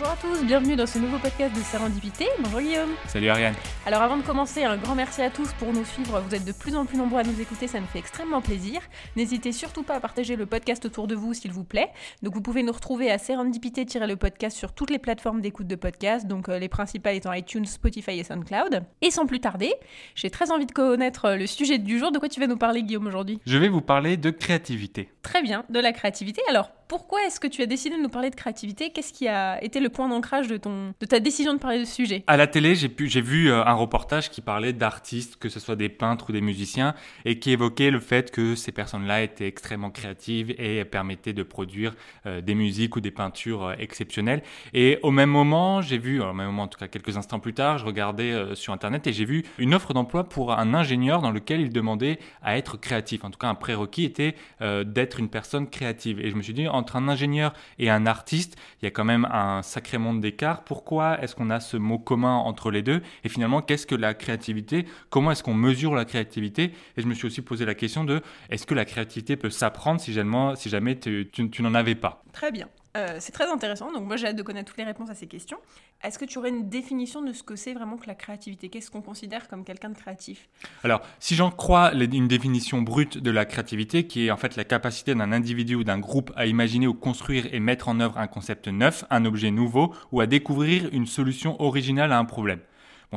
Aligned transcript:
Bonjour 0.00 0.14
à 0.14 0.16
tous, 0.16 0.46
bienvenue 0.46 0.76
dans 0.76 0.86
ce 0.86 0.98
nouveau 0.98 1.18
podcast 1.18 1.54
de 1.54 1.60
Serendipité. 1.60 2.26
Bonjour 2.38 2.60
Guillaume. 2.60 2.88
Salut 3.06 3.28
Ariane. 3.28 3.54
Alors 3.84 4.00
avant 4.00 4.16
de 4.16 4.22
commencer, 4.22 4.64
un 4.64 4.78
grand 4.78 4.94
merci 4.94 5.20
à 5.20 5.28
tous 5.28 5.52
pour 5.58 5.74
nous 5.74 5.84
suivre. 5.84 6.22
Vous 6.26 6.34
êtes 6.34 6.46
de 6.46 6.52
plus 6.52 6.74
en 6.74 6.86
plus 6.86 6.96
nombreux 6.96 7.20
à 7.20 7.22
nous 7.22 7.38
écouter, 7.38 7.66
ça 7.66 7.80
nous 7.80 7.86
fait 7.86 7.98
extrêmement 7.98 8.40
plaisir. 8.40 8.80
N'hésitez 9.14 9.52
surtout 9.52 9.82
pas 9.82 9.96
à 9.96 10.00
partager 10.00 10.36
le 10.36 10.46
podcast 10.46 10.86
autour 10.86 11.06
de 11.06 11.14
vous 11.14 11.34
s'il 11.34 11.52
vous 11.52 11.64
plaît. 11.64 11.90
Donc 12.22 12.32
vous 12.32 12.40
pouvez 12.40 12.62
nous 12.62 12.72
retrouver 12.72 13.10
à 13.10 13.18
Serendipité-le 13.18 14.16
podcast 14.16 14.56
sur 14.56 14.72
toutes 14.72 14.88
les 14.88 14.98
plateformes 14.98 15.42
d'écoute 15.42 15.66
de 15.66 15.76
podcast, 15.76 16.26
donc 16.26 16.48
euh, 16.48 16.58
les 16.58 16.70
principales 16.70 17.16
étant 17.16 17.34
iTunes, 17.34 17.66
Spotify 17.66 18.12
et 18.12 18.24
SoundCloud. 18.24 18.82
Et 19.02 19.10
sans 19.10 19.26
plus 19.26 19.40
tarder, 19.40 19.74
j'ai 20.14 20.30
très 20.30 20.50
envie 20.50 20.64
de 20.64 20.72
connaître 20.72 21.26
euh, 21.26 21.36
le 21.36 21.46
sujet 21.46 21.76
du 21.76 21.98
jour. 21.98 22.10
De 22.10 22.18
quoi 22.18 22.30
tu 22.30 22.40
vas 22.40 22.46
nous 22.46 22.56
parler 22.56 22.84
Guillaume 22.84 23.06
aujourd'hui? 23.06 23.38
Je 23.44 23.58
vais 23.58 23.68
vous 23.68 23.82
parler 23.82 24.16
de 24.16 24.30
créativité. 24.30 25.10
Très 25.20 25.42
bien, 25.42 25.66
de 25.68 25.78
la 25.78 25.92
créativité. 25.92 26.40
Alors 26.48 26.70
pourquoi 26.90 27.20
est-ce 27.24 27.38
que 27.38 27.46
tu 27.46 27.62
as 27.62 27.66
décidé 27.66 27.96
de 27.96 28.02
nous 28.02 28.08
parler 28.08 28.30
de 28.30 28.34
créativité? 28.34 28.90
Qu'est-ce 28.90 29.12
qui 29.12 29.28
a 29.28 29.62
été 29.62 29.78
le 29.78 29.90
point 29.90 30.08
d'ancrage 30.08 30.48
de, 30.48 30.56
ton, 30.56 30.92
de 30.98 31.06
ta 31.06 31.20
décision 31.20 31.54
de 31.54 31.60
parler 31.60 31.78
de 31.78 31.84
ce 31.84 31.94
sujet? 31.94 32.24
À 32.26 32.36
la 32.36 32.48
télé, 32.48 32.74
j'ai, 32.74 32.88
pu, 32.88 33.08
j'ai 33.08 33.20
vu 33.20 33.48
euh, 33.48 33.64
un 33.64 33.74
reportage 33.74 34.28
qui 34.28 34.40
parlait 34.40 34.72
d'artistes, 34.72 35.36
que 35.36 35.48
ce 35.48 35.60
soit 35.60 35.76
des 35.76 35.88
peintres 35.88 36.30
ou 36.30 36.32
des 36.32 36.40
musiciens, 36.40 36.96
et 37.24 37.38
qui 37.38 37.52
évoquait 37.52 37.92
le 37.92 38.00
fait 38.00 38.32
que 38.32 38.56
ces 38.56 38.72
personnes-là 38.72 39.22
étaient 39.22 39.46
extrêmement 39.46 39.90
créatives 39.90 40.52
et 40.58 40.84
permettaient 40.84 41.32
de 41.32 41.44
produire 41.44 41.94
euh, 42.26 42.40
des 42.40 42.56
musiques 42.56 42.96
ou 42.96 43.00
des 43.00 43.12
peintures 43.12 43.66
euh, 43.66 43.74
exceptionnelles. 43.78 44.42
Et 44.74 44.98
au 45.04 45.12
même 45.12 45.30
moment, 45.30 45.82
j'ai 45.82 45.98
vu, 45.98 46.20
au 46.20 46.32
même 46.32 46.46
moment 46.46 46.64
en 46.64 46.68
tout 46.68 46.80
cas 46.80 46.88
quelques 46.88 47.16
instants 47.16 47.38
plus 47.38 47.54
tard, 47.54 47.78
je 47.78 47.86
regardais 47.86 48.56
sur 48.56 48.72
Internet 48.72 49.06
et 49.06 49.12
j'ai 49.12 49.24
vu 49.24 49.44
une 49.58 49.74
offre 49.74 49.94
d'emploi 49.94 50.24
pour 50.24 50.50
un 50.50 50.74
ingénieur 50.74 51.22
dans 51.22 51.30
lequel 51.30 51.60
il 51.60 51.70
demandait 51.70 52.18
à 52.42 52.58
être 52.58 52.76
créatif. 52.76 53.22
En 53.22 53.30
tout 53.30 53.38
cas, 53.38 53.46
un 53.46 53.54
prérequis 53.54 54.04
était 54.04 54.34
d'être 54.60 55.20
une 55.20 55.28
personne 55.28 55.68
créative. 55.68 56.18
Et 56.18 56.30
je 56.30 56.36
me 56.36 56.42
suis 56.42 56.52
dit, 56.52 56.66
entre 56.80 56.96
un 56.96 57.08
ingénieur 57.08 57.52
et 57.78 57.90
un 57.90 58.06
artiste, 58.06 58.56
il 58.80 58.86
y 58.86 58.88
a 58.88 58.90
quand 58.90 59.04
même 59.04 59.28
un 59.30 59.62
sacré 59.62 59.98
monde 59.98 60.20
d'écart. 60.20 60.64
Pourquoi 60.64 61.22
est-ce 61.22 61.36
qu'on 61.36 61.50
a 61.50 61.60
ce 61.60 61.76
mot 61.76 61.98
commun 61.98 62.34
entre 62.34 62.70
les 62.70 62.82
deux? 62.82 63.02
Et 63.22 63.28
finalement, 63.28 63.62
qu'est-ce 63.62 63.86
que 63.86 63.94
la 63.94 64.14
créativité? 64.14 64.86
Comment 65.10 65.30
est-ce 65.30 65.42
qu'on 65.42 65.54
mesure 65.54 65.94
la 65.94 66.04
créativité? 66.04 66.72
Et 66.96 67.02
je 67.02 67.06
me 67.06 67.14
suis 67.14 67.26
aussi 67.26 67.42
posé 67.42 67.64
la 67.64 67.74
question 67.74 68.04
de 68.04 68.22
est-ce 68.48 68.66
que 68.66 68.74
la 68.74 68.84
créativité 68.84 69.36
peut 69.36 69.50
s'apprendre 69.50 70.00
si 70.00 70.12
jamais, 70.12 70.98
tu 70.98 71.62
n'en 71.62 71.74
avais 71.74 71.94
pas? 71.94 72.24
Très 72.32 72.50
bien. 72.50 72.68
Euh, 72.96 73.16
c'est 73.20 73.30
très 73.30 73.48
intéressant, 73.48 73.92
donc 73.92 74.04
moi 74.04 74.16
j'ai 74.16 74.26
hâte 74.26 74.36
de 74.36 74.42
connaître 74.42 74.68
toutes 74.68 74.78
les 74.78 74.84
réponses 74.84 75.10
à 75.10 75.14
ces 75.14 75.28
questions. 75.28 75.58
Est-ce 76.02 76.18
que 76.18 76.24
tu 76.24 76.38
aurais 76.38 76.48
une 76.48 76.68
définition 76.68 77.22
de 77.22 77.32
ce 77.32 77.44
que 77.44 77.54
c'est 77.54 77.72
vraiment 77.72 77.96
que 77.96 78.08
la 78.08 78.16
créativité? 78.16 78.68
Qu'est-ce 78.68 78.90
qu'on 78.90 79.02
considère 79.02 79.46
comme 79.48 79.64
quelqu'un 79.64 79.90
de 79.90 79.96
créatif? 79.96 80.48
Alors, 80.82 81.00
si 81.20 81.36
j'en 81.36 81.52
crois 81.52 81.92
une 81.92 82.26
définition 82.26 82.82
brute 82.82 83.18
de 83.18 83.30
la 83.30 83.44
créativité, 83.44 84.06
qui 84.06 84.26
est 84.26 84.30
en 84.32 84.36
fait 84.36 84.56
la 84.56 84.64
capacité 84.64 85.14
d'un 85.14 85.30
individu 85.30 85.76
ou 85.76 85.84
d'un 85.84 85.98
groupe 85.98 86.32
à 86.34 86.46
imaginer 86.46 86.88
ou 86.88 86.94
construire 86.94 87.46
et 87.52 87.60
mettre 87.60 87.88
en 87.88 88.00
œuvre 88.00 88.18
un 88.18 88.26
concept 88.26 88.66
neuf, 88.66 89.04
un 89.10 89.24
objet 89.24 89.52
nouveau, 89.52 89.94
ou 90.10 90.20
à 90.20 90.26
découvrir 90.26 90.88
une 90.92 91.06
solution 91.06 91.60
originale 91.62 92.12
à 92.12 92.18
un 92.18 92.24
problème. 92.24 92.60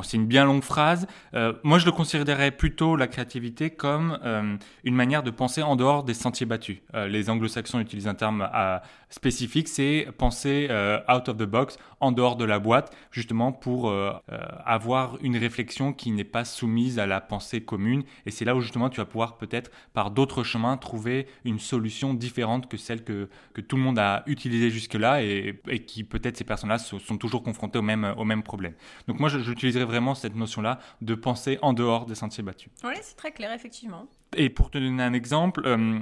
C'est 0.02 0.16
une 0.16 0.26
bien 0.26 0.44
longue 0.44 0.62
phrase. 0.62 1.06
Euh, 1.34 1.52
moi, 1.62 1.78
je 1.78 1.86
le 1.86 1.92
considérerais 1.92 2.50
plutôt 2.50 2.96
la 2.96 3.06
créativité 3.06 3.70
comme 3.70 4.18
euh, 4.24 4.56
une 4.82 4.94
manière 4.94 5.22
de 5.22 5.30
penser 5.30 5.62
en 5.62 5.76
dehors 5.76 6.02
des 6.02 6.14
sentiers 6.14 6.46
battus. 6.46 6.78
Euh, 6.94 7.06
les 7.06 7.30
anglo-saxons 7.30 7.78
utilisent 7.78 8.08
un 8.08 8.14
terme 8.14 8.48
spécifique, 9.08 9.68
c'est 9.68 10.08
penser 10.18 10.68
out 11.08 11.28
of 11.28 11.36
the 11.36 11.44
box, 11.44 11.78
en 12.00 12.10
dehors 12.10 12.36
de 12.36 12.44
la 12.44 12.58
boîte, 12.58 12.94
justement 13.12 13.52
pour 13.52 13.92
avoir 14.64 15.16
une 15.22 15.36
réflexion 15.36 15.92
qui 15.92 16.10
n'est 16.10 16.24
pas 16.24 16.44
soumise 16.44 16.98
à 16.98 17.06
la 17.06 17.20
pensée 17.20 17.62
commune. 17.62 18.02
Et 18.26 18.30
c'est 18.30 18.44
là 18.44 18.56
où 18.56 18.60
justement 18.60 18.88
tu 18.88 18.96
vas 18.96 19.04
pouvoir 19.04 19.36
peut-être 19.36 19.70
par 19.92 20.10
d'autres 20.10 20.42
chemins 20.42 20.76
trouver 20.76 21.26
une 21.44 21.60
solution 21.60 22.14
différente 22.14 22.68
que 22.68 22.76
celle 22.76 23.04
que, 23.04 23.28
que 23.52 23.60
tout 23.60 23.76
le 23.76 23.82
monde 23.82 23.98
a 23.98 24.24
utilisée 24.26 24.70
jusque-là 24.70 25.22
et, 25.22 25.60
qui 25.86 26.02
peut-être 26.02 26.36
ces 26.36 26.44
personnes-là 26.44 26.78
sont 26.78 27.16
toujours 27.16 27.42
confrontées 27.42 27.78
au 27.78 27.82
même, 27.82 28.14
au 28.16 28.24
même 28.24 28.42
problème. 28.42 28.74
Donc 29.06 29.20
moi, 29.20 29.28
j'utiliserais 29.28 29.83
vraiment 29.84 30.14
cette 30.14 30.34
notion-là 30.34 30.78
de 31.00 31.14
penser 31.14 31.58
en 31.62 31.72
dehors 31.72 32.06
des 32.06 32.14
sentiers 32.14 32.42
battus. 32.42 32.70
Oui, 32.84 32.94
c'est 33.02 33.16
très 33.16 33.32
clair, 33.32 33.52
effectivement. 33.52 34.06
Et 34.36 34.50
pour 34.50 34.70
te 34.70 34.78
donner 34.78 35.02
un 35.02 35.12
exemple, 35.12 35.62
euh, 35.66 36.00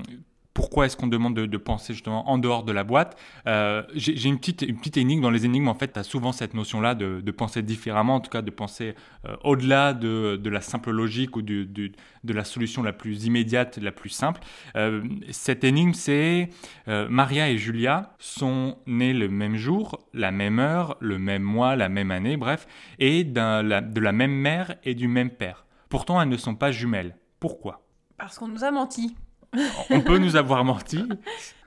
pourquoi 0.54 0.86
est-ce 0.86 0.96
qu'on 0.96 1.06
demande 1.06 1.34
de, 1.34 1.56
penser 1.56 1.94
justement 1.94 2.28
en 2.28 2.38
dehors 2.38 2.64
de 2.64 2.72
la 2.72 2.84
boîte 2.84 3.18
euh, 3.46 3.82
J'ai 3.94 4.28
une 4.28 4.38
petite, 4.38 4.62
une 4.62 4.76
petite 4.76 4.96
énigme. 4.96 5.22
Dans 5.22 5.30
les 5.30 5.46
énigmes, 5.46 5.68
en 5.68 5.74
fait, 5.74 5.92
tu 5.92 5.98
as 5.98 6.02
souvent 6.02 6.32
cette 6.32 6.54
notion-là 6.54 6.94
de, 6.94 7.30
penser 7.30 7.62
différemment, 7.62 8.16
en 8.16 8.20
tout 8.20 8.30
cas 8.30 8.42
de 8.42 8.50
penser 8.50 8.94
euh, 9.26 9.36
au-delà 9.44 9.94
de, 9.94 10.40
la 10.44 10.60
simple 10.60 10.90
logique 10.90 11.36
ou 11.36 11.42
de, 11.42 11.64
de, 11.64 12.32
la 12.32 12.44
solution 12.44 12.82
la 12.82 12.92
plus 12.92 13.24
immédiate, 13.24 13.78
la 13.78 13.92
plus 13.92 14.10
simple. 14.10 14.40
Euh, 14.76 15.02
cette 15.30 15.64
énigme, 15.64 15.94
c'est 15.94 16.50
Maria 16.86 17.48
et 17.48 17.56
Julia 17.56 18.14
sont 18.18 18.76
nés 18.86 19.14
le 19.14 19.28
même 19.28 19.56
jour, 19.56 20.06
la 20.12 20.30
même 20.30 20.58
heure, 20.58 20.96
le 21.00 21.18
même 21.18 21.42
mois, 21.42 21.76
la 21.76 21.88
même 21.88 22.10
année, 22.10 22.36
bref, 22.36 22.66
et 22.98 23.24
de 23.24 24.00
la 24.00 24.12
même 24.12 24.32
mère 24.32 24.74
et 24.84 24.94
du 24.94 25.08
même 25.08 25.30
père. 25.30 25.64
Pourtant, 25.88 26.20
elles 26.20 26.28
ne 26.28 26.36
sont 26.36 26.54
pas 26.54 26.72
jumelles. 26.72 27.16
Pourquoi? 27.40 27.82
Parce 28.18 28.38
qu'on 28.38 28.48
nous 28.48 28.64
a 28.64 28.70
menti. 28.70 29.16
On 29.90 30.00
peut 30.00 30.18
nous 30.18 30.36
avoir 30.36 30.64
menti. 30.64 31.04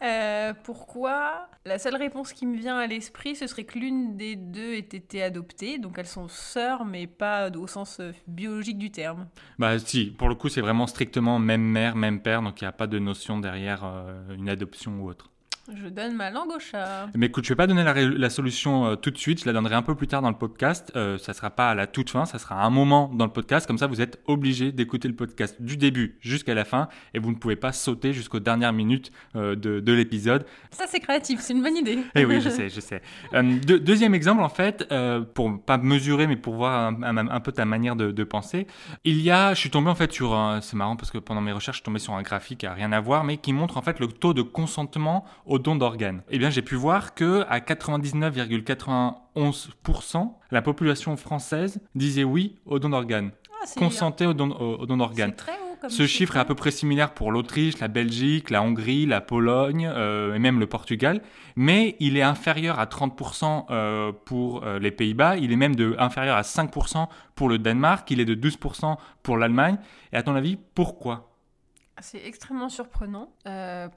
Euh, 0.02 0.54
pourquoi? 0.64 1.48
La 1.66 1.80
seule 1.80 1.96
réponse 1.96 2.34
qui 2.34 2.46
me 2.46 2.58
vient 2.58 2.78
à 2.78 2.88
l'esprit, 2.88 3.36
ce 3.36 3.48
serait 3.48 3.64
que 3.64 3.78
l'une 3.78 4.18
des 4.18 4.36
deux 4.36 4.74
ait 4.74 4.80
été 4.80 5.22
adoptée. 5.22 5.78
Donc 5.78 5.98
elles 5.98 6.08
sont 6.08 6.28
sœurs, 6.28 6.86
mais 6.86 7.08
pas 7.08 7.50
au 7.50 7.68
sens 7.68 8.00
euh, 8.00 8.12
biologique 8.28 8.78
du 8.78 8.92
terme. 8.92 9.28
Bah 9.60 9.78
si, 9.80 10.06
pour 10.06 10.30
le 10.30 10.36
coup, 10.36 10.50
c'est 10.50 10.62
vraiment 10.62 10.88
strictement 10.88 11.40
même 11.40 11.64
mère, 11.64 11.96
même 11.96 12.22
père. 12.22 12.42
Donc 12.42 12.62
il 12.62 12.64
n'y 12.64 12.70
a 12.70 12.72
pas 12.72 12.88
de 12.88 13.00
notion 13.00 13.40
derrière 13.40 13.84
euh, 13.84 14.36
une 14.36 14.50
adoption 14.50 15.00
ou 15.00 15.10
autre. 15.10 15.32
Je 15.74 15.88
donne 15.88 16.14
ma 16.14 16.30
langue 16.30 16.52
au 16.52 16.60
chat. 16.60 17.08
Mais 17.16 17.26
écoute, 17.26 17.44
je 17.44 17.50
vais 17.50 17.56
pas 17.56 17.66
donner 17.66 17.84
la, 17.84 18.30
solution 18.30 18.86
euh, 18.86 18.96
tout 18.96 19.10
de 19.10 19.18
suite. 19.18 19.42
Je 19.42 19.46
la 19.48 19.54
donnerai 19.54 19.74
un 19.74 19.82
peu 19.82 19.96
plus 19.96 20.06
tard 20.06 20.22
dans 20.22 20.30
le 20.30 20.38
podcast. 20.38 20.92
Euh, 20.96 21.18
ça 21.18 21.34
sera 21.34 21.50
pas 21.50 21.72
à 21.72 21.76
la 21.76 21.88
toute 21.88 22.12
fin, 22.12 22.26
ça 22.26 22.38
sera 22.38 22.62
à 22.62 22.66
un 22.66 22.70
moment 22.70 23.10
dans 23.12 23.26
le 23.26 23.32
podcast. 23.32 23.66
Comme 23.66 23.80
ça, 23.80 23.88
vous 23.88 24.00
êtes 24.00 24.22
obligé 24.28 24.72
d'écouter 24.72 25.08
le 25.08 25.16
podcast 25.16 25.60
du 25.60 25.76
début 25.76 26.18
jusqu'à 26.22 26.54
la 26.54 26.66
fin 26.66 26.88
et 27.16 27.20
vous 27.20 27.32
ne 27.32 27.36
pouvez 27.36 27.56
pas 27.56 27.72
sauter 27.72 28.14
jusqu'aux 28.14 28.40
dernières 28.40 28.74
minutes 28.74 29.12
euh, 29.36 29.56
de, 29.56 29.80
de 29.80 29.92
l'épisode. 29.92 30.46
Ça, 30.70 30.86
c'est 30.88 31.00
créatif. 31.00 31.40
C'est 31.40 31.54
une 31.54 31.64
bonne 31.64 31.78
idée. 31.78 31.98
Eh 32.14 32.26
oui, 32.26 32.42
je 32.42 32.50
sais, 32.52 32.70
je 32.70 32.80
sais. 32.80 33.02
Euh, 33.34 33.60
deuxième 33.66 34.14
exemple, 34.14 34.44
en 34.44 34.50
fait, 34.50 34.88
pour 35.34 35.60
pas 35.64 35.80
mesurer, 35.80 36.28
mais 36.28 36.36
pour 36.36 36.54
voir 36.54 36.94
un, 37.02 37.40
peu 37.40 37.52
ta 37.52 37.66
manière 37.66 37.96
de, 37.96 38.12
de, 38.12 38.24
penser. 38.24 38.68
Il 39.04 39.20
y 39.20 39.32
a, 39.32 39.56
je 39.56 39.60
suis 39.62 39.72
tombé 39.72 39.90
en 39.90 39.96
fait 39.96 40.12
sur, 40.12 40.60
c'est 40.62 40.76
marrant 40.76 40.96
parce 40.96 41.10
que 41.10 41.18
pendant 41.18 41.42
mes 41.42 41.54
recherches, 41.54 41.78
je 41.78 41.82
suis 41.82 41.86
tombé 41.86 42.00
sur 42.00 42.14
un 42.14 42.22
graphique 42.22 42.60
qui 42.60 42.66
a 42.68 42.74
rien 42.74 42.92
à 42.92 43.00
voir, 43.00 43.24
mais 43.24 43.38
qui 43.38 43.52
montre 43.52 43.78
en 43.78 43.82
fait 43.82 44.00
le 44.00 44.08
taux 44.08 44.36
de 44.36 44.44
consentement 44.44 45.26
au 45.48 45.55
don 45.60 45.76
d'organes. 45.76 46.22
Eh 46.30 46.38
bien, 46.38 46.50
j'ai 46.50 46.62
pu 46.62 46.76
voir 46.76 47.14
que 47.14 47.44
à 47.50 47.60
99,91%, 47.60 50.32
la 50.52 50.62
population 50.62 51.18
française 51.18 51.82
disait 51.96 52.24
oui 52.24 52.56
au 52.66 52.80
don 52.80 52.88
d'organes. 52.90 53.32
Ah, 53.52 53.66
consentait 53.78 54.26
au 54.26 54.34
don, 54.34 54.52
au, 54.52 54.86
don 54.86 54.96
d'organes. 54.98 55.34
Ce 55.90 56.08
chiffre 56.08 56.38
est 56.38 56.40
à 56.40 56.46
peu 56.46 56.56
près 56.56 56.72
similaire 56.72 57.14
pour 57.14 57.32
l'Autriche, 57.32 57.80
la 57.80 57.88
Belgique, 57.88 58.50
la 58.50 58.64
Hongrie, 58.64 59.06
la 59.06 59.22
Pologne 59.22 59.88
euh, 59.88 60.34
et 60.34 60.40
même 60.40 60.60
le 60.60 60.68
Portugal, 60.68 61.22
mais 61.56 61.96
il 62.00 62.18
est 62.18 62.22
inférieur 62.22 62.80
à 62.80 62.86
30% 62.86 63.66
euh, 63.70 64.12
pour 64.26 64.64
euh, 64.64 64.80
les 64.80 64.92
Pays-Bas, 64.92 65.38
il 65.38 65.52
est 65.52 65.58
même 65.58 65.76
de, 65.76 65.96
inférieur 66.00 66.38
à 66.38 66.42
5% 66.42 67.08
pour 67.36 67.50
le 67.50 67.58
Danemark, 67.58 68.10
il 68.12 68.20
est 68.20 68.26
de 68.26 68.36
12% 68.36 68.98
pour 69.24 69.38
l'Allemagne. 69.38 69.78
Et 70.12 70.18
à 70.18 70.24
ton 70.24 70.36
avis, 70.36 70.58
pourquoi? 70.74 71.32
C'est 72.00 72.26
extrêmement 72.26 72.70
surprenant. 72.70 73.30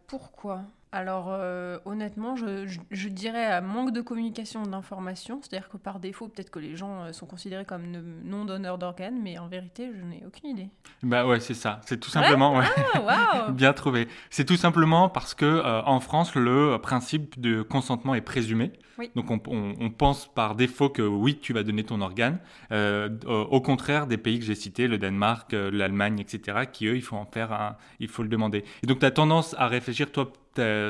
pourquoi? 0.07 0.63
Alors 0.91 1.29
euh, 1.29 1.79
honnêtement, 1.85 2.35
je, 2.37 3.09
dirais 3.09 3.45
à 3.45 3.61
manque 3.61 3.93
de 3.93 4.01
communication 4.01 4.63
d'information, 4.63 5.41
c'est-à-dire 5.43 5.69
que 5.69 5.77
par 5.77 6.01
défaut, 6.01 6.29
peut-être 6.29 6.51
que 6.51 6.59
les 6.59 6.77
gens 6.77 7.03
euh, 7.03 7.13
sont 7.13 7.27
considérés 7.27 7.67
comme 7.67 7.83
non 8.25 8.47
donneurs 8.47 8.79
d'organes, 8.79 9.21
mais 9.23 9.39
en 9.39 9.49
vérité, 9.49 9.91
je 9.95 10.03
n'ai 10.03 10.23
aucune 10.27 10.51
idée. 10.51 10.69
Bah 11.03 11.27
ouais, 11.27 11.41
c'est 11.41 11.55
ça, 11.55 11.81
c'est 11.85 12.01
tout 12.01 12.09
simplement, 12.09 12.61
ah, 13.07 13.49
bien 13.51 13.75
trouvé. 13.75 14.09
C'est 14.31 14.47
tout 14.47 14.57
simplement 14.57 15.11
parce 15.11 15.35
que 15.35 15.45
euh, 15.45 15.83
en 15.83 16.01
France, 16.01 16.35
le 16.35 16.79
principe 16.79 17.39
de 17.39 17.61
consentement 17.63 18.15
est 18.15 18.23
présumé. 18.23 18.73
Donc 19.15 19.31
on, 19.31 19.91
pense 19.91 20.27
par 20.27 20.57
défaut 20.57 20.89
que 20.89 21.03
oui, 21.03 21.39
tu 21.41 21.53
vas 21.53 21.63
donner 21.63 21.85
ton 21.85 22.01
organe. 22.01 22.41
au 22.73 23.61
contraire 23.61 24.09
des 24.09 24.17
pays 24.17 24.41
que 24.41 24.45
j'ai 24.45 24.57
cités, 24.57 24.89
le 24.89 24.99
Danemark, 24.99 25.53
l'Allemagne, 25.53 26.19
etc., 26.19 26.67
qui 26.73 26.87
eux, 26.87 26.97
il 26.97 27.03
faut 27.03 27.15
en 27.15 27.25
faire 27.25 27.53
un, 27.53 27.77
il 28.01 28.09
faut 28.09 28.25
le 28.25 28.29
demander. 28.29 28.65
Et 28.83 28.89
donc 28.89 28.99
tu 28.99 29.07
as 29.07 29.13
tendance 29.13 29.55
à 29.57 29.69
réfléchir, 29.69 30.11
toi, 30.11 30.33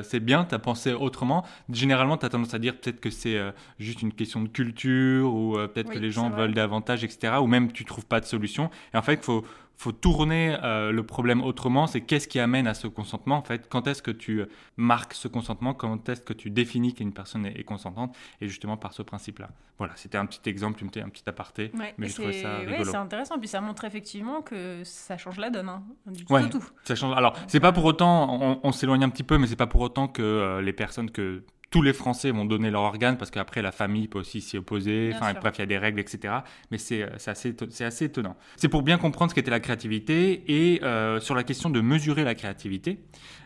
c'est 0.02 0.20
bien, 0.20 0.44
tu 0.44 0.54
as 0.54 0.58
pensé 0.58 0.92
autrement. 0.92 1.44
Généralement, 1.70 2.16
tu 2.16 2.26
as 2.26 2.28
tendance 2.28 2.54
à 2.54 2.58
dire 2.58 2.76
peut-être 2.78 3.00
que 3.00 3.10
c'est 3.10 3.36
euh, 3.36 3.50
juste 3.78 4.02
une 4.02 4.12
question 4.12 4.42
de 4.42 4.48
culture 4.48 5.32
ou 5.32 5.56
euh, 5.56 5.68
peut-être 5.68 5.90
que 5.90 5.98
les 5.98 6.10
gens 6.10 6.30
veulent 6.30 6.54
davantage, 6.54 7.04
etc. 7.04 7.34
Ou 7.40 7.46
même 7.46 7.72
tu 7.72 7.84
trouves 7.84 8.06
pas 8.06 8.20
de 8.20 8.26
solution. 8.26 8.70
Et 8.94 8.96
en 8.96 9.02
fait, 9.02 9.14
il 9.14 9.22
faut, 9.22 9.44
faut 9.78 9.92
tourner 9.92 10.56
euh, 10.64 10.90
le 10.90 11.06
problème 11.06 11.40
autrement. 11.40 11.86
C'est 11.86 12.00
qu'est-ce 12.00 12.26
qui 12.26 12.40
amène 12.40 12.66
à 12.66 12.74
ce 12.74 12.88
consentement 12.88 13.36
en 13.36 13.42
fait? 13.42 13.68
Quand 13.68 13.86
est-ce 13.86 14.02
que 14.02 14.10
tu 14.10 14.44
marques 14.76 15.14
ce 15.14 15.28
consentement? 15.28 15.72
Quand 15.72 16.08
est-ce 16.08 16.20
que 16.20 16.32
tu 16.32 16.50
définis 16.50 16.94
qu'une 16.94 17.12
personne 17.12 17.46
est, 17.46 17.62
consentante? 17.62 18.16
Et 18.40 18.48
justement 18.48 18.76
par 18.76 18.92
ce 18.92 19.02
principe-là. 19.02 19.50
Voilà, 19.78 19.92
c'était 19.94 20.18
un 20.18 20.26
petit 20.26 20.40
exemple, 20.50 20.82
un 20.84 21.08
petit 21.08 21.22
aparté, 21.28 21.70
mais 21.96 22.08
je 22.08 22.14
trouvais 22.14 22.32
ça 22.32 22.58
rigolo. 22.58 22.90
c'est 22.90 22.96
intéressant. 22.96 23.38
Puis 23.38 23.46
ça 23.46 23.60
montre 23.60 23.84
effectivement 23.84 24.42
que 24.42 24.82
ça 24.82 25.16
change 25.16 25.38
la 25.38 25.50
donne, 25.50 25.68
hein, 25.68 25.84
du 26.06 26.24
tout, 26.24 26.64
Ça 26.82 26.96
change. 26.96 27.16
Alors, 27.16 27.34
c'est 27.46 27.60
pas 27.60 27.70
pour 27.70 27.84
autant, 27.84 28.58
on, 28.64 28.72
s'éloigne 28.72 29.04
un 29.04 29.10
petit 29.10 29.22
peu, 29.22 29.38
mais 29.38 29.46
c'est 29.46 29.54
pas 29.54 29.68
pour 29.68 29.80
autant 29.80 30.08
que 30.08 30.22
euh, 30.22 30.60
les 30.60 30.72
personnes 30.72 31.12
que 31.12 31.44
tous 31.70 31.82
les 31.82 31.92
Français 31.92 32.30
vont 32.30 32.44
donner 32.46 32.70
leur 32.70 32.82
organe 32.82 33.18
parce 33.18 33.30
qu'après 33.30 33.60
la 33.60 33.72
famille 33.72 34.08
peut 34.08 34.18
aussi 34.20 34.40
s'y 34.40 34.56
opposer. 34.56 35.08
Bien 35.08 35.16
Enfin, 35.18 35.30
sûr. 35.32 35.40
bref, 35.40 35.54
il 35.58 35.60
y 35.60 35.62
a 35.62 35.66
des 35.66 35.78
règles, 35.78 36.00
etc. 36.00 36.34
Mais 36.70 36.78
c'est 36.78 37.02
euh, 37.02 37.08
assez, 37.26 37.54
assez 37.80 38.04
étonnant. 38.06 38.36
C'est 38.56 38.68
pour 38.68 38.82
bien 38.82 38.96
comprendre 38.96 39.30
ce 39.30 39.34
qu'était 39.34 39.50
la 39.50 39.60
créativité 39.60 40.44
et 40.74 40.82
euh, 40.82 41.20
sur 41.20 41.34
la 41.34 41.44
question 41.44 41.68
de 41.68 41.80
mesurer 41.80 42.24
la 42.24 42.34
créativité. 42.34 43.00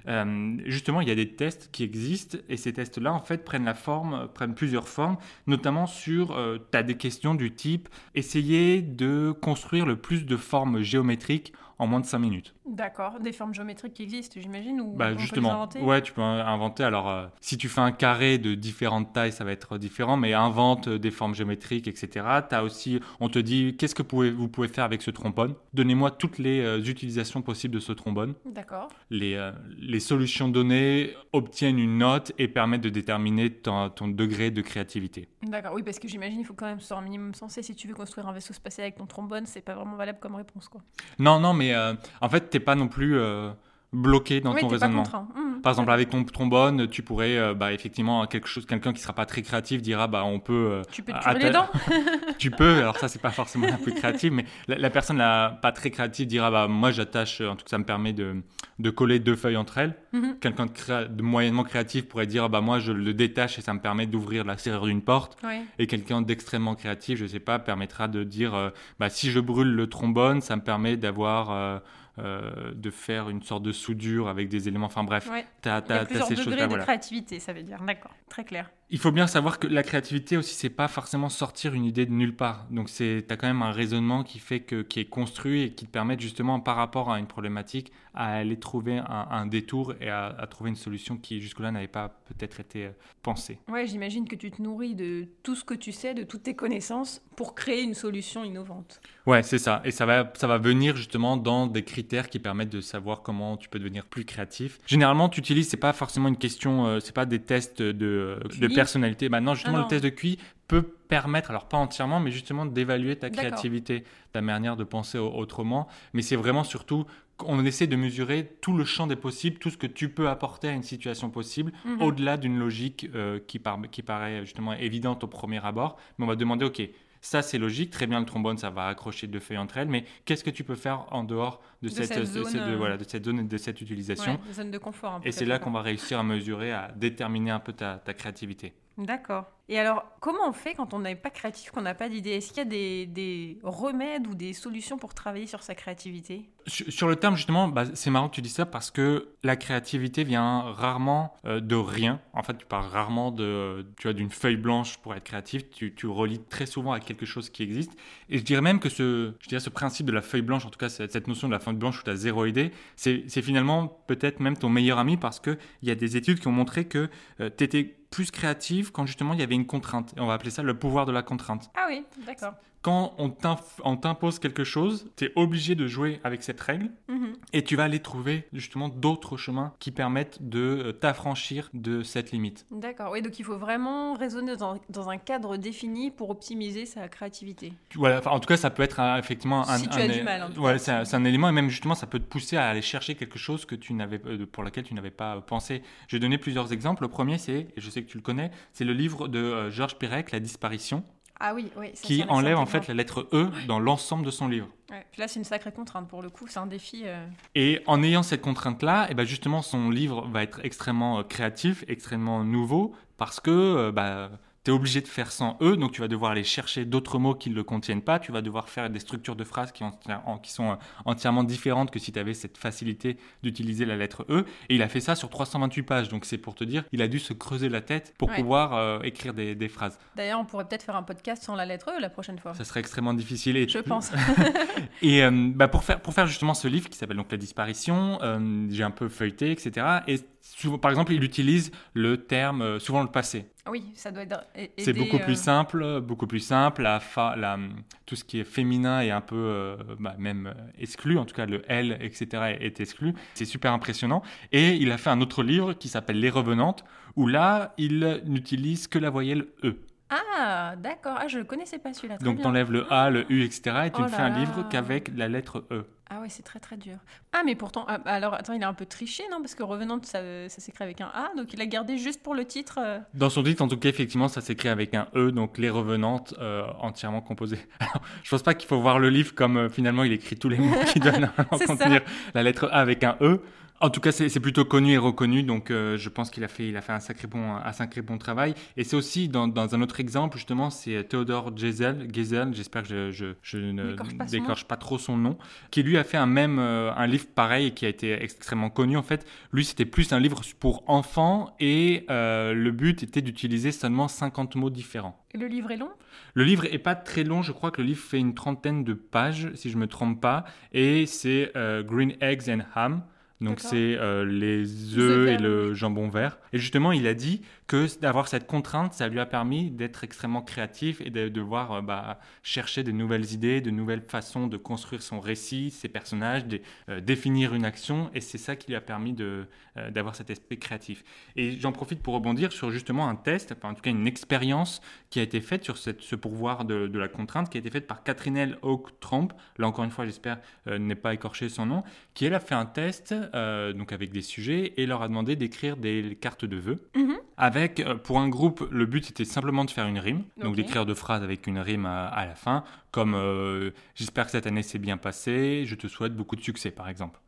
euh, 0.09 0.57
justement, 0.67 1.01
il 1.01 1.09
y 1.09 1.11
a 1.11 1.15
des 1.17 1.33
tests 1.35 1.71
qui 1.73 1.83
existent 1.83 2.39
et 2.49 2.57
ces 2.57 2.73
tests-là, 2.73 3.13
en 3.13 3.21
fait, 3.21 3.45
prennent 3.45 3.65
la 3.65 3.75
forme, 3.75 4.29
prennent 4.35 4.55
plusieurs 4.55 4.89
formes, 4.89 5.17
notamment 5.47 5.87
sur, 5.87 6.37
tu 6.71 6.79
as 6.79 6.83
des 6.83 6.97
questions 6.97 7.35
du 7.35 7.53
type 7.55 7.89
essayer 8.15 8.83
de 8.83 9.33
construire 9.41 9.87
le 9.87 9.97
plus 9.97 10.25
de 10.27 10.37
formes 10.37 10.83
géométriques 10.83 11.53
en 11.79 11.87
moins 11.89 12.01
de 12.01 12.07
5 12.07 12.19
minutes. 12.21 12.55
D'accord. 12.65 13.19
Des 13.19 13.33
formes 13.33 13.53
géométriques 13.53 13.95
qui 13.95 14.05
existent, 14.05 14.41
j'imagine, 14.41 14.81
ou 14.81 14.93
on 14.95 14.97
Bah 14.97 15.09
peut 15.09 15.15
les 15.15 15.19
justement, 15.19 15.53
inventer? 15.53 15.81
ouais, 15.81 16.01
tu 16.01 16.13
peux 16.13 16.23
in- 16.23 16.47
inventer. 16.47 16.85
Alors, 16.85 17.11
euh, 17.11 17.27
si 17.41 17.59
tu 17.59 17.69
fais 17.69 17.81
un 17.81 17.91
carré 17.91 18.39
de 18.39 18.55
différentes 18.55 19.13
tailles, 19.13 19.33
ça 19.33 19.43
va 19.43 19.51
être 19.51 19.79
différent, 19.79 20.17
mais 20.17 20.33
invente 20.33 20.87
euh, 20.87 20.99
des 20.99 21.11
formes 21.11 21.35
géométriques, 21.35 21.89
etc. 21.89 22.25
T'as 22.49 22.63
aussi, 22.63 23.01
on 23.19 23.29
te 23.29 23.41
dit, 23.41 23.77
qu'est-ce 23.77 23.97
que 23.97 24.03
pouvez- 24.03 24.31
vous 24.31 24.47
pouvez 24.49 24.69
faire 24.69 24.85
avec 24.85 25.03
ce 25.03 25.11
trombone? 25.11 25.55
Donnez-moi 25.75 26.13
toutes 26.13 26.39
les 26.39 26.61
euh, 26.61 26.79
utilisations 26.79 27.43
possibles 27.43 27.75
de 27.75 27.81
ce 27.81 27.93
trombone. 27.93 28.35
D'accord. 28.47 28.89
Les, 29.11 29.35
euh, 29.35 29.51
les 29.79 30.01
solutions 30.01 30.49
données 30.49 31.15
obtiennent 31.33 31.81
une 31.81 31.99
note 31.99 32.31
et 32.39 32.47
permettent 32.47 32.83
de 32.83 32.91
déterminer 32.91 33.51
ton, 33.51 33.91
ton 33.91 34.07
degré 34.07 34.53
de 34.53 34.63
créativité. 34.63 35.29
D'accord. 35.43 35.73
Oui, 35.75 35.83
parce 35.83 35.99
que 35.99 36.07
j'imagine 36.07 36.39
il 36.39 36.45
faut 36.47 36.55
quand 36.55 36.67
même 36.67 36.77
que 36.77 36.83
ce 36.83 36.89
soit 36.89 36.97
un 36.99 37.03
minimum 37.03 37.35
sensé. 37.35 37.63
Si 37.65 37.75
tu 37.75 37.89
veux 37.89 37.95
construire 37.95 38.29
un 38.29 38.33
vaisseau 38.33 38.55
spatial 38.55 38.85
avec 38.85 38.97
ton 38.97 39.07
trombone, 39.07 39.47
c'est 39.47 39.63
pas 39.63 39.75
vraiment 39.75 39.97
valable 39.97 40.19
comme 40.21 40.37
réponse, 40.37 40.69
quoi. 40.69 40.81
Non, 41.19 41.41
non, 41.41 41.55
mais 41.55 41.75
en 42.21 42.29
fait, 42.29 42.52
t'es 42.53 42.61
pas 42.61 42.75
non 42.77 42.89
plus 42.89 43.19
euh, 43.19 43.51
bloqué 43.93 44.41
dans 44.41 44.55
oui, 44.55 44.61
ton 44.61 44.69
raisonnement. 44.69 45.03
Mmh. 45.03 45.61
Par 45.63 45.71
exemple, 45.73 45.91
avec 45.93 46.09
ton 46.11 46.25
trombone, 46.25 46.89
tu 46.89 47.03
pourrais, 47.03 47.37
euh, 47.37 47.55
bah, 47.55 47.73
effectivement, 47.73 48.27
quelque 48.27 48.49
chose, 48.49 48.65
quelqu'un 48.67 48.93
qui 48.93 49.01
sera 49.01 49.13
pas 49.13 49.27
très 49.27 49.43
créatif 49.43 49.81
dira, 49.83 50.07
bah, 50.09 50.25
on 50.25 50.41
peut. 50.41 50.53
euh, 50.73 50.83
Tu 50.91 51.03
peux 51.03 51.13
te 51.13 51.39
les 51.39 51.51
dents 51.51 51.69
tu 52.39 52.51
peux. 52.51 52.79
Alors 52.79 52.99
ça, 52.99 53.07
c'est 53.09 53.21
pas 53.21 53.31
forcément 53.31 53.69
un 53.69 53.77
peu 53.77 53.91
créatif, 53.93 54.33
mais 54.33 54.45
la, 54.67 54.77
la 54.79 54.91
personne 54.91 55.19
là, 55.19 55.51
pas 55.63 55.71
très 55.73 55.91
créative 55.91 56.27
dira, 56.27 56.51
bah, 56.51 56.69
moi, 56.69 56.91
j'attache. 56.91 57.41
En 57.43 57.55
tout 57.55 57.65
cas, 57.65 57.71
ça 57.71 57.79
me 57.79 57.85
permet 57.85 58.13
de, 58.13 58.43
de 58.79 58.91
coller 58.91 59.19
deux 59.21 59.37
feuilles 59.37 59.57
entre 59.59 59.79
elles. 59.79 59.95
Mhm. 60.13 60.39
Quelqu'un 60.41 60.67
de, 60.67 60.73
créa- 60.73 61.05
de 61.05 61.23
moyennement 61.23 61.63
créatif 61.63 62.09
pourrait 62.09 62.27
dire, 62.27 62.49
bah, 62.49 62.61
moi, 62.63 62.79
je 62.81 62.91
le 62.93 63.13
détache 63.15 63.59
et 63.59 63.63
ça 63.63 63.73
me 63.75 63.79
permet 63.81 64.07
d'ouvrir 64.07 64.45
la 64.45 64.57
serrure 64.57 64.87
d'une 64.87 65.03
porte. 65.03 65.39
Et 65.79 65.87
quelqu'un 65.87 66.23
d'extrêmement 66.23 66.75
créatif, 66.75 67.19
je 67.19 67.27
sais 67.27 67.41
pas, 67.41 67.59
permettra 67.61 68.09
de 68.09 68.25
dire, 68.25 68.55
euh, 68.55 68.71
bah, 68.99 69.11
si 69.11 69.31
je 69.31 69.39
brûle 69.39 69.73
le 69.75 69.87
trombone, 69.89 70.41
ça 70.41 70.57
me 70.57 70.63
permet 70.63 70.97
d'avoir. 70.97 71.81
Euh, 72.19 72.73
de 72.75 72.91
faire 72.91 73.29
une 73.31 73.43
sorte 73.43 73.63
de 73.63 73.73
soudure 73.73 74.29
avec 74.29 74.49
des 74.49 74.69
éléments. 74.69 74.87
Enfin 74.87 75.05
bref, 75.05 75.29
Ouais. 75.31 75.47
t'as, 75.63 75.71
Il 75.71 75.75
y 75.75 75.77
a 75.77 75.81
t'as, 75.83 75.99
t'as 76.01 76.05
plusieurs 76.07 76.27
ces 76.29 76.35
degrés 76.35 76.45
choses-là. 76.51 76.63
de 76.65 76.69
Voilà. 76.69 76.85
créativité, 76.85 77.39
ça 77.41 77.53
veut 77.53 77.63
dire. 77.63 77.81
D'accord. 77.83 78.13
Très 78.29 78.45
clair. 78.45 78.71
Il 78.95 78.99
faut 78.99 79.11
bien 79.11 79.27
savoir 79.27 79.59
que 79.59 79.67
la 79.67 79.83
créativité 79.83 80.37
aussi, 80.37 80.55
c'est 80.55 80.69
pas 80.69 80.87
forcément 80.87 81.31
sortir 81.31 81.73
une 81.73 81.87
idée 81.87 82.05
de 82.05 82.13
nulle 82.13 82.37
part. 82.37 82.67
Donc 82.71 82.91
c'est, 82.91 83.25
t'as 83.27 83.37
quand 83.37 83.47
même 83.47 83.63
un 83.63 83.73
raisonnement 83.73 84.23
qui 84.23 84.39
fait 84.39 84.61
que, 84.61 84.83
qui 84.83 85.01
est 85.01 85.07
construit 85.07 85.63
et 85.63 85.73
qui 85.73 85.87
te 85.87 85.91
permet 85.91 86.19
justement 86.19 86.61
par 86.61 86.77
rapport 86.77 87.11
à 87.11 87.19
une 87.19 87.27
problématique 87.27 87.91
à 88.15 88.35
aller 88.35 88.59
trouver 88.59 88.99
un, 88.99 89.29
un 89.31 89.47
détour 89.47 89.95
et 89.99 90.11
à, 90.11 90.27
à 90.27 90.47
trouver 90.47 90.69
une 90.69 90.77
solution 90.77 91.17
qui 91.17 91.41
jusque-là 91.41 91.71
n'avait 91.71 91.89
pas 91.89 92.21
peut-être 92.27 92.61
été 92.61 92.85
euh, 92.85 92.91
pensée. 93.23 93.59
Ouais, 93.69 93.87
j'imagine 93.87 94.29
que 94.29 94.37
tu 94.37 94.51
te 94.51 94.61
nourris 94.61 94.95
de 94.95 95.27
tout 95.43 95.55
ce 95.55 95.65
que 95.65 95.73
tu 95.73 95.93
sais, 95.93 96.13
de 96.13 96.23
toutes 96.23 96.43
tes 96.43 96.55
connaissances, 96.55 97.23
pour 97.37 97.55
créer 97.55 97.83
une 97.83 97.95
solution 97.95 98.45
innovante. 98.45 99.01
Ouais, 99.27 99.43
c'est 99.43 99.59
ça. 99.59 99.81
Et 99.87 99.91
ça 99.91 100.05
va, 100.05 100.31
ça 100.37 100.47
va 100.47 100.59
venir 100.59 100.97
justement 100.97 101.39
dans 101.39 101.67
des 101.67 101.83
critères 101.83 102.29
qui 102.29 102.39
permettent 102.39 102.69
de 102.73 102.83
savoir 102.83 103.23
comment 103.23 103.57
tu 103.57 103.71
peux 103.71 103.79
devenir 103.79 104.05
plus 104.05 104.27
créatif. 104.27 104.79
Généralement, 104.87 105.31
tu 105.31 105.41
utilises, 105.41 105.69
c'est 105.69 105.79
pas 105.79 105.95
forcément 105.95 106.29
une 106.29 106.37
question, 106.37 106.87
euh, 106.87 107.01
c'est 107.01 107.15
pas 107.15 107.25
des 107.25 107.41
tests 107.41 107.81
de, 107.81 108.39
de 108.61 108.67
QI. 108.69 108.82
Personnalité. 108.83 109.29
Maintenant, 109.29 109.55
justement, 109.55 109.79
Ah 109.79 109.83
le 109.83 109.89
test 109.89 110.03
de 110.05 110.09
QI 110.09 110.39
peut 110.69 110.83
permettre, 110.83 111.51
alors 111.51 111.67
pas 111.69 111.77
entièrement, 111.79 112.19
mais 112.21 112.31
justement 112.33 112.67
d'évaluer 112.67 113.17
ta 113.17 113.29
créativité, 113.31 114.05
ta 114.33 114.41
manière 114.41 114.77
de 114.77 114.85
penser 114.85 115.19
au- 115.19 115.31
autrement. 115.33 115.87
Mais 116.15 116.23
c'est 116.23 116.37
vraiment 116.37 116.65
surtout 116.65 117.05
qu'on 117.37 117.65
essaie 117.65 117.87
de 117.87 117.97
mesurer 117.97 118.41
tout 118.61 118.77
le 118.77 118.85
champ 118.85 119.07
des 119.07 119.17
possibles, 119.17 119.59
tout 119.59 119.71
ce 119.71 119.77
que 119.77 119.87
tu 119.87 120.09
peux 120.09 120.29
apporter 120.29 120.69
à 120.69 120.73
une 120.73 120.83
situation 120.83 121.31
possible, 121.31 121.73
Mhm. 121.85 122.03
au-delà 122.03 122.37
d'une 122.37 122.59
logique 122.59 123.09
euh, 123.15 123.39
qui, 123.47 123.59
par- 123.59 123.81
qui 123.91 124.03
paraît 124.03 124.41
justement 124.45 124.73
évidente 124.75 125.23
au 125.25 125.29
premier 125.29 125.65
abord. 125.65 125.97
Mais 126.19 126.25
on 126.25 126.29
va 126.29 126.37
demander, 126.37 126.65
OK, 126.67 126.83
ça 127.23 127.41
c'est 127.41 127.57
logique, 127.57 127.91
très 127.91 128.07
bien 128.07 128.21
le 128.21 128.27
trombone, 128.27 128.59
ça 128.59 128.69
va 128.69 128.89
accrocher 128.89 129.27
deux 129.29 129.41
feuilles 129.41 129.57
entre 129.59 129.79
elles, 129.79 129.89
mais 129.89 130.05
qu'est-ce 130.27 130.45
que 130.45 130.51
tu 130.51 130.65
peux 130.65 130.75
faire 130.75 131.07
en 131.15 131.25
dehors 131.25 131.63
de, 131.81 131.89
De 131.89 131.95
cette, 131.95 132.25
zone, 132.27 132.45
cette- 132.45 132.55
de- 132.61 132.73
euh, 132.73 132.77
voilà, 132.77 132.97
de 132.99 133.05
cette 133.05 133.25
zone 133.25 133.39
et 133.39 133.45
de 133.45 133.57
cette 133.57 133.81
utilisation 133.81 134.33
Ouais, 134.33 134.53
zones 134.53 134.71
de 134.73 134.79
confort. 134.79 135.15
un 135.15 135.21
peu, 135.21 135.29
Et 135.29 135.33
c'est 135.33 135.45
là 135.47 135.59
qu'on 135.59 135.71
va 135.71 135.81
réussir 135.83 136.19
à 136.19 136.23
mesurer, 136.23 136.73
à 136.73 136.93
déterminer 136.97 137.53
un 137.53 137.61
peu 137.61 137.73
ta, 137.73 137.97
ta 138.05 138.13
créativité. 138.13 138.75
D'accord. 138.99 139.47
Et 139.69 139.79
alors, 139.79 140.05
comment 140.21 140.47
on 140.47 140.53
fait 140.53 140.75
quand 140.75 140.93
on 140.93 140.99
n'est 140.99 141.17
pas 141.17 141.31
créatif, 141.31 141.71
qu'on 141.71 141.81
n'a 141.81 141.95
pas 141.95 142.09
d'idée? 142.09 142.31
Est-ce 142.31 142.49
qu'il 142.49 142.59
y 142.59 142.61
a 142.61 142.65
des, 142.65 143.07
des 143.07 143.59
remèdes 143.63 144.27
ou 144.27 144.35
des 144.35 144.53
solutions 144.53 144.99
pour 144.99 145.15
travailler 145.15 145.47
sur 145.47 145.63
sa 145.63 145.75
créativité? 145.75 146.51
Sur, 146.67 147.09
le 147.09 147.17
terme, 147.17 147.37
justement, 147.37 147.69
bah, 147.69 147.85
c'est 147.95 148.11
marrant 148.11 148.29
que 148.29 148.35
tu 148.35 148.43
dis 148.43 148.51
ça 148.51 148.67
parce 148.67 148.91
que 148.91 149.31
la 149.43 149.57
créativité 149.57 150.25
vient 150.25 150.61
rarement 150.61 151.33
euh, 151.47 151.61
de 151.61 151.75
rien. 151.75 152.21
En 152.35 152.43
fait, 152.43 152.59
tu 152.59 152.67
parles 152.67 152.87
rarement 152.87 153.31
de, 153.31 153.87
tu 153.97 154.09
vois, 154.09 154.13
d'une 154.13 154.31
feuille 154.31 154.57
blanche 154.57 154.99
pour 154.99 155.15
être 155.15 155.25
créatif. 155.25 155.71
Tu, 155.71 155.95
tu 155.95 156.07
relis 156.07 156.41
très 156.41 156.67
souvent 156.67 156.93
à 156.93 157.01
quelque 157.01 157.25
chose 157.25 157.49
qui 157.49 157.63
existe. 157.63 157.93
Et 158.29 158.39
je 158.39 158.45
dirais 158.45 158.61
même 158.63 158.79
que 158.79 158.91
ce, 158.91 159.33
je 159.41 159.49
dirais 159.49 159.61
ce 159.61 159.71
principe 159.71 160.07
de 160.07 160.13
la 160.13 160.23
feuille 160.23 160.43
blanche, 160.43 160.67
en 160.67 160.71
tout 160.71 160.79
cas 160.79 160.91
cette, 160.91 161.29
notion 161.29 161.49
de 161.49 161.53
la 161.53 161.61
feuille 161.61 161.77
blanche 161.77 162.01
où 162.01 162.03
tu 162.03 162.11
as 162.11 162.17
zéro 162.17 162.45
idée, 162.45 162.73
c'est 162.97 163.27
finalement 163.43 163.89
peut-être 164.07 164.41
même 164.41 164.57
ton 164.57 164.69
meilleur 164.69 164.99
ami 164.99 165.17
parce 165.17 165.41
qu'il 165.41 165.57
y 165.83 165.91
a 165.91 165.95
des 165.95 166.17
études 166.17 166.41
qui 166.41 166.49
ont 166.49 166.53
montré 166.53 166.85
que 166.85 167.09
tu 167.39 167.65
étais 167.65 168.02
plus 168.13 168.31
créatif 168.31 168.93
quand 168.93 169.07
justement 169.07 169.33
il 169.35 169.41
y 169.41 169.43
avait 169.43 169.57
une 169.57 169.67
contrainte. 169.67 170.15
Et 170.17 170.21
on 170.21 170.27
va 170.27 170.35
appeler 170.35 170.51
ça 170.51 170.63
le 170.63 170.79
pouvoir 170.79 171.07
de 171.07 171.13
la 171.13 171.23
contrainte 171.23 171.71
Ah 171.75 171.87
oui, 171.89 172.05
d'accord. 172.25 172.55
Quand 172.83 173.15
on 173.19 173.97
t'impose 173.97 174.39
quelque 174.41 174.65
chose, 174.65 175.11
tu 175.17 175.27
es 175.27 175.33
obligé 175.37 175.75
de 175.75 175.87
jouer 175.87 176.21
avec 176.25 176.43
cette 176.43 176.61
règle 176.61 176.91
Mhm. 177.09 177.35
et 177.53 177.63
tu 177.63 177.77
vas 177.77 177.85
aller 177.85 178.01
trouver 178.01 178.49
justement 178.53 178.89
d'autres 178.89 179.37
chemins 179.37 179.73
qui 179.79 179.91
permettent 179.93 180.39
de 180.43 180.59
euh, 180.61 180.93
t'affranchir 180.93 181.71
de 181.75 182.03
cette 182.03 182.33
limite. 182.33 182.67
D'accord. 182.71 183.13
Oui, 183.13 183.23
donc 183.23 183.39
il 183.39 183.45
faut 183.45 183.57
vraiment 183.57 184.15
raisonner 184.15 184.57
dans, 184.57 184.81
dans 184.91 185.09
un 185.11 185.17
cadre 185.19 185.57
défini 185.57 186.11
pour 186.11 186.31
optimiser 186.31 186.85
sa 186.87 187.09
créativité. 187.09 187.73
Voilà, 187.95 188.19
enfin, 188.19 188.31
en 188.33 188.41
tout 188.41 188.49
cas, 188.49 188.57
ça 188.57 188.71
peut 188.71 188.83
être 188.83 188.99
un- 189.01 189.17
effectivement 189.19 189.69
un, 189.69 189.79
Si 189.79 189.89
tu 189.89 189.99
un 189.99 190.03
as 190.03 190.09
du 190.09 190.23
mal, 190.23 190.43
en 190.43 190.51
cas. 190.51 190.79
c'est 190.79 191.15
un, 191.17 191.25
élément 191.25 191.49
et 191.49 191.53
même 191.53 191.69
justement, 191.69 191.95
ça 191.95 192.07
peut 192.07 192.19
te 192.19 192.25
pousser 192.25 192.57
à 192.57 192.69
aller 192.69 192.83
chercher 192.83 193.15
quelque 193.15 193.39
chose 193.39 193.65
que 193.65 193.75
tu 193.77 193.95
n'avais, 193.95 194.21
euh, 194.27 194.45
pour 194.51 194.65
laquelle 194.65 194.85
tu 194.85 194.95
n'avais 194.95 195.11
pas 195.13 195.41
pensé. 195.41 195.83
Je 196.09 196.17
vais 196.17 196.21
donner 196.21 196.39
plusieurs 196.39 196.73
exemples. 196.73 197.03
Le 197.03 197.09
premier, 197.09 197.39
c'est, 197.39 197.69
et 197.77 197.81
je 197.81 197.91
sais 197.91 198.03
que 198.03 198.09
tu 198.11 198.17
le 198.19 198.23
connais, 198.23 198.51
c'est 198.73 198.85
le 198.85 198.93
livre 198.93 199.29
de 199.29 199.39
euh, 199.39 199.71
Georges 199.71 199.97
Perec, 199.97 200.33
La 200.33 200.41
disparition, 200.41 201.05
Ah 201.45 201.55
oui, 201.55 201.71
oui. 201.77 201.91
ça, 201.95 202.07
qui 202.07 202.23
enlève 202.29 202.57
en 202.57 202.67
fait 202.67 202.87
la 202.87 202.95
lettre 202.95 203.29
E 203.33 203.51
dans 203.67 203.81
l'ensemble 203.81 204.25
de 204.25 204.31
son 204.31 204.47
livre. 204.47 204.67
exemple. 204.67 204.93
Ouais. 204.93 205.07
Puis 205.11 205.21
là, 205.21 205.27
c'est 205.29 205.41
une 205.41 205.45
sacrée 205.45 205.73
contrainte 205.73 206.07
pour 206.09 206.23
le 206.23 206.31
coup. 206.31 206.47
C'est 206.49 206.61
un 206.61 206.67
défi. 206.67 207.03
euh, 207.05 207.27
Et 207.57 207.81
en 207.87 208.03
ayant 208.03 208.23
cette 208.23 208.43
contrainte-là, 208.43 209.11
et 209.11 209.15
ben 209.15 209.25
justement, 209.25 209.61
son 209.61 209.91
livre 209.91 210.29
va 210.29 210.43
être 210.45 210.61
extrêmement 210.65 211.19
euh, 211.19 211.23
créatif, 211.25 211.85
extrêmement 211.89 212.45
nouveau, 212.45 212.95
parce 213.17 213.41
que 213.41 213.51
euh, 213.51 213.93
bah, 213.93 214.31
tu 214.65 214.71
es 214.71 214.75
obligé 214.75 215.01
de 215.01 215.09
faire 215.09 215.33
sans 215.33 215.57
E, 215.61 215.77
donc 215.77 215.93
tu 215.93 216.01
vas 216.01 216.09
devoir 216.09 216.33
aller 216.33 216.45
chercher 216.45 216.85
d'autres 216.85 217.19
mots 217.19 217.35
qui 217.35 217.51
ne 217.51 217.55
le 217.55 217.65
contiennent 217.65 218.03
pas, 218.03 218.19
tu 218.19 218.31
vas 218.33 218.43
devoir 218.43 218.69
faire 218.69 218.89
des 218.91 219.01
structures 219.01 219.35
de 219.37 219.45
phrases 219.45 219.73
qui, 219.73 219.83
en- 219.85 220.39
qui 220.39 220.53
sont 220.53 220.71
euh, 220.73 220.75
entièrement 221.05 221.43
différentes 221.45 221.91
que 221.91 221.99
si 221.99 222.13
tu 222.13 222.19
avais 222.19 222.35
cette 222.35 222.57
facilité 222.59 223.17
d'utiliser 223.43 223.85
la 223.85 223.97
lettre 223.97 224.25
E. 224.29 224.45
Et 224.69 224.77
il 224.77 224.83
a 224.83 224.89
fait 224.89 225.01
ça 225.01 225.15
sur 225.17 225.31
328 225.31 225.83
pages, 225.83 226.09
donc 226.09 226.25
c'est 226.25 226.39
pour 226.39 226.55
te 226.55 226.63
dire, 226.65 226.85
il 226.93 227.03
a 227.03 227.09
dû 227.09 227.19
se 227.19 227.33
creuser 227.33 227.69
la 227.69 227.81
tête 227.81 228.15
pour 228.19 228.29
Ouais. 228.29 228.37
pouvoir 228.37 228.75
euh, 228.75 229.01
écrire 229.03 229.35
des, 229.35 229.55
des 229.55 229.69
phrases. 229.69 229.99
D'ailleurs, 230.17 230.39
on 230.41 230.45
pourrait 230.45 230.67
peut-être 230.69 230.85
faire 230.85 230.97
un 230.97 231.03
podcast 231.03 231.43
sans 231.43 231.57
la 231.57 231.67
lettre 231.67 231.91
E 231.97 232.01
la 232.01 232.09
prochaine 232.11 232.39
fois. 232.39 232.55
Ça 232.55 232.65
serait 232.65 232.81
extrêmement 232.81 233.15
difficile. 233.15 233.57
Et 233.57 233.69
Je 233.69 233.79
pense. 233.79 234.13
Et 235.03 235.23
euh, 235.25 235.31
bah, 235.55 235.69
pour, 235.69 235.85
faire, 235.85 236.01
pour 236.01 236.15
faire 236.15 236.27
justement 236.27 236.55
ce 236.55 236.69
livre 236.69 236.89
qui 236.89 236.97
s'appelle 236.99 237.17
donc 237.17 237.31
La 237.33 237.37
disparition, 237.39 238.19
euh, 238.23 238.67
j'ai 238.71 238.83
un 238.85 238.91
peu 238.91 239.09
feuilleté, 239.09 239.51
etc. 239.51 239.87
Et 240.07 240.21
souvent, 240.43 240.79
par 240.79 240.91
exemple, 240.91 241.13
il 241.13 241.23
utilise 241.23 241.71
le 241.95 242.19
terme, 242.19 242.63
euh, 242.63 242.79
souvent 242.79 243.03
le 243.03 243.09
passé. 243.09 243.47
oui, 243.71 243.85
ça 243.95 244.11
doit 244.11 244.23
être. 244.25 244.45
C'est 244.77 244.93
beaucoup 244.93 245.17
euh, 245.17 245.25
plus 245.25 245.37
simple, 245.37 246.01
beaucoup 246.01 246.27
plus 246.27 246.41
simple. 246.41 246.83
La 246.83 247.01
fa, 247.01 247.37
la, 247.37 247.59
tout 248.07 248.17
ce 248.17 248.25
qui 248.25 248.41
est 248.41 248.45
féminin 248.45 249.01
est 249.01 249.11
un 249.11 249.21
peu 249.21 249.37
euh, 249.37 249.77
bah, 250.01 250.17
même 250.19 250.53
exclu, 250.79 251.17
en 251.19 251.25
tout 251.25 251.35
cas 251.35 251.47
le 251.47 251.63
L, 251.71 251.97
etc. 252.01 252.57
est 252.61 252.81
exclu. 252.81 253.15
C'est 253.35 253.45
super 253.45 253.73
impressionnant. 253.73 254.23
Et 254.51 254.75
il 254.75 254.91
a 254.91 254.99
fait 254.99 255.11
un 255.11 255.21
autre 255.21 255.43
livre 255.43 255.73
qui 255.75 255.89
s'appelle 255.89 256.21
Les 256.21 256.31
Revenantes, 256.31 256.85
où 257.17 257.27
là, 257.27 257.75
il 257.79 258.23
n'utilise 258.27 258.89
que 258.89 258.99
la 258.99 259.11
voyelle 259.11 259.47
E. 259.65 259.77
Ah, 260.15 260.75
d'accord. 260.77 261.17
Ah, 261.19 261.29
je 261.29 261.39
ne 261.39 261.43
connaissais 261.45 261.79
pas 261.79 261.93
celui-là. 261.95 262.19
Donc 262.19 262.37
bien. 262.37 262.45
t'enlèves 262.45 262.71
le 262.73 262.93
A, 262.93 263.11
le 263.11 263.25
U, 263.33 263.43
etc. 263.45 263.63
Et 263.87 263.91
tu 263.91 263.97
Oh 264.01 264.05
ne 264.05 264.09
fais 264.09 264.19
là 264.19 264.25
un 264.25 264.39
livre 264.39 264.67
qu'avec 264.69 265.11
la 265.17 265.29
lettre 265.29 265.65
E. 265.71 265.85
Ah 266.15 266.21
ouais, 266.21 266.29
c'est 266.29 266.43
très 266.43 266.59
très 266.61 266.77
dur. 266.77 266.97
Ah, 267.33 267.41
mais 267.47 267.55
pourtant, 267.55 267.87
ah, 267.89 267.99
alors 268.05 268.35
attends, 268.35 268.53
il 268.53 268.63
a 268.63 268.69
un 268.69 268.75
peu 268.75 268.85
triché, 268.85 269.23
non? 269.31 269.39
Parce 269.41 269.55
que 269.55 269.63
Revenante, 269.63 270.05
ça, 270.05 270.19
ça 270.51 270.61
s'écrit 270.61 270.85
avec 270.85 271.01
un 271.01 271.07
A, 271.15 271.31
donc 271.39 271.55
il 271.55 271.61
a 271.63 271.65
gardé 271.67 271.97
juste 271.97 272.23
pour 272.23 272.35
le 272.35 272.45
titre. 272.45 272.79
euh. 272.83 272.99
Dans 273.15 273.31
son 273.31 273.43
titre, 273.43 273.63
en 273.63 273.69
tout 273.69 273.79
cas, 273.79 273.89
effectivement, 273.89 274.29
ça 274.29 274.43
s'écrit 274.43 274.69
avec 274.69 274.93
un 274.95 275.07
E, 275.17 275.31
donc 275.33 275.57
les 275.57 275.71
revenantes 275.71 276.35
euh, 276.39 276.67
entièrement 276.81 277.23
composées. 277.23 277.61
Alors, 277.81 278.03
je 278.23 278.29
pense 278.29 278.43
pas 278.43 278.53
qu'il 278.53 278.69
faut 278.69 278.79
voir 278.81 278.99
le 278.99 279.09
livre 279.09 279.35
comme 279.35 279.57
euh, 279.57 279.69
finalement 279.71 280.05
il 280.05 280.13
écrit 280.13 280.37
tous 280.37 280.51
les 280.51 280.59
mots 280.59 280.75
qui 280.93 281.01
C'est 281.03 281.67
ça. 281.67 281.67
contenir 281.67 282.03
la 282.35 282.43
lettre 282.43 282.69
A 282.71 282.81
avec 282.81 283.05
un 283.05 283.17
E. 283.23 283.41
En 283.83 283.91
tout 283.91 283.99
cas, 283.99 284.13
c'est 284.13 284.39
plutôt 284.39 284.65
connu 284.65 284.93
et 284.93 284.97
reconnu, 284.97 285.43
donc 285.43 285.73
euh, 285.73 285.99
je 285.99 286.09
pense 286.09 286.31
qu'il 286.31 286.45
a 286.45 286.49
fait, 286.49 286.69
il 286.69 286.77
a 286.77 286.81
fait 286.83 286.93
un 286.93 287.01
sacré 287.01 287.27
bon, 287.27 287.57
un 287.57 287.73
sacré 287.73 288.01
bon 288.01 288.17
travail. 288.17 288.55
Et 288.77 288.85
c'est 288.85 288.95
aussi 288.95 289.29
dans, 289.29 289.49
dans, 289.49 289.75
un 289.75 289.83
autre 289.83 289.99
exemple, 289.99 290.37
justement, 290.37 290.71
c'est 290.71 291.03
Theodore 291.03 291.53
Geisel, 291.57 292.07
Geisel 292.09 292.55
j'espère 292.55 292.83
que 292.83 292.89
je, 292.89 293.11
je, 293.11 293.35
je 293.43 293.59
ne 293.59 293.97
décroche 294.31 294.67
pas, 294.67 294.77
trop 294.77 294.99
son 294.99 295.17
nom, 295.17 295.37
qui 295.73 295.83
lui 295.83 295.99
a 295.99 296.05
fait 296.05 296.17
un 296.17 296.27
même, 296.27 296.61
euh, 296.61 296.93
un 296.95 297.09
livre 297.09 297.27
pareil 297.35 297.67
et 297.67 297.71
qui 297.73 297.85
a 297.85 297.89
été 297.89 298.13
extrêmement 298.23 298.71
connu. 298.71 298.97
En 298.97 299.03
fait, 299.03 299.27
lui, 299.53 299.65
c'était 299.65 299.85
plus 299.85 300.13
un 300.13 300.21
livre 300.21 300.43
pour 300.61 300.85
enfants 300.87 301.57
et 301.59 302.07
euh, 302.09 302.55
le 302.55 302.71
but 302.71 303.03
était 303.03 303.21
d'utiliser 303.21 303.73
seulement 303.73 304.07
50 304.07 304.55
mots 304.55 304.71
différents. 304.71 305.19
Et 305.35 305.39
le 305.39 305.49
livre 305.49 305.73
est 305.73 305.77
long? 305.77 305.91
Le 306.35 306.45
livre 306.45 306.67
est 306.73 306.79
pas 306.79 306.95
très 306.95 307.25
long, 307.25 307.43
je 307.43 307.51
crois 307.51 307.73
que 307.73 307.83
le 307.83 307.89
livre 307.89 308.03
fait 308.03 308.21
une 308.21 308.35
trentaine 308.35 308.85
de 308.85 308.93
pages, 308.93 309.51
si 309.55 309.71
je 309.71 309.77
me 309.77 309.89
trompe 309.89 310.21
pas, 310.21 310.45
et 310.73 311.05
c'est 311.07 311.51
Green 311.85 312.13
Eggs 312.21 312.49
and 312.49 312.61
Ham. 312.77 313.03
Donc 313.43 313.61
c'est 313.61 313.97
euh, 313.99 314.25
les 314.25 314.97
œufs 314.97 315.29
et 315.29 315.37
le 315.37 315.75
jambon 315.75 316.09
vert. 316.09 316.39
Et 316.53 316.59
justement, 316.59 316.93
il 316.93 317.07
a 317.07 317.15
dit 317.15 317.43
que 317.73 317.99
d'avoir 318.01 318.29
cette 318.29 318.47
contrainte, 318.47 318.93
ça 318.93 319.09
lui 319.09 319.19
a 319.19 319.25
permis 319.25 319.71
d'être 319.71 320.05
extrêmement 320.05 320.43
créatif 320.43 321.01
et 321.01 321.09
de 321.09 321.31
devoir 321.31 321.73
euh, 321.73 321.81
bah, 321.81 322.21
chercher 322.43 322.83
de 322.83 322.93
nouvelles 322.93 323.33
idées, 323.33 323.63
de 323.63 323.71
nouvelles 323.71 324.03
façons 324.07 324.47
de 324.47 324.59
construire 324.59 325.01
son 325.01 325.21
récit, 325.21 325.71
ses 325.71 325.89
personnages, 325.89 326.45
de 326.45 326.61
euh, 326.91 327.01
définir 327.01 327.55
une 327.55 327.65
action. 327.65 328.11
Et 328.13 328.21
c'est 328.21 328.37
ça 328.37 328.57
qui 328.57 328.69
lui 328.69 328.77
a 328.77 328.83
permis 328.83 329.15
d'avoir 329.15 330.15
cet 330.15 330.29
esprit 330.29 330.59
créatif. 330.59 331.03
Et 331.35 331.59
j'en 331.59 331.73
profite 331.73 332.03
pour 332.03 332.13
rebondir 332.13 332.53
sur 332.53 332.71
justement 332.71 333.09
un 333.09 333.17
test, 333.17 333.55
enfin, 333.57 333.71
en 333.71 333.75
tout 333.75 333.81
cas 333.81 333.91
une 333.91 334.07
expérience 334.07 334.83
qui 335.09 335.19
a 335.21 335.23
été 335.23 335.41
faite 335.41 335.65
sur 335.65 335.79
cette, 335.79 336.03
ce 336.03 336.15
pourvoir 336.15 336.67
de, 336.67 336.87
de, 336.89 336.99
la 336.99 337.09
contrainte, 337.09 337.49
qui 337.49 337.57
a 337.57 337.61
été 337.61 337.71
faite 337.71 337.87
par 337.87 338.03
Catherine 338.03 338.57
Oak 338.61 339.01
Trump. 339.01 339.33
Là 339.57 339.67
encore 339.67 339.85
une 339.85 339.91
fois, 339.91 340.05
j'espère 340.05 340.39
n'est 340.67 340.95
pas 340.95 341.15
écorché 341.15 341.49
son 341.49 341.67
nom, 341.67 341.85
qui 342.13 342.27
elle 342.27 342.35
a 342.35 342.41
fait 342.41 342.55
un 342.55 342.67
test 342.67 343.15
euh, 343.35 343.73
donc 343.73 343.93
avec 343.93 344.11
des 344.11 344.21
sujets, 344.21 344.75
et 344.77 344.85
leur 344.85 345.03
a 345.03 345.09
demandé 345.09 345.37
d'écrire 345.37 345.77
des 345.77 346.19
cartes 346.21 346.45
de 346.45 346.57
vœux. 346.57 346.89
Mhm. 346.95 347.17
Avec, 347.37 347.62
euh, 347.81 347.95
pour 347.95 348.19
un 348.19 348.29
groupe, 348.29 348.67
le 348.71 348.87
but 348.87 349.05
c'était 349.05 349.25
simplement 349.25 349.65
de 349.65 349.71
faire 349.71 349.87
une 349.87 349.99
rime, 349.99 350.25
donc 350.41 350.57
d'écrire 350.57 350.87
deux 350.87 350.95
phrases 350.95 351.23
avec 351.23 351.47
une 351.47 351.59
rime 351.59 351.87
à, 351.87 352.25
la 352.27 352.35
fin, 352.35 352.65
comme 352.91 353.15
euh, 353.15 353.71
J'espère 353.95 354.27
que 354.27 354.31
cette 354.33 354.47
année 354.47 354.63
s'est 354.63 354.79
bien 354.79 354.97
passée, 354.97 355.65
je 355.67 355.75
te 355.75 355.87
souhaite 355.87 356.15
beaucoup 356.15 356.37
de 356.37 356.43
succès 356.43 356.71
par 356.71 356.89
exemple. 356.89 357.19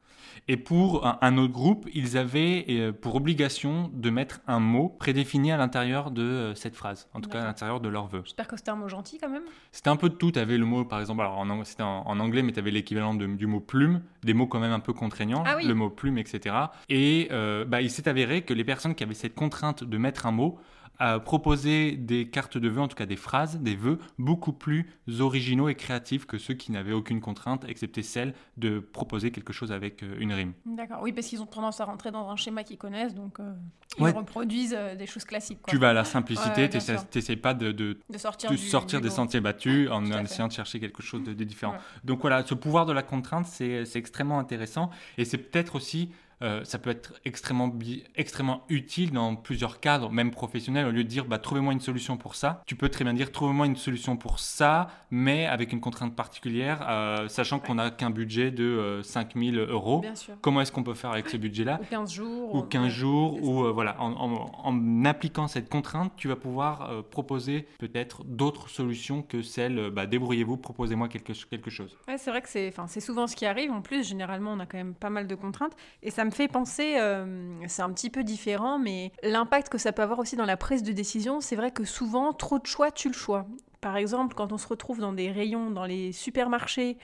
Et 0.48 0.56
pour 0.56 1.06
un, 1.06 1.38
autre 1.38 1.52
groupe, 1.52 1.88
ils 1.94 2.18
avaient 2.18 2.66
euh, 2.68 2.92
pour 2.92 3.14
obligation 3.14 3.90
de 3.94 4.10
mettre 4.10 4.40
un 4.46 4.60
mot 4.60 4.88
prédéfini 4.88 5.52
à 5.52 5.56
l'intérieur 5.56 6.10
de 6.10 6.22
euh, 6.22 6.54
cette 6.54 6.76
phrase, 6.76 7.08
en 7.14 7.20
tout 7.20 7.30
cas 7.30 7.40
à 7.40 7.44
l'intérieur 7.44 7.80
de 7.80 7.88
leur 7.88 8.06
vœu. 8.06 8.22
J'espère 8.24 8.46
que 8.46 8.56
c'était 8.56 8.70
un 8.70 8.76
mot 8.76 8.88
gentil 8.88 9.18
quand 9.18 9.30
même. 9.30 9.44
C'était 9.72 9.90
un 9.90 9.96
peu 9.96 10.08
de 10.08 10.14
tout. 10.14 10.32
Tu 10.32 10.38
avais 10.38 10.58
le 10.58 10.66
mot, 10.66 10.84
par 10.84 11.00
exemple, 11.00 11.22
alors 11.22 11.38
en, 11.38 11.64
c'était 11.64 11.82
en, 11.82 12.18
anglais, 12.20 12.42
mais 12.42 12.52
tu 12.52 12.58
avais 12.58 12.70
l'équivalent 12.70 13.14
du 13.14 13.46
mot 13.46 13.60
plume, 13.60 14.02
des 14.22 14.34
mots 14.34 14.46
quand 14.46 14.60
même 14.60 14.72
un 14.72 14.80
peu 14.80 14.92
contraignants, 14.92 15.44
ah 15.46 15.56
le 15.62 15.74
mot 15.74 15.90
plume, 15.90 16.18
etc. 16.18 16.54
Et 16.88 17.28
euh, 17.32 17.64
bah, 17.64 17.80
il 17.80 17.90
s'est 17.90 18.08
avéré 18.08 18.42
que 18.42 18.54
les 18.54 18.64
personnes 18.64 18.94
qui 18.94 19.02
avaient 19.02 19.14
cette 19.14 19.34
contrainte 19.34 19.84
de 19.84 19.98
mettre 19.98 20.26
un 20.26 20.32
mot 20.32 20.58
à 20.98 21.18
proposer 21.18 21.92
des 21.92 22.28
cartes 22.28 22.58
de 22.58 22.68
vœux, 22.68 22.80
en 22.80 22.88
tout 22.88 22.96
cas 22.96 23.06
des 23.06 23.16
phrases, 23.16 23.58
des 23.58 23.74
vœux 23.74 23.98
beaucoup 24.18 24.52
plus 24.52 24.88
originaux 25.20 25.68
et 25.68 25.74
créatifs 25.74 26.26
que 26.26 26.38
ceux 26.38 26.54
qui 26.54 26.72
n'avaient 26.72 26.92
aucune 26.92 27.20
contrainte, 27.20 27.64
excepté 27.68 28.02
celle 28.02 28.34
de 28.56 28.78
proposer 28.78 29.30
quelque 29.30 29.52
chose 29.52 29.72
avec 29.72 30.02
euh, 30.02 30.16
une 30.18 30.32
rime. 30.32 30.52
D'accord, 30.64 31.00
oui, 31.02 31.12
parce 31.12 31.26
qu'ils 31.26 31.42
ont 31.42 31.46
tendance 31.46 31.80
à 31.80 31.84
rentrer 31.84 32.10
dans 32.10 32.28
un 32.28 32.36
schéma 32.36 32.62
qu'ils 32.62 32.78
connaissent, 32.78 33.14
donc 33.14 33.40
euh, 33.40 33.52
ils 33.98 34.06
reproduisent 34.06 34.74
euh, 34.76 34.94
des 34.94 35.06
choses 35.06 35.24
classiques. 35.24 35.58
Tu 35.66 35.78
vas 35.78 35.90
à 35.90 35.92
la 35.92 36.04
simplicité, 36.04 36.68
tu 36.68 36.78
n'essaies 36.78 37.36
pas 37.36 37.54
de, 37.54 37.72
de, 37.72 37.98
sortir, 38.16 39.00
des 39.00 39.10
sentiers 39.10 39.40
battus 39.40 39.90
en, 39.90 40.04
essayant 40.24 40.48
de 40.48 40.52
chercher 40.52 40.80
quelque 40.80 41.02
chose 41.02 41.22
de, 41.24 41.32
différent. 41.44 41.74
Donc 42.04 42.20
voilà, 42.20 42.44
ce 42.44 42.54
pouvoir 42.54 42.86
de 42.86 42.92
la 42.92 43.02
contrainte, 43.02 43.46
c'est 43.46 43.84
extrêmement 43.96 44.38
intéressant 44.38 44.90
et 45.18 45.24
c'est 45.24 45.38
peut-être 45.38 45.74
aussi 45.74 46.10
euh, 46.42 46.64
ça 46.64 46.78
peut 46.78 46.90
être 46.90 47.14
extrêmement, 47.24 47.72
extrêmement 48.16 48.62
utile 48.68 49.12
dans 49.12 49.36
plusieurs 49.36 49.80
cadres, 49.80 50.10
même 50.10 50.30
professionnels. 50.30 50.86
Au 50.86 50.90
lieu 50.90 51.04
de 51.04 51.08
dire 51.08 51.24
bah, 51.24 51.38
trouvez-moi 51.38 51.72
une 51.72 51.80
solution 51.80 52.16
pour 52.16 52.34
ça, 52.34 52.62
tu 52.66 52.76
peux 52.76 52.88
très 52.88 53.04
bien 53.04 53.14
dire 53.14 53.32
trouvez-moi 53.32 53.66
une 53.66 53.76
solution 53.76 54.16
pour 54.16 54.38
ça, 54.38 54.88
mais 55.10 55.46
avec 55.46 55.72
une 55.72 55.80
contrainte 55.80 56.14
particulière, 56.14 56.84
euh, 56.88 57.28
sachant 57.28 57.58
qu'on 57.58 57.76
n'a 57.76 57.90
qu'un 57.90 58.10
budget 58.10 58.50
de 58.50 58.64
euh, 58.64 59.02
5000 59.02 59.58
euros. 59.58 60.04
Comment 60.40 60.60
est-ce 60.60 60.72
qu'on 60.72 60.82
peut 60.82 60.94
faire 60.94 61.10
avec 61.10 61.28
ce 61.28 61.36
budget-là 61.36 61.78
Ou 61.82 61.86
15 61.86 62.12
jours. 62.12 62.54
Ou 62.54 62.62
15 62.62 62.88
jours, 62.88 63.42
ou 63.42 63.64
euh, 63.64 63.72
voilà. 63.72 64.00
En, 64.00 64.12
en, 64.12 65.04
appliquant 65.04 65.48
cette 65.48 65.68
contrainte, 65.68 66.12
tu 66.16 66.28
vas 66.28 66.36
pouvoir 66.36 67.04
proposer 67.10 67.66
peut-être 67.78 68.24
d'autres 68.24 68.68
solutions 68.68 69.22
que 69.22 69.42
celle 69.42 69.90
bah, 69.90 70.06
débrouillez-vous, 70.06 70.56
proposez-moi 70.56 71.08
quelque, 71.08 71.32
quelque 71.48 71.70
chose. 71.70 71.96
Ouais, 72.08 72.16
c'est 72.16 72.30
vrai 72.30 72.40
que 72.40 72.48
c'est 72.48 73.00
souvent 73.00 73.26
ce 73.26 73.36
qui 73.36 73.44
arrive. 73.44 73.70
En 73.70 73.82
plus, 73.82 74.08
généralement, 74.08 74.52
on 74.52 74.60
a 74.60 74.66
quand 74.66 74.78
même 74.78 74.94
pas 74.94 75.10
mal 75.10 75.26
de 75.26 75.34
contraintes. 75.34 75.76
Et 76.02 76.10
ça 76.10 76.23
me 76.24 76.30
fait 76.30 76.48
penser, 76.48 76.96
euh, 76.98 77.54
c'est 77.66 77.82
un 77.82 77.92
petit 77.92 78.10
peu 78.10 78.24
différent, 78.24 78.78
mais 78.78 79.12
l'impact 79.22 79.68
que 79.68 79.78
ça 79.78 79.92
peut 79.92 80.02
avoir 80.02 80.18
aussi 80.18 80.36
dans 80.36 80.44
la 80.44 80.56
prise 80.56 80.82
de 80.82 80.92
décision, 80.92 81.40
c'est 81.40 81.56
vrai 81.56 81.70
que 81.70 81.84
souvent, 81.84 82.32
trop 82.32 82.58
de 82.58 82.66
choix 82.66 82.90
tue 82.90 83.08
le 83.08 83.14
choix. 83.14 83.46
Par 83.80 83.96
exemple, 83.96 84.34
quand 84.34 84.52
on 84.52 84.58
se 84.58 84.66
retrouve 84.66 85.00
dans 85.00 85.12
des 85.12 85.30
rayons, 85.30 85.70
dans 85.70 85.84
les 85.84 86.12
supermarchés, 86.12 86.98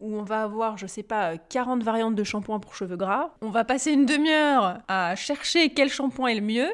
où 0.00 0.16
on 0.16 0.22
va 0.22 0.42
avoir, 0.42 0.76
je 0.78 0.86
sais 0.86 1.04
pas, 1.04 1.38
40 1.38 1.82
variantes 1.82 2.16
de 2.16 2.24
shampoing 2.24 2.58
pour 2.58 2.74
cheveux 2.74 2.96
gras, 2.96 3.30
on 3.40 3.50
va 3.50 3.64
passer 3.64 3.92
une 3.92 4.04
demi-heure 4.04 4.78
à 4.88 5.14
chercher 5.14 5.70
quel 5.70 5.88
shampoing 5.88 6.28
est 6.28 6.34
le 6.34 6.40
mieux. 6.40 6.72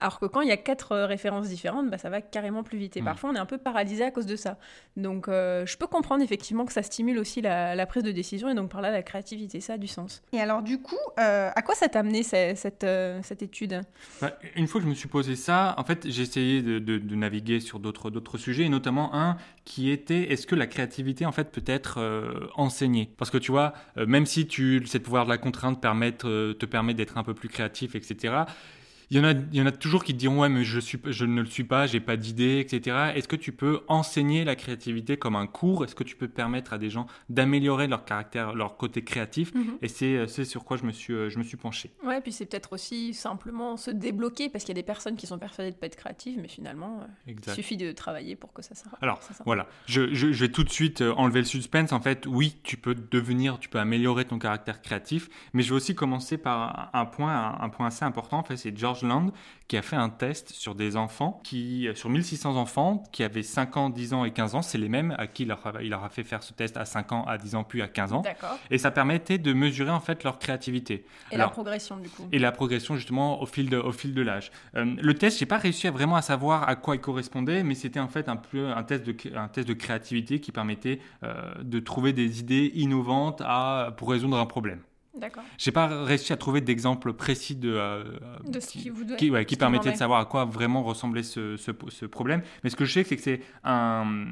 Alors 0.00 0.20
que 0.20 0.26
quand 0.26 0.40
il 0.42 0.48
y 0.48 0.52
a 0.52 0.56
quatre 0.56 0.92
euh, 0.92 1.06
références 1.06 1.48
différentes, 1.48 1.90
bah, 1.90 1.98
ça 1.98 2.08
va 2.08 2.20
carrément 2.20 2.62
plus 2.62 2.78
vite. 2.78 2.96
Et 2.96 3.02
mm. 3.02 3.04
parfois, 3.04 3.30
on 3.30 3.34
est 3.34 3.38
un 3.38 3.46
peu 3.46 3.58
paralysé 3.58 4.04
à 4.04 4.10
cause 4.10 4.26
de 4.26 4.36
ça. 4.36 4.58
Donc, 4.96 5.28
euh, 5.28 5.66
je 5.66 5.76
peux 5.76 5.86
comprendre 5.86 6.22
effectivement 6.22 6.64
que 6.64 6.72
ça 6.72 6.82
stimule 6.82 7.18
aussi 7.18 7.40
la, 7.40 7.86
prise 7.86 8.02
de 8.02 8.12
décision 8.12 8.48
et 8.48 8.54
donc 8.54 8.70
par 8.70 8.80
là, 8.80 8.90
la 8.90 9.02
créativité. 9.02 9.60
Ça 9.60 9.74
a 9.74 9.78
du 9.78 9.88
sens. 9.88 10.22
Et 10.32 10.40
alors, 10.40 10.62
du 10.62 10.80
coup, 10.80 10.96
euh, 11.18 11.50
à 11.54 11.62
quoi 11.62 11.74
ça 11.74 11.88
t'a 11.88 12.00
amené 12.00 12.22
cette, 12.22 12.86
cette, 13.22 13.42
étude? 13.42 13.80
Bah, 14.20 14.38
Une 14.56 14.66
fois 14.66 14.80
que 14.80 14.84
je 14.84 14.90
me 14.90 14.94
suis 14.94 15.08
posé 15.08 15.36
ça, 15.36 15.74
en 15.78 15.84
fait, 15.84 16.08
j'ai 16.08 16.22
essayé 16.22 16.62
de, 16.62 16.98
naviguer 17.16 17.60
sur 17.60 17.80
d'autres 17.80 18.38
sujets, 18.38 18.64
et 18.64 18.68
notamment 18.68 19.14
un 19.14 19.36
qui 19.64 19.90
était 19.90 20.32
est-ce 20.32 20.46
que 20.46 20.54
la 20.54 20.66
créativité, 20.66 21.26
en 21.26 21.32
fait, 21.32 21.50
peut 21.50 21.64
être 21.66 22.50
enseignée? 22.54 23.10
Parce 23.16 23.30
que 23.30 23.38
tu 23.38 23.50
vois, 23.50 23.72
même 23.96 24.26
si 24.26 24.46
tu, 24.46 24.84
cette 24.86 25.02
pouvoir 25.02 25.24
de 25.24 25.30
la 25.30 25.38
contrainte 25.38 25.80
permet, 25.80 26.12
te 26.12 26.66
permet 26.66 26.94
d'être 26.94 27.18
un 27.18 27.24
peu 27.24 27.34
plus 27.34 27.48
créatif, 27.48 27.94
etc., 27.94 28.44
il 29.10 29.16
y 29.16 29.20
en 29.20 29.24
a, 29.24 29.32
il 29.32 29.54
y 29.54 29.62
en 29.62 29.66
a 29.66 29.72
toujours 29.72 30.04
qui 30.04 30.12
te 30.12 30.18
diront 30.18 30.40
ouais 30.40 30.48
mais 30.48 30.64
je 30.64 30.78
suis, 30.80 30.98
je 31.06 31.24
ne 31.24 31.40
le 31.40 31.46
suis 31.46 31.64
pas, 31.64 31.86
j'ai 31.86 32.00
pas 32.00 32.16
d'idée, 32.16 32.58
etc. 32.58 33.12
Est-ce 33.14 33.28
que 33.28 33.36
tu 33.36 33.52
peux 33.52 33.80
enseigner 33.88 34.44
la 34.44 34.54
créativité 34.54 35.16
comme 35.16 35.36
un 35.36 35.46
cours? 35.46 35.84
Est-ce 35.84 35.94
que 35.94 36.04
tu 36.04 36.16
peux 36.16 36.28
permettre 36.28 36.72
à 36.72 36.78
des 36.78 36.90
gens 36.90 37.06
d'améliorer 37.30 37.86
leur 37.86 38.04
caractère, 38.04 38.54
leur 38.54 38.76
côté 38.76 39.02
créatif? 39.02 39.54
Mhm. 39.54 39.78
Et 39.82 39.88
c'est, 39.88 40.26
c'est 40.26 40.44
sur 40.44 40.64
quoi 40.64 40.76
je 40.76 40.84
me 40.84 40.92
suis, 40.92 41.14
euh, 41.14 41.30
je 41.30 41.38
me 41.38 41.42
suis 41.42 41.56
penché. 41.56 41.90
Ouais, 42.04 42.20
puis 42.20 42.32
c'est 42.32 42.46
peut-être 42.46 42.72
aussi 42.72 43.14
simplement 43.14 43.76
se 43.76 43.90
débloquer 43.90 44.48
parce 44.48 44.64
qu'il 44.64 44.74
y 44.74 44.78
a 44.78 44.82
des 44.82 44.86
personnes 44.86 45.16
qui 45.16 45.26
sont 45.26 45.38
persuadées 45.38 45.70
de 45.70 45.76
pas 45.76 45.86
être 45.86 45.96
créatives, 45.96 46.38
mais 46.40 46.48
finalement, 46.48 47.00
euh, 47.00 47.32
il 47.46 47.54
suffit 47.54 47.76
de 47.76 47.92
travailler 47.92 48.36
pour 48.36 48.52
que 48.52 48.62
ça 48.62 48.74
s'arrête. 48.74 48.98
Alors 49.00 49.20
voilà, 49.46 49.66
je, 49.86 50.12
je, 50.14 50.32
je, 50.32 50.44
vais 50.44 50.50
tout 50.50 50.64
de 50.64 50.70
suite 50.70 51.00
euh, 51.00 51.14
enlever 51.14 51.40
le 51.40 51.46
suspense. 51.46 51.92
En 51.92 52.00
fait, 52.00 52.26
oui, 52.26 52.56
tu 52.62 52.76
peux 52.76 52.94
devenir, 52.94 53.58
tu 53.58 53.68
peux 53.68 53.78
améliorer 53.78 54.26
ton 54.26 54.38
caractère 54.38 54.82
créatif, 54.82 55.28
mais 55.54 55.62
je 55.62 55.70
vais 55.70 55.76
aussi 55.76 55.94
commencer 55.94 56.36
par 56.36 56.90
un 56.92 57.06
point, 57.06 57.34
un, 57.34 57.64
un 57.64 57.68
point 57.68 57.86
assez 57.86 58.04
important. 58.04 58.38
En 58.38 58.44
fait, 58.44 58.56
c'est 58.56 58.76
George 58.76 58.97
Qui 59.68 59.76
a 59.76 59.82
fait 59.82 59.96
un 59.96 60.08
test 60.08 60.50
sur 60.50 60.74
des 60.74 60.96
enfants, 60.96 61.42
qui, 61.44 61.88
sur 61.94 62.08
1600 62.08 62.56
enfants 62.56 63.02
qui 63.12 63.22
avaient 63.22 63.42
5 63.42 63.76
ans, 63.76 63.90
10 63.90 64.14
ans 64.14 64.24
et 64.24 64.30
15 64.30 64.54
ans. 64.54 64.62
C'est 64.62 64.78
les 64.78 64.88
mêmes 64.88 65.14
à 65.18 65.26
qui 65.26 65.42
il 65.42 65.48
leur, 65.48 65.66
a, 65.66 65.82
il 65.82 65.92
a 65.92 66.08
fait 66.08 66.24
faire 66.24 66.42
ce 66.42 66.54
test 66.54 66.78
à 66.78 66.86
5 66.86 67.12
ans, 67.12 67.24
à 67.24 67.36
10 67.36 67.54
ans, 67.54 67.64
puis 67.64 67.82
à 67.82 67.88
15 67.88 68.14
ans. 68.14 68.22
Et 68.70 68.78
ça 68.78 68.90
permettait 68.90 69.36
de 69.36 69.52
mesurer 69.52 69.90
en 69.90 70.00
fait 70.00 70.24
leur 70.24 70.38
créativité. 70.38 71.04
Et 71.30 71.36
la 71.36 71.48
progression 71.48 71.98
du 71.98 72.08
coup. 72.08 72.26
Et 72.32 72.38
la 72.38 72.52
progression 72.52 72.96
justement 72.96 73.42
au 73.42 73.46
fil 73.46 73.68
de, 73.68 73.76
au 73.76 73.92
fil 73.92 74.14
de 74.14 74.22
l'âge. 74.22 74.50
Euh, 74.74 74.94
le 75.00 75.14
test, 75.14 75.38
j'ai 75.38 75.46
pas 75.46 75.58
réussi 75.58 75.86
à 75.86 75.90
vraiment 75.90 76.16
à 76.16 76.22
savoir 76.22 76.68
à 76.68 76.76
quoi 76.76 76.96
il 76.96 77.00
correspondait, 77.00 77.62
mais 77.62 77.74
c'était 77.74 78.00
en 78.00 78.08
fait 78.08 78.28
un 78.28 78.36
peu 78.36 78.68
un 78.68 78.82
test 78.82 79.04
de, 79.04 79.14
un 79.36 79.48
test 79.48 79.68
de 79.68 79.74
créativité 79.74 80.40
qui 80.40 80.52
permettait 80.52 81.00
euh, 81.22 81.54
de 81.62 81.78
trouver 81.78 82.12
des 82.12 82.40
idées 82.40 82.72
innovantes 82.74 83.42
à, 83.44 83.94
pour 83.96 84.10
résoudre 84.10 84.38
un 84.38 84.46
problème. 84.46 84.80
D'accord. 85.14 85.42
J'ai 85.56 85.72
pas 85.72 85.86
réussi 86.04 86.32
à 86.32 86.36
trouver 86.36 86.60
d'exemple 86.60 87.12
précis 87.12 87.56
de, 87.56 87.72
euh, 87.72 88.04
de 88.46 88.60
ce 88.60 88.68
qui, 88.68 88.90
vous 88.90 89.04
doit, 89.04 89.16
qui, 89.16 89.30
ouais, 89.30 89.44
qui 89.46 89.56
permettait 89.56 89.90
de 89.90 89.96
savoir 89.96 90.20
à 90.20 90.26
quoi 90.26 90.44
vraiment 90.44 90.82
ressemblait 90.82 91.22
ce, 91.22 91.56
ce, 91.56 91.72
ce, 91.88 92.06
problème. 92.06 92.42
Mais 92.62 92.70
ce 92.70 92.76
que 92.76 92.84
je 92.84 92.92
sais, 92.92 93.04
c'est 93.04 93.16
que 93.16 93.22
c'est 93.22 93.40
un, 93.64 94.26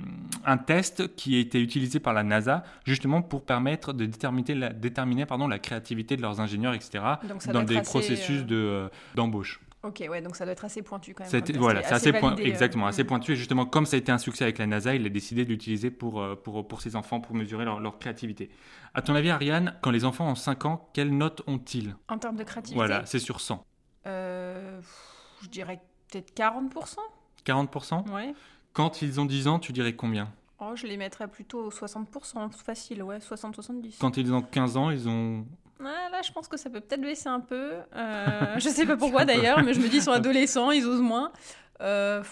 un, 0.45 0.57
test 0.59 1.15
qui 1.17 1.37
a 1.37 1.41
été 1.41 1.61
utilisé 1.61 1.99
par 1.99 2.13
la 2.13 2.23
NASA 2.23 2.63
justement 2.85 3.23
pour 3.23 3.45
permettre 3.45 3.93
de 3.93 4.05
déterminer 4.07 4.55
la, 4.55 4.69
déterminer, 4.73 5.27
pardon, 5.27 5.49
la 5.49 5.59
créativité 5.59 6.17
de 6.17 6.23
leurs 6.23 6.41
ingénieurs, 6.41 6.75
etc. 6.75 7.03
dans 7.53 7.63
des 7.63 7.81
processus 7.81 8.43
euh, 8.43 8.45
de, 8.45 8.57
euh, 8.57 8.89
d'embauche. 9.15 9.61
Ok, 9.87 10.05
ouais, 10.09 10.21
donc 10.21 10.37
ça 10.37 10.45
doit 10.45 10.53
être 10.53 10.65
assez 10.65 10.83
pointu 10.83 11.15
quand 11.15 11.31
même. 11.31 11.43
Voilà, 11.57 11.83
c'est 11.83 11.95
assez, 11.95 12.13
point, 12.13 12.35
exactement, 12.37 12.87
assez 12.87 13.05
mm. 13.05 13.07
pointu. 13.07 13.33
Et 13.33 13.37
justement, 13.37 13.67
comme 13.67 13.87
ça 13.87 13.97
a 13.97 13.99
été 13.99 14.11
un 14.11 14.19
succès 14.19 14.45
avec 14.45 14.59
la 14.59 14.67
NASA, 14.67 14.95
il 14.95 15.07
a 15.07 15.09
décidé 15.09 15.45
de 15.45 15.51
l'utiliser 15.51 15.91
pour, 15.91 16.25
pour, 16.43 16.67
pour 16.67 16.81
ses 16.81 16.97
enfants, 16.97 17.21
pour 17.21 17.35
mesurer 17.37 17.65
leur, 17.65 17.81
leur 17.81 17.99
créativité. 17.99 18.51
À 18.95 19.03
ton 19.03 19.15
avis, 19.15 19.31
Ariane, 19.31 19.77
quand 19.83 19.91
les 19.91 20.05
enfants 20.05 20.29
ont 20.29 20.35
5 20.35 20.65
ans, 20.65 20.91
quelle 20.93 21.17
note 21.17 21.43
ont-ils? 21.47 21.95
En 22.09 22.19
termes 22.19 22.37
de 22.37 22.45
créativité? 22.45 22.77
Voilà, 22.77 23.07
c'est 23.07 23.19
sur 23.19 23.41
100. 23.41 23.65
Euh, 24.07 24.81
je 25.43 25.49
dirais 25.49 25.81
peut-être 26.11 26.35
40%. 26.35 26.97
40% 27.45 28.11
Ouais. 28.11 28.35
Quand 28.73 29.03
ils 29.03 29.21
ont 29.21 29.25
10 29.25 29.49
ans, 29.49 29.59
tu 29.59 29.73
dirais 29.73 29.95
combien? 29.95 30.33
Oh, 30.59 30.73
je 30.75 30.87
les 30.87 30.97
mettrais 30.97 31.29
plutôt 31.29 31.71
60%, 31.71 32.51
facile, 32.51 33.03
ouais, 33.03 33.19
60-70. 33.19 33.99
Quand 34.01 34.17
ils 34.17 34.33
ont 34.33 34.43
15 34.43 34.77
ans, 34.77 34.91
ils 34.91 35.09
ont 35.09 35.47
là, 35.81 36.23
je 36.27 36.33
pense 36.33 36.49
que 36.49 36.57
ça 36.57 36.71
peut 36.71 36.81
peut-être 36.81 37.01
baisser 37.03 37.29
un 37.29 37.41
peu. 37.41 37.73
Euh, 37.95 38.41
je 38.59 38.69
sais 38.69 38.87
pas 38.87 38.97
pourquoi 38.97 39.25
d'ailleurs, 39.25 39.63
mais 39.63 39.75
je 39.75 39.81
me 39.81 39.89
dis, 39.89 39.97
ils 39.97 40.03
sont 40.05 40.13
adolescents, 40.13 40.71
ils 40.71 40.85
osent 40.87 41.01
moins. 41.01 41.33
Euh, 41.83 42.23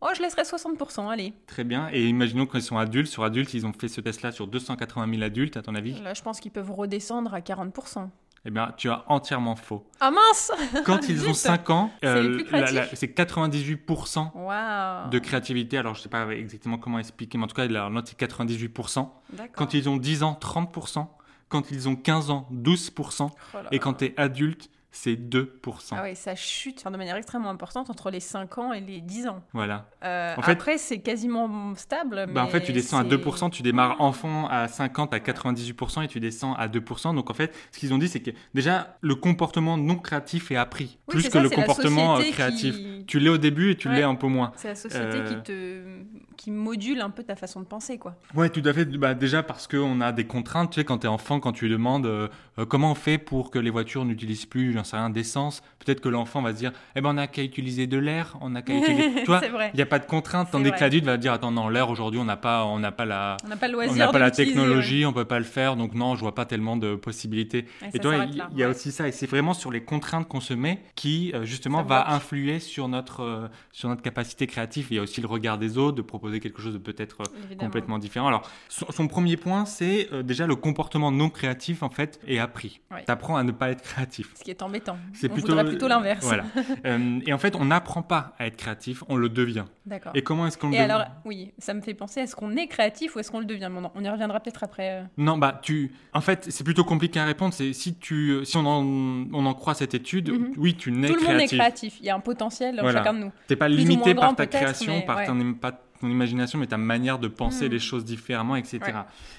oh, 0.00 0.08
je 0.16 0.22
laisserais 0.22 0.42
60%, 0.42 1.10
allez. 1.10 1.32
Très 1.46 1.64
bien. 1.64 1.88
Et 1.92 2.06
imaginons 2.06 2.46
qu'ils 2.46 2.62
sont 2.62 2.78
adultes. 2.78 3.08
Sur 3.10 3.24
adultes, 3.24 3.52
ils 3.54 3.66
ont 3.66 3.72
fait 3.72 3.88
ce 3.88 4.00
test-là 4.00 4.32
sur 4.32 4.46
280 4.46 5.08
000 5.10 5.22
adultes, 5.22 5.56
à 5.56 5.62
ton 5.62 5.74
avis? 5.74 6.00
Là, 6.02 6.14
je 6.14 6.22
pense 6.22 6.40
qu'ils 6.40 6.52
peuvent 6.52 6.70
redescendre 6.72 7.34
à 7.34 7.40
40%. 7.40 8.08
Eh 8.48 8.50
bien, 8.50 8.72
tu 8.76 8.88
as 8.88 9.04
entièrement 9.08 9.56
faux. 9.56 9.84
Ah 9.98 10.12
mince 10.12 10.52
Quand 10.84 11.08
ils 11.08 11.28
ont 11.28 11.34
5 11.34 11.68
ans, 11.70 11.90
C'est 12.00 12.22
les 12.22 12.44
plus 12.44 12.52
la- 12.52 12.60
la- 12.60 12.66
créatifs 12.66 12.98
c'est 12.98 13.08
98% 13.18 14.30
Waouh 14.36 15.10
de 15.10 15.18
créativité. 15.18 15.78
Alors, 15.78 15.94
je 15.94 16.02
sais 16.02 16.08
pas 16.08 16.28
exactement 16.28 16.78
comment 16.78 17.00
expliquer, 17.00 17.38
mais 17.38 17.44
en 17.44 17.46
tout 17.48 17.56
cas, 17.56 17.66
la 17.66 17.90
note, 17.90 18.06
c'est 18.06 18.18
98%. 18.18 19.08
D'accord. 19.32 19.48
Quand 19.56 19.74
ils 19.74 19.88
ont 19.88 19.96
10 19.96 20.22
ans, 20.22 20.38
30%. 20.40 21.08
Quand 21.48 21.70
ils 21.70 21.88
ont 21.88 21.96
15 21.96 22.30
ans, 22.30 22.48
12%. 22.52 23.30
Oh 23.54 23.58
Et 23.70 23.78
quand 23.78 23.94
tu 23.94 24.06
es 24.06 24.14
adulte, 24.16 24.68
c'est 24.90 25.14
2%. 25.14 25.48
Ah 25.92 26.02
ouais, 26.02 26.14
ça 26.14 26.34
chute 26.34 26.78
enfin, 26.80 26.90
de 26.90 26.96
manière 26.96 27.16
extrêmement 27.16 27.50
importante 27.50 27.90
entre 27.90 28.10
les 28.10 28.18
5 28.18 28.56
ans 28.56 28.72
et 28.72 28.80
les 28.80 29.02
10 29.02 29.26
ans. 29.28 29.42
Voilà. 29.52 29.90
Euh, 30.02 30.34
En 30.38 30.40
fait- 30.42 30.52
après, 30.52 30.78
c'est 30.78 31.00
quasiment 31.00 31.74
stable. 31.74 32.26
Bah, 32.32 32.42
en 32.42 32.46
fait, 32.48 32.62
tu 32.62 32.72
descends 32.72 32.96
à 32.98 33.02
c'est- 33.02 33.08
2%, 33.10 33.50
tu 33.50 33.62
démarres 33.62 34.00
enfant 34.00 34.48
à 34.48 34.68
50 34.68 35.12
à 35.12 35.20
98% 35.20 36.00
et 36.00 36.08
tu 36.08 36.18
descends 36.18 36.54
à 36.54 36.66
2%. 36.68 37.12
Donc 37.12 37.28
en 37.30 37.34
fait, 37.34 37.54
ce 37.72 37.78
qu'ils 37.78 37.92
ont 37.92 37.98
dit, 37.98 38.08
c'est 38.08 38.20
que 38.20 38.30
déjà, 38.54 38.96
le 39.02 39.14
comportement 39.14 39.76
non 39.76 39.96
créatif 39.96 40.50
est 40.50 40.56
appris, 40.56 40.98
Oui, 41.08 41.16
plus 41.16 41.24
que 41.24 41.30
ça, 41.32 41.42
le 41.42 41.50
comportement 41.50 42.16
euh, 42.16 42.22
créatif. 42.32 42.74
qui- 42.74 43.04
Tu 43.06 43.20
l'es 43.20 43.28
au 43.28 43.38
début 43.38 43.72
et 43.72 43.76
tu 43.76 43.88
Ouais. 43.88 43.96
l'es 43.96 44.02
un 44.02 44.14
peu 44.14 44.26
moins. 44.28 44.52
C'est 44.56 44.68
la 44.68 44.74
société 44.74 45.04
Euh, 45.18 45.28
qui 45.28 45.42
te 45.42 46.25
qui 46.36 46.50
module 46.50 47.00
un 47.00 47.10
peu 47.10 47.22
ta 47.22 47.36
façon 47.36 47.60
de 47.60 47.64
penser, 47.66 47.98
quoi. 47.98 48.14
Ouais, 48.34 48.48
tout 48.50 48.62
à 48.64 48.72
fait. 48.72 48.84
Bah, 48.84 49.14
déjà 49.14 49.42
parce 49.42 49.66
qu'on 49.66 50.00
a 50.00 50.12
des 50.12 50.24
contraintes. 50.24 50.70
Tu 50.70 50.80
sais, 50.80 50.84
quand 50.84 50.98
tu 50.98 51.06
es 51.06 51.08
enfant, 51.10 51.40
quand 51.40 51.52
tu 51.52 51.64
lui 51.66 51.72
demandes 51.72 52.06
euh, 52.06 52.28
euh, 52.58 52.66
comment 52.66 52.92
on 52.92 52.94
fait 52.94 53.18
pour 53.18 53.50
que 53.50 53.58
les 53.58 53.70
voitures 53.70 54.04
n'utilisent 54.04 54.46
plus, 54.46 54.72
j'en 54.72 54.84
sais 54.84 54.96
rien, 54.96 55.10
d'essence, 55.10 55.62
peut-être 55.78 56.00
que 56.00 56.08
l'enfant 56.08 56.42
va 56.42 56.52
se 56.52 56.58
dire 56.58 56.72
Eh 56.94 57.00
ben, 57.00 57.10
on 57.10 57.14
n'a 57.14 57.26
qu'à 57.26 57.42
utiliser 57.42 57.86
de 57.86 57.98
l'air, 57.98 58.36
on 58.40 58.50
n'a 58.50 58.62
qu'à 58.62 58.74
utiliser. 58.78 59.20
tu 59.20 59.26
vois, 59.26 59.40
il 59.72 59.76
n'y 59.76 59.82
a 59.82 59.86
pas 59.86 59.98
de 59.98 60.06
contraintes. 60.06 60.48
C'est 60.50 60.52
Tandis 60.52 60.70
que 60.72 60.80
l'adulte 60.80 61.04
va 61.04 61.16
dire 61.16 61.32
Attends, 61.32 61.50
non, 61.50 61.68
l'air 61.68 61.90
aujourd'hui, 61.90 62.20
on 62.20 62.24
n'a 62.24 62.36
pas, 62.36 62.64
on 62.64 62.78
n'a 62.78 62.92
pas 62.92 63.04
la. 63.04 63.36
On 63.44 63.48
n'a 63.48 63.56
pas 63.56 63.68
le 63.68 63.78
On 63.78 63.94
n'a 63.94 64.08
pas 64.08 64.18
la 64.18 64.30
technologie, 64.30 65.04
on 65.06 65.12
peut 65.12 65.24
pas 65.24 65.38
le 65.38 65.44
faire, 65.44 65.76
donc 65.76 65.94
non, 65.94 66.14
je 66.14 66.20
vois 66.20 66.34
pas 66.34 66.44
tellement 66.44 66.76
de 66.76 66.94
possibilités. 66.96 67.66
Et 67.94 67.98
toi, 67.98 68.14
il 68.52 68.58
y 68.58 68.62
a 68.62 68.68
aussi 68.68 68.92
ça, 68.92 69.08
et 69.08 69.12
c'est 69.12 69.26
vraiment 69.26 69.54
sur 69.54 69.70
les 69.70 69.82
contraintes 69.82 70.28
qu'on 70.28 70.40
se 70.40 70.54
met 70.54 70.82
qui, 70.94 71.32
euh, 71.34 71.44
justement, 71.44 71.78
Ça 71.78 71.84
va 71.84 72.02
bloque. 72.04 72.14
influer 72.16 72.58
sur 72.60 72.88
notre, 72.88 73.22
euh, 73.22 73.48
sur 73.72 73.88
notre 73.88 74.02
capacité 74.02 74.46
créative. 74.46 74.88
Il 74.90 74.96
y 74.96 74.98
a 74.98 75.02
aussi 75.02 75.20
le 75.20 75.26
regard 75.26 75.58
des 75.58 75.78
autres, 75.78 75.96
de 75.96 76.02
proposer 76.02 76.25
quelque 76.40 76.60
chose 76.62 76.72
de 76.74 76.78
peut-être 76.78 77.22
euh, 77.22 77.54
complètement 77.56 77.98
différent. 77.98 78.28
Alors, 78.28 78.48
son, 78.68 78.86
son 78.90 79.08
premier 79.08 79.36
point, 79.36 79.64
c'est 79.64 80.08
euh, 80.12 80.22
déjà 80.22 80.46
le 80.46 80.56
comportement 80.56 81.10
non 81.10 81.30
créatif, 81.30 81.82
en 81.82 81.88
fait, 81.90 82.20
est 82.26 82.38
appris. 82.38 82.80
Ouais. 82.90 83.04
Tu 83.04 83.10
apprends 83.10 83.36
à 83.36 83.42
ne 83.42 83.52
pas 83.52 83.70
être 83.70 83.82
créatif. 83.82 84.32
Ce 84.36 84.44
qui 84.44 84.50
est 84.50 84.62
embêtant. 84.62 84.96
C'est 85.12 85.28
plutôt, 85.28 85.56
plutôt 85.64 85.88
l'inverse. 85.88 86.24
Voilà. 86.24 86.44
Euh, 86.84 87.20
et 87.26 87.32
en 87.32 87.38
fait, 87.38 87.56
on 87.56 87.64
n'apprend 87.64 88.02
pas 88.02 88.34
à 88.38 88.46
être 88.46 88.56
créatif, 88.56 89.02
on 89.08 89.16
le 89.16 89.28
devient. 89.28 89.64
D'accord. 89.86 90.12
Et 90.14 90.22
comment 90.22 90.46
est-ce 90.46 90.58
qu'on 90.58 90.68
le 90.68 90.74
Et 90.74 90.78
devient 90.78 90.90
alors, 90.90 91.06
oui, 91.24 91.52
ça 91.58 91.74
me 91.74 91.80
fait 91.80 91.94
penser, 91.94 92.20
est-ce 92.20 92.36
qu'on 92.36 92.56
est 92.56 92.66
créatif 92.66 93.16
ou 93.16 93.18
est-ce 93.20 93.30
qu'on 93.30 93.40
le 93.40 93.46
devient? 93.46 93.70
On 93.94 94.04
y 94.04 94.08
reviendra 94.08 94.40
peut-être 94.40 94.62
après. 94.64 95.04
Non, 95.16 95.38
bah 95.38 95.58
tu. 95.62 95.92
En 96.12 96.20
fait, 96.20 96.46
c'est 96.50 96.64
plutôt 96.64 96.84
compliqué 96.84 97.18
à 97.20 97.24
répondre. 97.24 97.52
C'est 97.54 97.72
si 97.72 97.94
tu, 97.96 98.44
si 98.44 98.56
on 98.56 98.66
en, 98.66 98.84
on 99.32 99.46
en 99.46 99.54
croit 99.54 99.74
cette 99.74 99.94
étude, 99.94 100.30
Mhm. 100.30 100.52
oui, 100.56 100.74
tu 100.76 100.90
nais 100.92 101.08
Tout 101.08 101.14
le 101.14 101.20
monde 101.20 101.30
est 101.40 101.46
créatif. 101.46 101.58
créatif. 101.58 101.96
Il 102.00 102.06
y 102.06 102.10
a 102.10 102.14
un 102.16 102.20
potentiel 102.20 102.78
en 102.78 102.82
Voilà. 102.82 102.98
chacun 103.00 103.14
de 103.14 103.18
nous. 103.20 103.32
T'es 103.46 103.56
pas 103.56 103.66
Plus 103.66 103.76
limité 103.76 104.14
par 104.14 104.34
ta 104.34 104.46
création, 104.46 105.02
par 105.02 105.16
ouais. 105.18 105.26
ton, 105.26 105.54
pas 105.54 105.72
ton 106.00 106.08
imagination, 106.08 106.58
mais 106.58 106.66
ta 106.66 106.76
manière 106.78 107.18
de 107.18 107.28
penser 107.28 107.66
Mhm. 107.66 107.70
les 107.72 107.78
choses 107.78 108.04
différemment, 108.04 108.56
etc. 108.56 108.80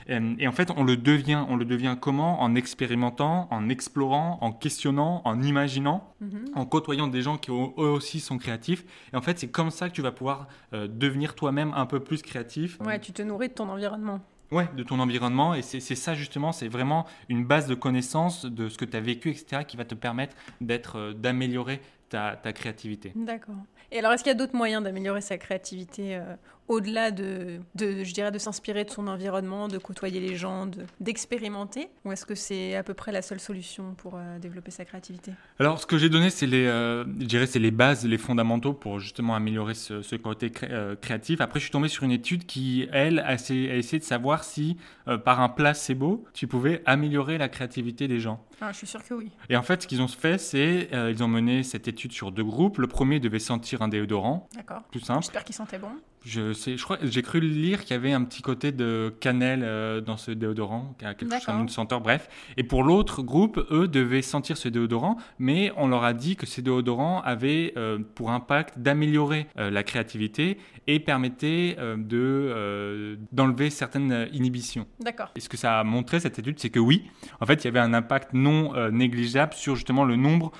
Ouais. 0.09 0.21
Et 0.39 0.47
en 0.47 0.51
fait, 0.51 0.71
on 0.75 0.83
le 0.83 0.97
devient. 0.97 1.43
On 1.49 1.55
le 1.55 1.65
devient 1.65 1.95
comment? 1.99 2.41
En 2.41 2.55
expérimentant, 2.55 3.47
en 3.51 3.69
explorant, 3.69 4.37
en 4.41 4.51
questionnant, 4.51 5.21
en 5.25 5.41
imaginant, 5.41 6.13
Mhm. 6.21 6.45
en 6.55 6.65
côtoyant 6.65 7.07
des 7.07 7.21
gens 7.21 7.37
qui 7.37 7.51
eux 7.51 7.53
aussi 7.77 8.19
sont 8.19 8.37
créatifs. 8.37 8.83
Et 9.13 9.15
en 9.15 9.21
fait, 9.21 9.37
c'est 9.39 9.49
comme 9.49 9.69
ça 9.71 9.89
que 9.89 9.93
tu 9.93 10.01
vas 10.01 10.11
pouvoir 10.11 10.47
euh, 10.73 10.87
devenir 10.87 11.33
toi-même 11.35 11.71
un 11.75 11.85
peu 11.85 11.99
plus 11.99 12.21
créatif. 12.21 12.77
Ouais, 12.85 12.99
tu 12.99 13.11
te 13.13 13.21
nourris 13.21 13.47
de 13.49 13.53
ton 13.53 13.69
environnement. 13.69 14.19
Ouais, 14.51 14.69
de 14.77 14.83
ton 14.83 14.99
environnement. 14.99 15.53
Et 15.55 15.61
c'est 15.61 15.81
c'est 15.81 15.95
ça 15.95 16.13
justement, 16.13 16.51
c'est 16.53 16.69
vraiment 16.69 17.05
une 17.27 17.43
base 17.45 17.67
de 17.67 17.75
connaissances 17.75 18.45
de 18.45 18.69
ce 18.69 18.77
que 18.77 18.85
tu 18.85 18.95
as 18.95 19.01
vécu, 19.01 19.29
etc., 19.29 19.63
qui 19.67 19.75
va 19.75 19.83
te 19.85 19.95
permettre 19.95 20.35
d'être, 20.61 20.97
euh, 20.97 21.13
d'améliorer 21.13 21.81
ta, 22.09 22.35
ta 22.41 22.53
créativité. 22.53 23.11
D'accord. 23.15 23.55
Et 23.91 23.99
alors, 23.99 24.11
est-ce 24.13 24.23
qu'il 24.23 24.31
y 24.31 24.35
a 24.35 24.37
d'autres 24.37 24.55
moyens 24.55 24.83
d'améliorer 24.83 25.21
sa 25.21 25.37
créativité 25.37 26.15
euh, 26.15 26.35
au-delà 26.67 27.11
de, 27.11 27.59
de, 27.75 28.03
je 28.03 28.13
dirais, 28.13 28.31
de 28.31 28.37
s'inspirer 28.39 28.83
de 28.83 28.89
son 28.89 29.07
environnement, 29.07 29.67
de 29.67 29.77
côtoyer 29.77 30.19
les 30.19 30.35
gens, 30.35 30.65
de- 30.65 30.85
d'expérimenter 30.99 31.89
Ou 32.05 32.11
est-ce 32.11 32.25
que 32.25 32.35
c'est 32.35 32.75
à 32.75 32.83
peu 32.83 32.93
près 32.93 33.11
la 33.11 33.21
seule 33.21 33.39
solution 33.39 33.93
pour 33.95 34.15
euh, 34.15 34.39
développer 34.39 34.71
sa 34.71 34.85
créativité? 34.85 35.31
Alors, 35.59 35.79
ce 35.79 35.85
que 35.85 35.97
j'ai 35.97 36.09
donné, 36.09 36.29
c'est 36.29 36.45
les, 36.47 36.65
euh, 36.65 37.03
je 37.19 37.25
dirais, 37.25 37.47
c'est 37.47 37.59
les 37.59 37.71
bases, 37.71 38.05
les 38.05 38.17
fondamentaux 38.17 38.73
pour 38.73 38.99
justement 38.99 39.35
améliorer 39.35 39.73
ce, 39.73 40.01
ce 40.01 40.15
côté 40.15 40.49
cré- 40.51 40.67
euh, 40.71 40.95
créatif. 40.95 41.41
Après, 41.41 41.59
je 41.59 41.65
suis 41.65 41.71
tombé 41.71 41.87
sur 41.87 42.03
une 42.03 42.11
étude 42.11 42.45
qui, 42.45 42.87
elle, 42.91 43.19
a 43.19 43.33
essayé, 43.33 43.71
a 43.71 43.75
essayé 43.75 43.99
de 43.99 44.03
savoir 44.03 44.43
si, 44.43 44.77
par 45.23 45.41
un 45.41 45.49
placebo, 45.49 46.25
tu 46.33 46.47
pouvais 46.47 46.81
améliorer 46.85 47.37
la 47.37 47.47
créativité 47.49 48.07
des 48.07 48.19
gens. 48.19 48.43
ah, 48.61 48.71
Je 48.71 48.77
suis 48.77 48.87
sûre 48.87 49.03
que 49.03 49.13
oui. 49.13 49.31
Et 49.49 49.55
en 49.55 49.63
fait, 49.63 49.81
ce 49.83 49.87
qu'ils 49.87 50.01
ont 50.01 50.07
fait, 50.07 50.37
c'est, 50.37 50.89
ils 50.91 51.23
ont 51.23 51.27
mené 51.27 51.63
cette 51.63 51.87
étude 51.87 52.11
sur 52.11 52.31
deux 52.31 52.43
groupes. 52.43 52.77
Le 52.77 52.87
premier 52.87 53.19
devait 53.19 53.39
sentir 53.39 53.81
un 53.81 53.87
déodorant, 53.87 54.49
D'accord. 54.55 54.81
tout 54.91 54.99
simple. 54.99 55.21
J'espère 55.21 55.43
qu'il 55.43 55.55
sentait 55.55 55.79
bon. 55.79 55.89
Je 56.25 56.51
sais, 56.53 56.77
je 56.77 56.83
crois, 56.83 56.97
j'ai 57.03 57.21
cru 57.21 57.39
lire 57.39 57.81
qu'il 57.81 57.91
y 57.91 57.93
avait 57.93 58.11
un 58.11 58.23
petit 58.23 58.41
côté 58.41 58.71
de 58.71 59.13
cannelle 59.19 59.61
euh, 59.63 60.01
dans 60.01 60.17
ce 60.17 60.31
déodorant, 60.31 60.95
qui 60.99 61.05
a 61.05 61.13
quelque 61.13 61.33
chose 61.33 61.45
comme 61.45 61.61
une 61.61 61.69
senteur, 61.69 62.01
bref. 62.01 62.27
Et 62.57 62.63
pour 62.63 62.83
l'autre 62.83 63.21
groupe, 63.21 63.65
eux 63.71 63.87
devaient 63.87 64.21
sentir 64.21 64.57
ce 64.57 64.67
déodorant, 64.67 65.17
mais 65.39 65.71
on 65.77 65.87
leur 65.87 66.03
a 66.03 66.13
dit 66.13 66.35
que 66.35 66.45
ces 66.45 66.61
déodorants 66.61 67.21
avaient 67.21 67.73
euh, 67.77 67.99
pour 68.15 68.31
impact 68.31 68.79
d'améliorer 68.79 69.47
euh, 69.57 69.69
la 69.69 69.83
créativité 69.83 70.57
et 70.87 70.99
permettaient 70.99 71.77
de 71.97 73.17
d'enlever 73.33 73.69
certaines 73.69 74.29
inhibitions. 74.31 74.87
D'accord. 75.01 75.31
Et 75.35 75.41
ce 75.41 75.49
que 75.49 75.57
ça 75.57 75.79
a 75.79 75.83
montré 75.83 76.21
cette 76.21 76.39
étude, 76.39 76.59
c'est 76.59 76.69
que 76.69 76.79
oui, 76.79 77.09
en 77.41 77.45
fait, 77.45 77.63
il 77.63 77.65
y 77.65 77.67
avait 77.67 77.79
un 77.79 77.93
impact 77.93 78.33
non 78.33 78.71
négligeable 78.89 79.53
sur 79.53 79.75
justement 79.75 80.05
le 80.05 80.15
nombre 80.15 80.51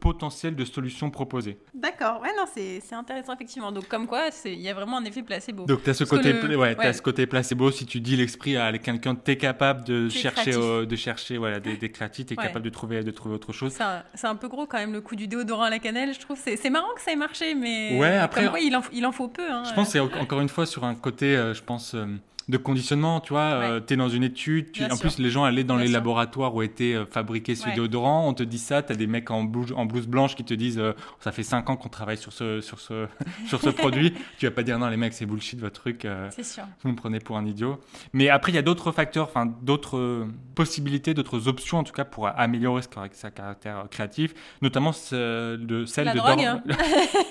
potentiel 0.00 0.56
de 0.56 0.64
solutions 0.64 1.10
proposées. 1.10 1.58
D'accord. 1.74 2.22
Ouais, 2.22 2.30
non, 2.36 2.44
c'est 2.52 2.80
c'est 2.80 2.94
intéressant, 2.94 3.34
effectivement. 3.34 3.72
Donc, 3.72 3.88
comme 3.88 4.06
quoi, 4.06 4.28
il 4.46 4.60
y 4.60 4.70
a 4.70 4.74
vraiment 4.74 4.96
un 4.96 5.04
effet 5.04 5.13
placebo. 5.22 5.64
Donc 5.66 5.82
tu 5.82 5.90
as 5.90 5.94
ce 5.94 6.04
Parce 6.04 6.10
côté 6.10 6.32
le- 6.32 6.56
ouais, 6.56 6.76
ouais. 6.76 6.92
ce 6.92 7.02
côté 7.02 7.26
placebo 7.26 7.70
si 7.70 7.86
tu 7.86 8.00
dis 8.00 8.16
l'esprit 8.16 8.56
à 8.56 8.76
quelqu'un 8.78 9.14
t'es 9.14 9.36
capable 9.36 9.84
de 9.84 10.08
Tu 10.08 10.18
es 10.18 10.20
chercher 10.20 10.54
euh, 10.54 10.84
de 10.86 10.96
chercher 10.96 11.38
voilà 11.38 11.60
des, 11.60 11.76
des 11.76 11.90
créatifs, 11.90 12.26
t'es 12.26 12.36
Ouais. 12.38 12.44
capable 12.46 12.64
de 12.64 12.70
trouver 12.70 13.02
de 13.04 13.10
trouver 13.10 13.34
autre 13.34 13.52
chose. 13.52 13.72
C'est 14.14 14.26
un, 14.26 14.36
peu 14.36 14.48
gros 14.48 14.66
quand 14.66 14.78
même 14.78 14.92
le 14.92 15.00
coup 15.00 15.16
du 15.16 15.28
déodorant 15.28 15.64
à 15.64 15.70
la 15.70 15.78
cannelle, 15.78 16.12
je 16.14 16.20
trouve. 16.20 16.38
C'est 16.42 16.56
c'est 16.56 16.70
marrant 16.70 16.92
que 16.94 17.00
ça 17.00 17.12
ait 17.12 17.16
marché, 17.16 17.54
mais 17.54 17.96
Ouais, 17.98 18.16
après- 18.16 18.42
comme 18.42 18.50
quoi, 18.50 18.60
il 18.60 18.74
en, 18.76 18.82
il 18.92 19.06
en 19.06 19.12
faut 19.12 19.28
peu. 19.28 19.48
Hein, 19.50 19.62
Je 19.68 19.74
pense 19.74 19.86
que 19.88 19.92
c'est 19.92 20.00
en- 20.00 20.10
encore 20.20 20.40
une 20.40 20.48
fois 20.48 20.66
sur 20.66 20.84
un 20.84 20.94
côté 20.94 21.36
euh, 21.36 21.54
je 21.54 21.62
pense 21.62 21.94
euh, 21.94 22.06
de 22.48 22.56
conditionnement, 22.58 23.20
tu 23.20 23.32
vois, 23.32 23.80
tu 23.80 23.94
es 23.94 23.96
dans 23.96 24.08
une 24.08 24.22
étude, 24.22 24.70
tu- 24.72 24.84
en 24.84 24.90
sûr. 24.90 25.00
plus 25.00 25.18
les 25.18 25.30
gens 25.30 25.44
allaient 25.44 25.64
dans 25.64 25.76
Bien 25.76 25.84
les 25.84 25.88
sûr. 25.90 25.94
laboratoires 25.98 26.54
où 26.54 26.62
était 26.62 26.94
euh, 26.94 27.06
fabriqué 27.06 27.54
ce 27.54 27.66
Ouais. 27.66 27.74
déodorant, 27.74 28.28
on 28.28 28.34
te 28.34 28.42
dit 28.42 28.58
ça, 28.58 28.82
tu 28.82 28.92
as 28.92 28.96
des 28.96 29.06
mecs 29.06 29.30
en 29.30 29.44
blouse, 29.44 29.72
en 29.76 29.86
blouse 29.86 30.06
blanche 30.06 30.34
qui 30.36 30.44
te 30.44 30.52
disent 30.54 30.78
euh, 30.78 30.92
ça 31.20 31.32
fait 31.32 31.42
5 31.42 31.70
ans 31.70 31.76
qu'on 31.76 31.88
travaille 31.88 32.18
sur 32.18 32.32
ce 32.32 32.60
sur 32.60 32.80
ce 32.80 33.06
sur 33.46 33.60
ce 33.62 33.70
produit, 33.70 34.12
tu 34.38 34.44
vas 34.46 34.52
pas 34.52 34.62
dire 34.62 34.78
non 34.78 34.88
les 34.88 34.96
mecs 34.98 35.14
c'est 35.14 35.24
bullshit 35.26 35.58
votre 35.60 35.80
truc. 35.80 36.04
euh, 36.04 36.28
C'est 36.30 36.44
sûr. 36.44 36.64
Vous 36.82 36.90
me 36.90 36.96
prenez 36.96 37.18
pour 37.18 37.36
un 37.38 37.46
idiot. 37.46 37.80
Mais 38.12 38.28
après, 38.28 38.52
il 38.52 38.56
y 38.56 38.58
a 38.58 38.62
d'autres 38.62 38.92
facteurs, 38.92 39.24
enfin 39.28 39.46
d'autres 39.62 39.96
euh, 39.96 40.26
possibilités, 40.54 41.14
d'autres 41.14 41.48
options 41.48 41.78
en 41.78 41.84
tout 41.84 41.92
cas 41.94 42.04
pour 42.04 42.28
améliorer 42.28 42.82
ce 42.82 42.88
sa 43.12 43.30
caractère 43.30 43.78
euh, 43.78 43.84
créatif, 43.90 44.34
notamment 44.62 44.92
ce- 44.92 45.56
de 45.56 45.84
celle 45.86 46.04
La 46.06 46.12
de 46.12 46.18
drogue, 46.18 46.40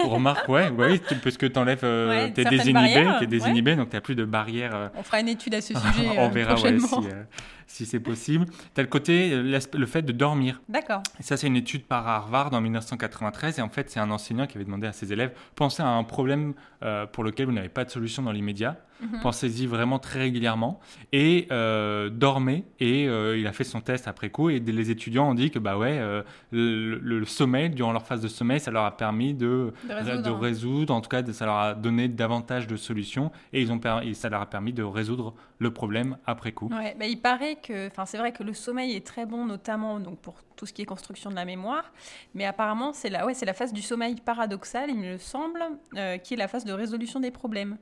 Remarque, 0.04 0.48
ouais, 0.50 0.70
ouais, 0.70 0.92
oui, 0.94 1.02
tu- 1.08 1.16
parce 1.16 1.38
que 1.38 1.46
tu 1.46 1.60
enlèves, 1.60 1.84
Ouais, 1.84 2.32
t'es 2.34 2.44
désinhibé, 2.46 2.94
t'es 2.94 3.06
ouais. 3.20 3.28
désinhibé, 3.28 3.76
donc 3.76 3.90
t'as 3.90 4.02
plus 4.02 4.16
de 4.16 4.26
barrières. 4.26 4.92
On 5.04 5.06
fera 5.06 5.20
une 5.20 5.28
étude 5.28 5.54
à 5.54 5.62
ce 5.62 5.74
sujet 5.74 6.08
on 6.18 6.28
euh, 6.28 6.28
verra 6.30 6.54
ouais, 6.54 6.60
prochainement. 6.78 7.02
si, 7.02 7.10
euh, 7.10 7.24
si 7.74 7.86
c'est 7.88 8.00
possible. 8.00 8.46
Tu 8.76 8.80
as 8.80 8.84
le 8.84 8.90
côté, 8.90 9.36
le 9.42 9.86
fait 9.88 10.04
de 10.04 10.12
dormir. 10.12 10.62
D'accord. 10.70 11.02
Et 11.20 11.24
ça, 11.24 11.38
c'est 11.38 11.48
une 11.48 11.56
étude 11.56 11.86
par 11.86 12.08
Harvard 12.08 12.54
en 12.54 12.62
1993. 12.62 13.58
Et 13.58 13.62
en 13.64 13.70
fait, 13.70 13.90
c'est 13.90 14.00
un 14.00 14.12
enseignant 14.12 14.46
qui 14.46 14.58
avait 14.58 14.66
demandé 14.66 14.86
à 14.86 14.94
ses 14.94 15.12
élèves 15.12 15.32
pensez 15.56 15.82
à 15.82 15.88
un 15.88 16.04
problème 16.04 16.54
euh, 16.84 17.06
pour 17.08 17.24
lequel 17.24 17.48
vous 17.48 17.52
n'avez 17.52 17.70
pas 17.70 17.84
de 17.86 17.90
solution 17.90 18.22
dans 18.24 18.32
l'immédiat. 18.32 18.78
Mhm. 19.02 19.20
Pensez-y 19.22 19.66
vraiment 19.66 19.98
très 20.00 20.20
régulièrement 20.20 20.80
et 21.12 21.48
euh, 21.52 22.10
dormez. 22.10 22.64
Et 22.80 23.08
euh, 23.08 23.38
il 23.38 23.48
a 23.48 23.52
fait 23.54 23.64
son 23.64 23.82
test 23.82 24.08
après 24.08 24.30
coup. 24.30 24.50
Et 24.50 24.60
les 24.60 24.92
étudiants 24.92 25.30
ont 25.30 25.34
dit 25.34 25.50
que 25.50 25.60
bah 25.60 25.78
ouais, 25.78 26.00
le, 26.52 27.26
sommeil, 27.26 27.70
durant 27.72 27.92
leur 27.92 28.06
phase 28.06 28.22
de 28.22 28.28
sommeil, 28.28 28.60
ça 28.60 28.72
leur 28.72 28.86
a 28.86 28.96
permis 28.96 29.34
de, 29.34 29.74
De 29.90 29.94
résoudre. 29.94 30.22
de 30.22 30.30
résoudre, 30.30 30.94
en 30.94 31.02
tout 31.02 31.10
cas, 31.10 31.24
ça 31.32 31.46
leur 31.46 31.56
a 31.56 31.74
donné 31.74 32.08
davantage 32.08 32.68
de 32.68 32.76
solutions. 32.78 33.32
Et, 33.52 33.62
ils 33.62 33.72
ont 33.72 33.80
per- 33.80 34.02
et 34.04 34.14
ça 34.14 34.30
leur 34.30 34.42
a 34.42 34.46
permis 34.46 34.74
de 34.74 34.84
résoudre 34.84 35.34
le 35.64 35.74
problème 35.74 36.18
après 36.26 36.52
coup. 36.52 36.70
Il 37.02 37.20
paraît 37.20 37.56
que, 37.56 37.88
enfin, 37.88 38.06
c'est 38.06 38.18
vrai 38.18 38.32
que 38.32 38.44
le 38.44 38.54
sommeil 38.54 38.96
est 38.96 39.06
très 39.06 39.26
bon, 39.26 39.46
notamment 39.46 40.00
donc 40.00 40.20
pour 40.20 40.36
tout 40.56 40.66
ce 40.66 40.74
qui 40.74 40.84
est 40.84 40.86
construction 40.86 41.30
de 41.32 41.36
la 41.36 41.46
mémoire, 41.46 41.92
mais 42.36 42.46
apparemment 42.46 42.94
c'est 42.94 43.10
la, 43.10 43.26
ouais, 43.26 43.34
c'est 43.34 43.46
la 43.46 43.54
phase 43.54 43.74
du 43.74 43.82
sommeil 43.82 44.16
paradoxal, 44.16 44.90
il 44.90 45.00
me 45.00 45.18
semble, 45.18 45.64
euh, 45.96 46.18
qui 46.18 46.36
est 46.36 46.38
la 46.38 46.48
phase 46.48 46.66
de 46.66 46.74
résolution 46.74 47.20
des 47.20 47.32
problèmes. 47.32 47.78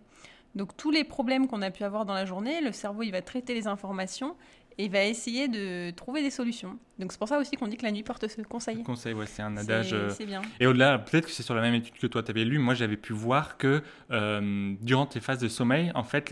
Donc 0.55 0.75
tous 0.77 0.91
les 0.91 1.03
problèmes 1.03 1.47
qu'on 1.47 1.61
a 1.61 1.71
pu 1.71 1.83
avoir 1.83 2.05
dans 2.05 2.13
la 2.13 2.25
journée, 2.25 2.61
le 2.61 2.71
cerveau 2.71 3.03
il 3.03 3.11
va 3.11 3.21
traiter 3.21 3.53
les 3.53 3.67
informations 3.67 4.35
et 4.77 4.87
va 4.87 5.03
essayer 5.03 5.47
de 5.47 5.91
trouver 5.91 6.21
des 6.21 6.29
solutions. 6.29 6.77
Donc 7.01 7.11
c'est 7.11 7.17
pour 7.17 7.27
ça 7.27 7.39
aussi 7.39 7.57
qu'on 7.57 7.67
dit 7.67 7.77
que 7.77 7.83
la 7.85 7.91
nuit 7.91 8.03
porte 8.03 8.27
ce 8.27 8.41
conseil. 8.43 8.83
Conseil, 8.83 9.13
ouais, 9.13 9.25
c'est 9.25 9.41
un 9.41 9.57
adage. 9.57 9.91
euh, 9.91 10.09
C'est 10.11 10.25
bien. 10.27 10.41
Et 10.59 10.67
au-delà, 10.67 10.99
peut-être 10.99 11.25
que 11.25 11.31
c'est 11.31 11.41
sur 11.43 11.55
la 11.55 11.61
même 11.61 11.73
étude 11.73 11.95
que 11.97 12.05
toi 12.07 12.21
tu 12.21 12.29
avais 12.31 12.45
lu, 12.45 12.59
moi 12.59 12.75
j'avais 12.75 12.95
pu 12.95 13.11
voir 13.13 13.57
que 13.57 13.81
euh, 14.11 14.73
durant 14.81 15.07
tes 15.07 15.19
phases 15.19 15.39
de 15.39 15.47
sommeil, 15.47 15.91
en 15.95 16.03
fait, 16.03 16.31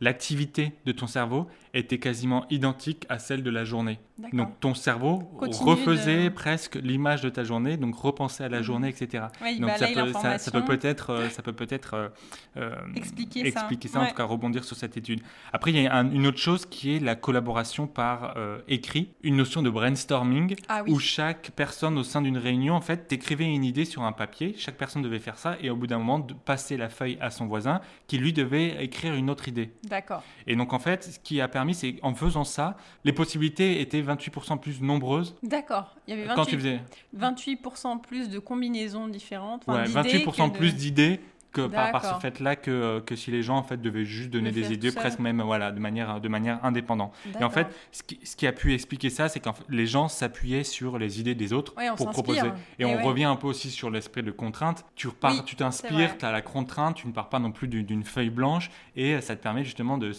l'activité 0.00 0.72
de 0.84 0.92
ton 0.92 1.06
cerveau 1.06 1.48
était 1.74 1.98
quasiment 1.98 2.46
identique 2.50 3.06
à 3.08 3.18
celle 3.18 3.42
de 3.42 3.50
la 3.50 3.64
journée. 3.64 3.98
Donc 4.32 4.58
ton 4.60 4.74
cerveau 4.74 5.18
Continue 5.38 5.70
refaisait 5.70 6.24
de- 6.24 6.28
presque 6.34 6.74
l'image 6.76 7.22
de 7.22 7.28
ta 7.30 7.44
journée, 7.44 7.76
donc 7.76 7.94
repensait 7.96 8.44
à 8.44 8.48
la 8.48 8.58
Mhm. 8.58 8.62
journée, 8.64 8.88
etc. 8.88 9.26
Ouais, 9.40 9.58
Donc 9.58 9.70
ça 9.70 9.86
peut, 9.86 10.12
ça, 10.38 10.50
peut 10.50 10.64
peut-être, 10.64 11.10
euh, 11.10 11.28
ça 11.30 11.42
peut 11.42 11.52
peut-être 11.52 11.94
euh, 11.94 12.08
euh, 12.56 12.74
Expliquer 12.96 13.50
ça. 13.88 14.00
en 14.02 14.06
tout 14.06 14.14
cas 14.14 14.24
rebondir 14.24 14.64
sur 14.64 14.76
cette 14.76 14.96
étude. 14.96 15.20
Après, 15.52 15.70
il 15.72 15.80
y 15.80 15.86
a 15.86 15.94
un- 15.94 16.10
une 16.10 16.26
autre 16.26 16.38
chose 16.38 16.66
qui 16.66 16.96
est 16.96 17.00
la 17.00 17.14
collaboration 17.14 17.86
par 17.86 18.34
euh, 18.36 18.58
écrit, 18.66 19.14
une 19.22 19.36
notion 19.36 19.62
de 19.62 19.70
brainstorming 19.78 20.56
Ah 20.68 20.82
oui. 20.84 20.92
où 20.92 20.98
chaque 20.98 21.50
personne 21.56 21.98
au 21.98 22.02
sein 22.04 22.22
d'une 22.22 22.38
réunion, 22.38 22.74
en 22.74 22.80
fait, 22.80 23.08
t'écrivait 23.08 23.44
une 23.44 23.64
idée 23.64 23.84
sur 23.84 24.02
un 24.02 24.12
papier, 24.12 24.54
chaque 24.58 24.76
personne 24.76 25.02
devait 25.02 25.18
faire 25.18 25.38
ça, 25.38 25.56
et 25.60 25.70
au 25.70 25.76
bout 25.76 25.86
d'un 25.86 25.98
moment, 25.98 26.18
de 26.18 26.34
passer 26.34 26.76
la 26.76 26.88
feuille 26.88 27.18
à 27.20 27.30
son 27.30 27.46
voisin, 27.46 27.80
qui 28.06 28.18
lui 28.18 28.32
devait 28.32 28.82
écrire 28.84 29.14
une 29.14 29.30
autre 29.30 29.48
idée. 29.48 29.70
D'accord. 29.84 30.22
Et 30.46 30.56
donc, 30.56 30.72
en 30.72 30.78
fait, 30.78 31.04
ce 31.04 31.18
qui 31.18 31.40
a 31.40 31.48
permis, 31.48 31.74
c'est 31.74 31.94
qu'en 31.94 32.14
faisant 32.14 32.44
ça, 32.44 32.76
les 33.04 33.12
possibilités 33.12 33.80
étaient 33.80 34.02
28% 34.02 34.58
plus 34.58 34.80
nombreuses 34.80 35.34
D'accord. 35.42 35.96
Il 36.06 36.16
y 36.16 36.20
avait 36.20 36.34
quand 36.34 36.44
tu 36.46 36.56
28, 36.56 36.80
faisais 37.16 37.56
28% 37.56 38.00
plus 38.00 38.28
de 38.30 38.38
combinaisons 38.38 39.08
différentes. 39.08 39.64
ouais, 39.68 39.84
d'idées 39.84 40.24
28% 40.24 40.48
que 40.48 40.52
de- 40.54 40.58
plus 40.58 40.74
d'idées 40.74 41.20
que 41.52 41.66
par, 41.66 41.90
par 41.92 42.04
ce 42.04 42.20
fait-là 42.20 42.56
que, 42.56 42.70
euh, 42.70 43.00
que 43.00 43.16
si 43.16 43.30
les 43.30 43.42
gens 43.42 43.56
en 43.56 43.62
fait 43.62 43.80
devaient 43.80 44.04
juste 44.04 44.30
donner 44.30 44.50
des 44.52 44.72
idées 44.72 44.92
presque 44.92 45.18
même 45.18 45.40
voilà 45.42 45.72
de 45.72 45.80
manière 45.80 46.20
de 46.20 46.28
manière 46.28 46.62
indépendante 46.64 47.14
et 47.40 47.42
en 47.44 47.48
fait 47.50 47.66
ce 47.90 48.02
qui, 48.02 48.20
ce 48.22 48.36
qui 48.36 48.46
a 48.46 48.52
pu 48.52 48.74
expliquer 48.74 49.08
ça 49.10 49.28
c'est 49.28 49.40
que 49.40 49.48
les 49.68 49.86
gens 49.86 50.08
s'appuyaient 50.08 50.64
sur 50.64 50.98
les 50.98 51.20
idées 51.20 51.34
des 51.34 51.52
autres 51.52 51.74
Ouais, 51.76 51.88
pour 51.96 52.10
proposer 52.10 52.48
et, 52.78 52.82
Et 52.82 52.84
on 52.84 52.96
ouais. 52.96 53.02
revient 53.02 53.24
un 53.24 53.36
peu 53.36 53.46
aussi 53.46 53.70
sur 53.70 53.90
l'esprit 53.90 54.22
de 54.22 54.30
contrainte 54.30 54.84
tu 54.94 55.08
repars 55.08 55.32
Oui, 55.32 55.42
tu 55.44 55.56
t'inspires 55.56 56.18
tu 56.18 56.24
as 56.24 56.32
la 56.32 56.42
contrainte 56.42 56.96
tu 56.96 57.06
ne 57.06 57.12
pars 57.12 57.28
pas 57.30 57.38
non 57.38 57.50
plus 57.52 57.66
d'une 57.68 58.04
feuille 58.04 58.30
blanche 58.30 58.70
et 58.94 59.20
ça 59.20 59.34
te 59.36 59.42
permet 59.42 59.64
justement 59.64 59.96
de 59.96 60.12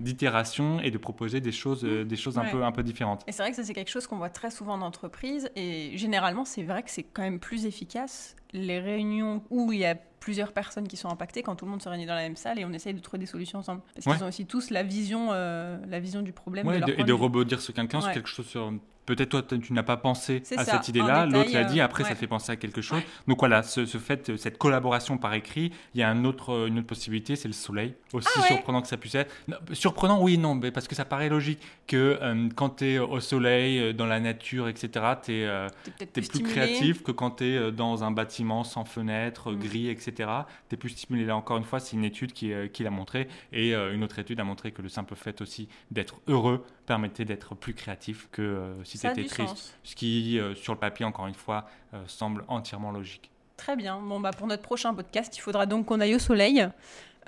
d'itération 0.00 0.80
et 0.80 0.90
de 0.90 0.98
proposer 0.98 1.40
des 1.40 1.52
choses 1.52 1.84
euh, 1.84 2.04
des 2.04 2.16
choses 2.16 2.38
un 2.38 2.42
Ouais. 2.42 2.50
peu 2.50 2.64
un 2.64 2.72
peu 2.72 2.82
différentes 2.82 3.22
Et 3.28 3.32
c'est 3.32 3.42
vrai 3.42 3.50
que 3.50 3.56
ça, 3.56 3.62
c'est 3.64 3.74
quelque 3.74 3.90
chose 3.90 4.06
qu'on 4.06 4.16
voit 4.16 4.30
très 4.30 4.50
souvent 4.50 4.74
en 4.74 4.82
entreprise. 4.82 5.48
Et 5.54 5.92
généralement, 5.96 6.44
c'est 6.44 6.64
vrai 6.64 6.82
que 6.82 6.90
c'est 6.90 7.04
quand 7.04 7.22
même 7.22 7.38
plus 7.38 7.66
efficace. 7.66 8.34
Les 8.52 8.80
réunions 8.80 9.42
où 9.50 9.72
il 9.72 9.78
y 9.80 9.84
a 9.86 9.94
plusieurs 9.94 10.52
personnes 10.52 10.86
qui 10.86 10.96
sont 10.96 11.08
impactées, 11.08 11.42
quand 11.42 11.56
tout 11.56 11.64
le 11.64 11.70
monde 11.70 11.82
se 11.82 11.88
réunit 11.88 12.06
dans 12.06 12.14
la 12.14 12.22
même 12.22 12.36
salle 12.36 12.58
et 12.58 12.64
on 12.64 12.72
essaye 12.72 12.94
de 12.94 13.00
trouver 13.00 13.18
des 13.18 13.26
solutions 13.26 13.58
ensemble. 13.58 13.80
Parce 13.94 14.06
Ouais. 14.06 14.14
qu'ils 14.14 14.24
ont 14.24 14.28
aussi 14.28 14.46
tous 14.46 14.70
la 14.70 14.82
vision, 14.82 15.28
euh, 15.32 15.78
la 15.88 15.98
vision 16.00 16.22
du 16.22 16.32
problème. 16.32 16.66
Ouais, 16.66 16.78
de 16.80 16.92
et 16.92 17.02
de, 17.02 17.08
et 17.08 17.12
rebondir 17.12 17.60
sur 17.60 17.74
quelqu'un, 17.74 18.00
sur 18.00 18.12
quelque 18.12 18.28
chose 18.28 18.46
sur. 18.46 18.72
Peut-être 19.06 19.28
toi, 19.30 19.42
tu 19.42 19.72
n'as 19.72 19.82
pas 19.82 19.96
pensé 19.96 20.42
à 20.56 20.64
ça, 20.64 20.72
cette 20.72 20.88
idée-là, 20.88 21.26
l'autre 21.26 21.52
l'a 21.52 21.64
dit, 21.64 21.80
euh, 21.80 21.84
après 21.84 22.02
ça 22.04 22.10
ouais. 22.10 22.14
fait 22.16 22.26
penser 22.26 22.52
à 22.52 22.56
quelque 22.56 22.80
chose. 22.80 22.98
Ouais. 22.98 23.06
Donc 23.28 23.38
voilà, 23.38 23.62
ce, 23.62 23.86
ce 23.86 23.98
fait, 23.98 24.30
euh, 24.30 24.36
cette 24.36 24.58
collaboration 24.58 25.18
par 25.18 25.34
écrit, 25.34 25.72
il 25.94 26.00
y 26.00 26.02
a 26.02 26.08
un 26.08 26.24
autre, 26.24 26.50
euh, 26.52 26.66
une 26.66 26.78
autre 26.78 26.86
possibilité, 26.86 27.36
c'est 27.36 27.48
le 27.48 27.54
soleil. 27.54 27.94
Aussi 28.12 28.28
Ah 28.36 28.40
ouais 28.40 28.46
surprenant 28.48 28.82
que 28.82 28.88
ça 28.88 28.96
puisse 28.96 29.14
être. 29.14 29.32
Non, 29.48 29.56
surprenant, 29.72 30.22
oui, 30.22 30.38
non, 30.38 30.54
mais 30.54 30.70
parce 30.70 30.88
que 30.88 30.94
ça 30.94 31.04
paraît 31.04 31.28
logique 31.28 31.60
que 31.86 32.18
euh, 32.20 32.48
quand 32.54 32.76
tu 32.76 32.86
es 32.86 32.98
au 32.98 33.20
soleil, 33.20 33.94
dans 33.94 34.06
la 34.06 34.20
nature, 34.20 34.68
etc., 34.68 35.04
tu 35.24 35.32
es. 35.32 35.70
Plus, 36.12 36.42
créatif 36.42 37.02
que 37.02 37.12
quand 37.12 37.32
tu 37.32 37.44
es 37.44 37.72
dans 37.72 38.04
un 38.04 38.10
bâtiment 38.10 38.64
sans 38.64 38.84
fenêtre, 38.84 39.50
Mm. 39.50 39.58
gris, 39.58 39.88
etc. 39.88 40.30
Tu 40.68 40.74
es 40.74 40.78
plus 40.78 40.90
stimulé. 40.90 41.24
Là, 41.24 41.36
encore 41.36 41.56
une 41.56 41.64
fois, 41.64 41.80
c'est 41.80 41.96
une 41.96 42.04
étude 42.04 42.32
qui, 42.32 42.52
qui 42.72 42.82
l'a 42.82 42.90
montré. 42.90 43.28
Et 43.52 43.74
euh, 43.74 43.94
une 43.94 44.04
autre 44.04 44.18
étude 44.18 44.40
a 44.40 44.44
montré 44.44 44.72
que 44.72 44.82
le 44.82 44.88
simple 44.88 45.14
fait 45.14 45.40
aussi 45.40 45.68
d'être 45.90 46.20
heureux 46.28 46.64
permettait 46.92 47.24
d'être 47.24 47.54
plus 47.54 47.72
créatif 47.72 48.28
que 48.30 48.42
euh, 48.42 48.84
si 48.84 48.98
du 48.98 49.24
triste. 49.24 49.36
sens. 49.48 49.74
Ce 49.82 49.94
qui, 49.94 50.38
euh, 50.38 50.54
sur 50.54 50.74
le 50.74 50.78
papier, 50.78 51.06
encore 51.06 51.26
une 51.26 51.34
fois, 51.34 51.66
euh, 51.94 52.02
semble 52.06 52.44
entièrement 52.48 52.90
logique. 52.92 53.30
Très 53.56 53.76
bien. 53.76 53.98
Bon, 53.98 54.20
bah, 54.20 54.30
pour 54.32 54.46
notre 54.46 54.62
prochain 54.62 54.92
podcast, 54.92 55.34
il 55.36 55.40
faudra 55.40 55.64
donc 55.64 55.86
qu'on 55.86 56.00
aille 56.00 56.14
au 56.14 56.18
soleil 56.18 56.68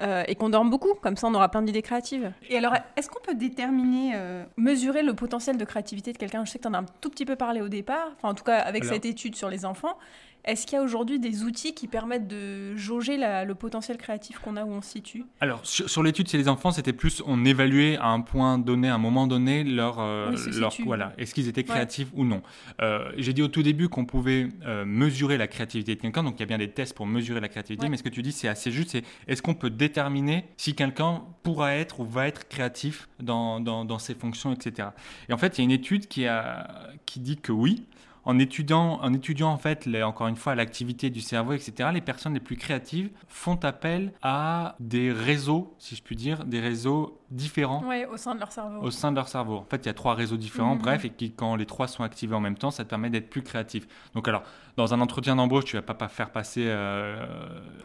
euh, 0.02 0.22
et 0.26 0.34
qu'on 0.34 0.50
dorme 0.50 0.68
beaucoup. 0.68 0.92
Comme 1.00 1.16
ça, 1.16 1.28
on 1.28 1.34
aura 1.34 1.48
plein 1.48 1.62
d'idées 1.62 1.80
créatives. 1.80 2.30
Et 2.50 2.58
alors, 2.58 2.74
est-ce 2.96 3.08
qu'on 3.08 3.22
peut 3.22 3.34
déterminer, 3.34 4.12
euh, 4.16 4.44
mesurer 4.58 5.02
le 5.02 5.14
potentiel 5.14 5.56
de 5.56 5.64
créativité 5.64 6.12
de 6.12 6.18
quelqu'un? 6.18 6.44
Je 6.44 6.50
sais 6.50 6.58
que 6.58 6.64
tu 6.64 6.68
en 6.68 6.74
as 6.74 6.78
un 6.80 6.86
tout 7.00 7.08
petit 7.08 7.24
peu 7.24 7.36
parlé 7.36 7.62
au 7.62 7.68
départ, 7.68 8.08
enfin, 8.16 8.28
en 8.28 8.34
tout 8.34 8.44
cas, 8.44 8.58
avec 8.58 8.82
Alors- 8.82 8.94
cette 8.94 9.06
étude 9.06 9.34
sur 9.34 9.48
les 9.48 9.64
enfants. 9.64 9.96
Est-ce 10.44 10.66
qu'il 10.66 10.76
y 10.76 10.78
a 10.78 10.82
aujourd'hui 10.84 11.18
des 11.18 11.42
outils 11.42 11.72
qui 11.74 11.88
permettent 11.88 12.28
de 12.28 12.76
jauger 12.76 13.16
la- 13.16 13.44
le 13.44 13.54
potentiel 13.54 13.96
créatif 13.96 14.38
qu'on 14.40 14.56
a 14.56 14.64
où 14.64 14.70
on 14.72 14.82
se 14.82 14.90
situe? 14.90 15.24
Alors, 15.40 15.64
sur, 15.64 15.88
sur 15.88 16.02
l'étude 16.02 16.28
chez 16.28 16.36
les 16.36 16.48
enfants, 16.48 16.70
c'était 16.70 16.92
plus 16.92 17.22
on 17.26 17.44
évaluait 17.46 17.96
à 17.96 18.08
un 18.08 18.20
point 18.20 18.58
donné, 18.58 18.88
à 18.88 18.94
un 18.94 18.98
moment 18.98 19.26
donné, 19.26 19.64
leur, 19.64 20.00
euh, 20.00 20.32
leur 20.58 20.72
situe. 20.72 20.84
voilà, 20.84 21.14
est-ce 21.16 21.32
qu'ils 21.34 21.48
étaient 21.48 21.64
créatifs 21.64 22.08
ou 22.14 22.24
non. 22.24 22.42
Euh, 22.82 23.10
J'ai 23.16 23.32
dit 23.32 23.40
au 23.42 23.48
tout 23.48 23.62
début 23.62 23.88
qu'on 23.88 24.04
pouvait 24.04 24.48
euh, 24.66 24.84
mesurer 24.84 25.38
la 25.38 25.46
créativité 25.46 25.94
de 25.94 26.00
quelqu'un, 26.00 26.22
donc 26.22 26.34
il 26.36 26.40
y 26.40 26.42
a 26.42 26.46
bien 26.46 26.58
des 26.58 26.70
tests 26.70 26.94
pour 26.94 27.06
mesurer 27.06 27.40
la 27.40 27.48
créativité, 27.48 27.84
Ouais. 27.84 27.90
mais 27.90 27.96
ce 27.96 28.02
que 28.02 28.08
tu 28.10 28.20
dis, 28.22 28.32
c'est 28.32 28.48
assez 28.48 28.70
juste, 28.70 28.90
c'est 28.90 29.02
est-ce 29.26 29.40
qu'on 29.40 29.54
peut 29.54 29.70
déterminer 29.70 30.44
si 30.58 30.74
quelqu'un 30.74 31.22
pourra 31.42 31.74
être 31.74 32.00
ou 32.00 32.04
va 32.04 32.26
être 32.26 32.48
créatif 32.48 33.08
dans, 33.18 33.60
dans, 33.60 33.84
dans 33.86 33.98
ses 33.98 34.14
fonctions, 34.14 34.52
etc. 34.52 34.88
Et 35.28 35.32
en 35.32 35.38
fait, 35.38 35.56
il 35.56 35.60
y 35.60 35.62
a 35.62 35.64
une 35.64 35.70
étude 35.70 36.06
qui, 36.06 36.26
a, 36.26 36.68
qui 37.06 37.20
dit 37.20 37.38
que 37.38 37.52
oui. 37.52 37.84
En 38.24 38.38
étudiant, 38.38 39.00
en 39.02 39.58
fait, 39.58 39.88
encore 40.02 40.28
une 40.28 40.36
fois, 40.36 40.54
l'activité 40.54 41.10
du 41.10 41.20
cerveau, 41.20 41.52
etc., 41.52 41.90
les 41.92 42.00
personnes 42.00 42.34
les 42.34 42.40
plus 42.40 42.56
créatives 42.56 43.10
font 43.28 43.56
appel 43.56 44.12
à 44.22 44.76
des 44.80 45.12
réseaux, 45.12 45.74
si 45.78 45.94
je 45.96 46.02
puis 46.02 46.16
dire, 46.16 46.44
des 46.44 46.60
réseaux 46.60 47.20
différents 47.30 47.82
Ouais, 47.88 48.06
au 48.06 48.16
sein 48.16 48.34
de 48.34 48.40
leur 48.40 48.52
cerveau. 48.52 48.80
au 48.82 48.90
sein 48.90 49.10
de 49.10 49.16
leur 49.16 49.28
cerveau. 49.28 49.56
En 49.56 49.64
fait, 49.64 49.78
il 49.78 49.86
y 49.86 49.88
a 49.88 49.94
trois 49.94 50.14
réseaux 50.14 50.36
différents, 50.36 50.74
Mhm. 50.76 50.82
bref, 50.82 51.04
et 51.04 51.10
qui, 51.10 51.32
quand 51.32 51.56
les 51.56 51.66
trois 51.66 51.88
sont 51.88 52.02
activés 52.04 52.34
en 52.34 52.40
même 52.40 52.56
temps, 52.56 52.70
ça 52.70 52.84
te 52.84 52.90
permet 52.90 53.10
d'être 53.10 53.30
plus 53.30 53.42
créatif. 53.42 53.86
Donc, 54.14 54.28
alors, 54.28 54.42
dans 54.76 54.92
un 54.94 55.00
entretien 55.00 55.34
d'embauche, 55.36 55.64
tu 55.64 55.76
vas 55.76 55.82
pas, 55.82 55.94
pas 55.94 56.08
faire 56.08 56.30
passer 56.30 56.64
euh, 56.66 57.16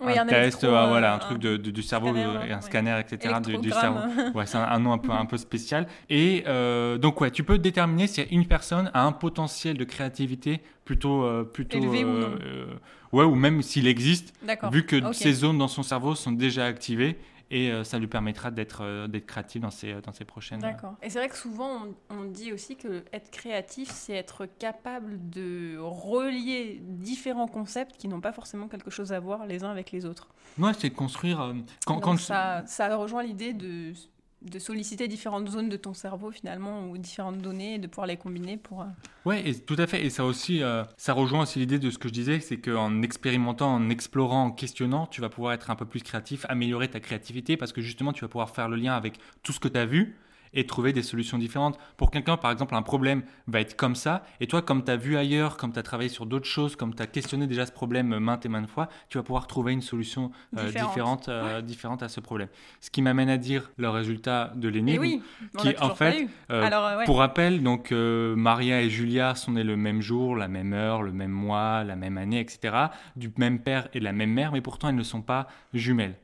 Oui, 0.01 0.17
un, 0.17 0.23
un 0.23 0.25
test, 0.25 0.63
électro, 0.63 0.67
euh, 0.67 0.83
euh, 0.85 0.87
voilà, 0.87 1.13
un, 1.13 1.15
un 1.15 1.19
truc 1.19 1.39
de, 1.39 1.57
de- 1.57 1.71
du 1.71 1.81
cerveau 1.81 2.09
scanner, 2.09 2.25
euh, 2.25 2.45
et 2.45 2.51
un 2.51 2.55
ouais. 2.57 2.61
scanner, 2.61 2.99
etc. 2.99 3.39
du- 3.39 3.71
cerveau. 3.71 3.99
Ouais, 4.35 4.45
c'est 4.45 4.57
un, 4.57 4.63
un 4.63 4.79
nom 4.79 4.91
un 4.93 4.97
peu, 4.97 5.11
un 5.11 5.25
peu 5.25 5.37
spécial. 5.37 5.87
Et 6.09 6.43
euh, 6.47 6.97
donc, 6.97 7.21
ouais, 7.21 7.31
tu 7.31 7.43
peux 7.43 7.57
déterminer 7.57 8.07
si 8.07 8.21
une 8.23 8.45
personne 8.45 8.91
a 8.93 9.03
un 9.05 9.11
potentiel 9.11 9.77
de 9.77 9.83
créativité 9.83 10.61
plutôt, 10.85 11.23
euh, 11.23 11.43
plutôt 11.43 11.77
Élevé 11.77 12.03
ou 12.03 12.07
euh, 12.09 12.21
non. 12.29 12.37
euh, 12.41 12.65
ouais, 13.13 13.23
ou 13.23 13.35
même 13.35 13.61
s'il 13.61 13.87
existe, 13.87 14.33
vu 14.71 14.85
que 14.85 15.13
ces 15.13 15.33
zones 15.33 15.57
dans 15.57 15.67
son 15.67 15.83
cerveau 15.83 16.13
sont 16.15 16.31
déjà 16.31 16.65
activées. 16.65 17.17
Et 17.51 17.71
euh, 17.71 17.83
ça 17.83 17.97
lui 17.97 18.07
permettra 18.07 18.51
d'être 18.51 18.81
euh, 18.83 19.07
d'être 19.07 19.25
créatif 19.25 19.61
dans 19.61 19.71
ses, 19.71 20.01
dans 20.01 20.11
ses 20.11 20.23
prochaines. 20.25 20.59
D'accord. 20.59 20.95
Et 21.01 21.09
c'est 21.09 21.17
vrai 21.19 21.29
que 21.29 21.35
souvent, 21.37 21.87
on, 22.11 22.15
on 22.17 22.23
dit 22.25 22.53
aussi 22.53 22.75
que 22.75 23.03
être 23.11 23.31
créatif, 23.31 23.89
c'est 23.89 24.13
être 24.13 24.45
capable 24.45 25.29
de 25.29 25.77
relier 25.79 26.79
différents 26.81 27.47
concepts 27.47 27.97
qui 27.97 28.07
n'ont 28.07 28.21
pas 28.21 28.33
forcément 28.33 28.67
quelque 28.67 28.91
chose 28.91 29.11
à 29.13 29.19
voir 29.19 29.47
les 29.47 29.63
uns 29.63 29.71
avec 29.71 29.91
les 29.91 30.05
autres. 30.05 30.27
Ouais, 30.59 30.71
c'est 30.77 30.89
de 30.89 30.95
construire. 30.95 31.41
euh, 31.41 31.53
quand 31.85 32.17
ça, 32.17 32.63
ça 32.67 32.95
rejoint 32.95 33.23
l'idée 33.23 33.53
de, 33.53 33.93
de 34.41 34.57
solliciter 34.57 35.07
différentes 35.07 35.49
zones 35.49 35.67
de 35.69 35.75
ton 35.75 35.93
cerveau 35.93 36.31
finalement 36.31 36.89
ou 36.89 36.97
différentes 36.97 37.39
données 37.39 37.75
et 37.75 37.77
de 37.77 37.87
pouvoir 37.87 38.07
les 38.07 38.15
combiner 38.17 38.55
pour. 38.57 38.81
euh, 38.81 38.85
Ouais, 39.25 39.47
et 39.49 39.53
tout 39.53 39.75
à 39.77 39.85
fait. 39.85 40.05
Et 40.05 40.09
ça 40.09 40.23
aussi, 40.23 40.63
euh, 40.63 40.83
ça 40.95 41.13
rejoint 41.13 41.41
aussi 41.41 41.59
l'idée 41.59 41.77
de 41.79 41.89
ce 41.89 41.97
que 41.97 42.07
je 42.07 42.13
disais, 42.13 42.39
c'est 42.39 42.57
qu'en 42.57 43.01
expérimentant, 43.01 43.73
en 43.75 43.89
explorant, 43.89 44.45
en 44.45 44.51
questionnant, 44.51 45.07
tu 45.07 45.19
vas 45.21 45.29
pouvoir 45.29 45.53
être 45.53 45.69
un 45.69 45.75
peu 45.75 45.85
plus 45.85 46.01
créatif, 46.03 46.45
améliorer 46.47 46.87
ta 46.89 46.99
créativité, 46.99 47.57
parce 47.57 47.73
que 47.73 47.81
justement, 47.81 48.13
tu 48.13 48.21
vas 48.21 48.29
pouvoir 48.29 48.49
faire 48.49 48.69
le 48.69 48.77
lien 48.77 48.93
avec 48.95 49.19
tout 49.43 49.51
ce 49.51 49.59
que 49.59 49.67
tu 49.67 49.77
as 49.77 49.85
vu 49.85 50.15
et 50.53 50.65
trouver 50.65 50.93
des 50.93 51.03
solutions 51.03 51.37
différentes. 51.37 51.77
Pour 51.97 52.11
quelqu'un, 52.11 52.37
par 52.37 52.51
exemple, 52.51 52.75
un 52.75 52.81
problème 52.81 53.23
va 53.47 53.59
être 53.61 53.75
comme 53.75 53.95
ça, 53.95 54.23
et 54.39 54.47
toi, 54.47 54.61
comme 54.61 54.83
tu 54.83 54.91
as 54.91 54.97
vu 54.97 55.17
ailleurs, 55.17 55.57
comme 55.57 55.71
tu 55.73 55.79
as 55.79 55.83
travaillé 55.83 56.09
sur 56.09 56.25
d'autres 56.25 56.47
choses, 56.47 56.75
comme 56.75 56.95
tu 56.95 57.01
as 57.01 57.07
questionné 57.07 57.47
déjà 57.47 57.65
ce 57.65 57.71
problème 57.71 58.17
maintes 58.19 58.45
et 58.45 58.49
maintes 58.49 58.69
fois, 58.69 58.89
tu 59.09 59.17
vas 59.17 59.23
pouvoir 59.23 59.47
trouver 59.47 59.73
une 59.73 59.81
solution 59.81 60.31
euh, 60.57 60.65
Différente. 60.65 60.89
différente, 60.89 61.29
euh, 61.29 61.61
différente 61.61 62.03
à 62.03 62.09
ce 62.09 62.19
problème. 62.19 62.47
Ce 62.79 62.89
qui 62.89 63.01
m'amène 63.01 63.29
à 63.29 63.37
dire 63.37 63.71
le 63.77 63.89
résultat 63.89 64.51
de 64.55 64.69
Et 64.69 64.71
l'énigme. 64.71 65.01
oui, 65.01 65.21
qui, 65.57 65.75
en 65.81 65.95
fait, 65.95 66.27
euh, 66.51 66.63
Alors 66.63 66.97
ouais. 66.97 67.05
Pour 67.05 67.19
rappel, 67.19 67.63
donc 67.63 67.91
Maria 67.91 68.81
et 68.81 68.89
Julia 68.89 69.35
sont 69.35 69.53
nés 69.53 69.63
le 69.63 69.77
même 69.77 70.01
jour, 70.01 70.35
la 70.35 70.47
même 70.47 70.73
heure, 70.73 71.01
le 71.01 71.11
même 71.11 71.31
mois, 71.31 71.83
la 71.83 71.95
même 71.95 72.17
année, 72.17 72.39
etc. 72.39 72.75
Du 73.15 73.31
même 73.37 73.59
père 73.59 73.87
et 73.93 73.99
de 73.99 74.03
la 74.03 74.13
même 74.13 74.31
mère, 74.31 74.51
mais 74.51 74.61
pourtant 74.61 74.89
elles 74.89 74.95
ne 74.95 75.03
sont 75.03 75.21
pas 75.21 75.47
jumelles. 75.73 76.15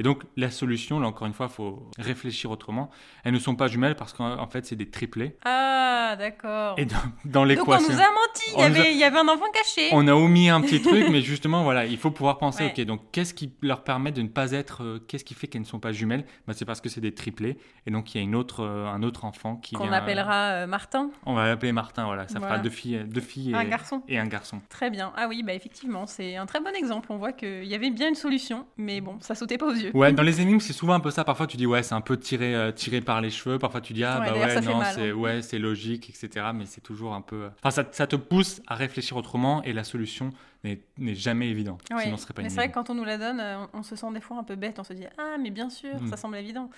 Et 0.00 0.02
donc 0.02 0.22
la 0.38 0.50
solution, 0.50 0.98
là 0.98 1.06
encore 1.08 1.26
une 1.26 1.34
fois, 1.34 1.46
il 1.50 1.54
faut 1.54 1.86
réfléchir 1.98 2.50
autrement. 2.50 2.88
Elles 3.22 3.34
ne 3.34 3.38
sont 3.38 3.54
pas 3.54 3.68
jumelles 3.68 3.96
parce 3.96 4.14
qu'en 4.14 4.38
en 4.38 4.46
fait 4.48 4.64
c'est 4.64 4.74
des 4.74 4.88
triplés. 4.90 5.36
Ah 5.44 6.16
d'accord. 6.18 6.74
Et 6.78 6.86
dans, 6.86 6.96
dans 6.96 7.02
Donc 7.24 7.42
on 7.42 7.44
l'équation, 7.44 7.88
nous 7.92 8.00
a 8.00 8.04
menti. 8.10 8.50
Il 8.54 8.58
y, 8.58 8.62
a- 8.62 8.64
avait, 8.64 8.92
il 8.92 8.98
y 8.98 9.04
avait 9.04 9.18
un 9.18 9.28
enfant 9.28 9.44
caché. 9.52 9.90
on 9.92 10.08
a 10.08 10.14
omis 10.14 10.48
un 10.48 10.62
petit 10.62 10.80
truc, 10.80 11.04
mais 11.10 11.20
justement 11.20 11.62
voilà, 11.64 11.84
il 11.84 11.98
faut 11.98 12.10
pouvoir 12.10 12.38
penser. 12.38 12.64
Ouais. 12.64 12.74
Ok, 12.78 12.84
donc 12.86 13.02
qu'est-ce 13.12 13.34
qui 13.34 13.52
leur 13.60 13.84
permet 13.84 14.10
de 14.10 14.22
ne 14.22 14.28
pas 14.28 14.52
être, 14.52 14.82
euh, 14.82 14.98
qu'est-ce 15.06 15.24
qui 15.24 15.34
fait 15.34 15.46
qu'elles 15.48 15.60
ne 15.60 15.66
sont 15.66 15.80
pas 15.80 15.92
jumelles? 15.92 16.24
Bah, 16.46 16.54
c'est 16.56 16.64
parce 16.64 16.80
que 16.80 16.88
c'est 16.88 17.02
des 17.02 17.12
triplés. 17.14 17.58
Et 17.86 17.90
donc 17.90 18.14
il 18.14 18.18
y 18.18 18.20
a 18.20 18.24
une 18.24 18.34
autre, 18.34 18.64
euh, 18.64 18.86
un 18.86 19.02
autre 19.02 19.26
enfant 19.26 19.56
qui 19.56 19.74
Qu'on 19.74 19.84
vient, 19.84 19.92
euh, 19.92 19.96
appellera 19.96 20.44
euh, 20.62 20.66
Martin, 20.66 21.10
On 21.26 21.34
va 21.34 21.46
l'appeler 21.46 21.72
Martin, 21.72 22.06
voilà. 22.06 22.26
Ça 22.26 22.38
Voilà. 22.38 22.54
fera 22.54 22.62
deux 22.64 22.70
filles, 22.70 23.04
deux 23.06 23.20
filles 23.20 23.50
et 23.50 23.54
un 23.54 23.64
garçon. 23.64 24.02
et 24.08 24.18
un 24.18 24.26
garçon. 24.26 24.62
Très 24.70 24.88
bien. 24.88 25.12
Ah 25.16 25.26
oui, 25.28 25.42
bah 25.42 25.52
effectivement, 25.52 26.06
c'est 26.06 26.36
un 26.36 26.46
très 26.46 26.60
bon 26.60 26.74
exemple. 26.74 27.08
On 27.12 27.18
voit 27.18 27.32
qu'il 27.32 27.64
y 27.66 27.74
avait 27.74 27.90
bien 27.90 28.08
une 28.08 28.14
solution, 28.14 28.66
mais 28.78 29.02
bon, 29.02 29.18
ça 29.20 29.34
sautait 29.34 29.58
pas 29.58 29.66
aux 29.66 29.74
yeux. 29.74 29.89
Ouais, 30.00 30.12
dans 30.12 30.22
les 30.22 30.40
énigmes, 30.40 30.60
c'est 30.60 30.72
souvent 30.72 30.94
un 30.94 31.00
peu 31.00 31.10
ça. 31.10 31.24
Parfois, 31.24 31.46
tu 31.46 31.56
dis, 31.56 31.66
ouais, 31.66 31.82
c'est 31.82 31.94
un 31.94 32.00
peu 32.00 32.16
tiré, 32.16 32.54
euh, 32.54 32.72
tiré 32.72 33.00
par 33.00 33.20
les 33.20 33.30
cheveux. 33.30 33.58
Parfois, 33.58 33.80
tu 33.80 33.92
dis, 33.92 34.04
ah, 34.04 34.20
bah 34.20 34.32
ouais, 34.32 34.60
non, 34.60 34.80
c'est 34.94 35.10
hein. 35.10 35.12
ouais, 35.12 35.40
logique, 35.58 36.10
etc. 36.10 36.46
Mais 36.54 36.66
c'est 36.66 36.80
toujours 36.80 37.14
un 37.14 37.20
peu. 37.20 37.48
Enfin, 37.58 37.70
ça, 37.70 37.84
ça 37.92 38.06
te 38.06 38.16
pousse 38.16 38.62
à 38.66 38.74
réfléchir 38.74 39.16
autrement 39.16 39.62
et 39.62 39.72
la 39.72 39.84
solution 39.84 40.30
n'est 40.64 40.80
jamais 41.14 41.48
évidente. 41.48 41.82
Sinon, 41.86 42.16
ce 42.16 42.22
serait 42.24 42.34
pas 42.34 42.42
mais 42.42 42.48
c'est 42.48 42.56
vrai 42.56 42.68
que 42.68 42.74
quand 42.74 42.90
on 42.90 42.94
nous 42.94 43.04
la 43.04 43.18
donne, 43.18 43.40
euh, 43.40 43.64
on, 43.72 43.80
on 43.80 43.82
se 43.82 43.96
sent 43.96 44.12
des 44.12 44.20
fois 44.20 44.38
un 44.38 44.44
peu 44.44 44.56
bête. 44.56 44.78
On 44.78 44.84
se 44.84 44.92
dit 44.92 45.06
ah 45.18 45.36
mais 45.40 45.50
bien 45.50 45.70
sûr, 45.70 45.92
ça 46.08 46.16
semble 46.16 46.36
évident, 46.36 46.70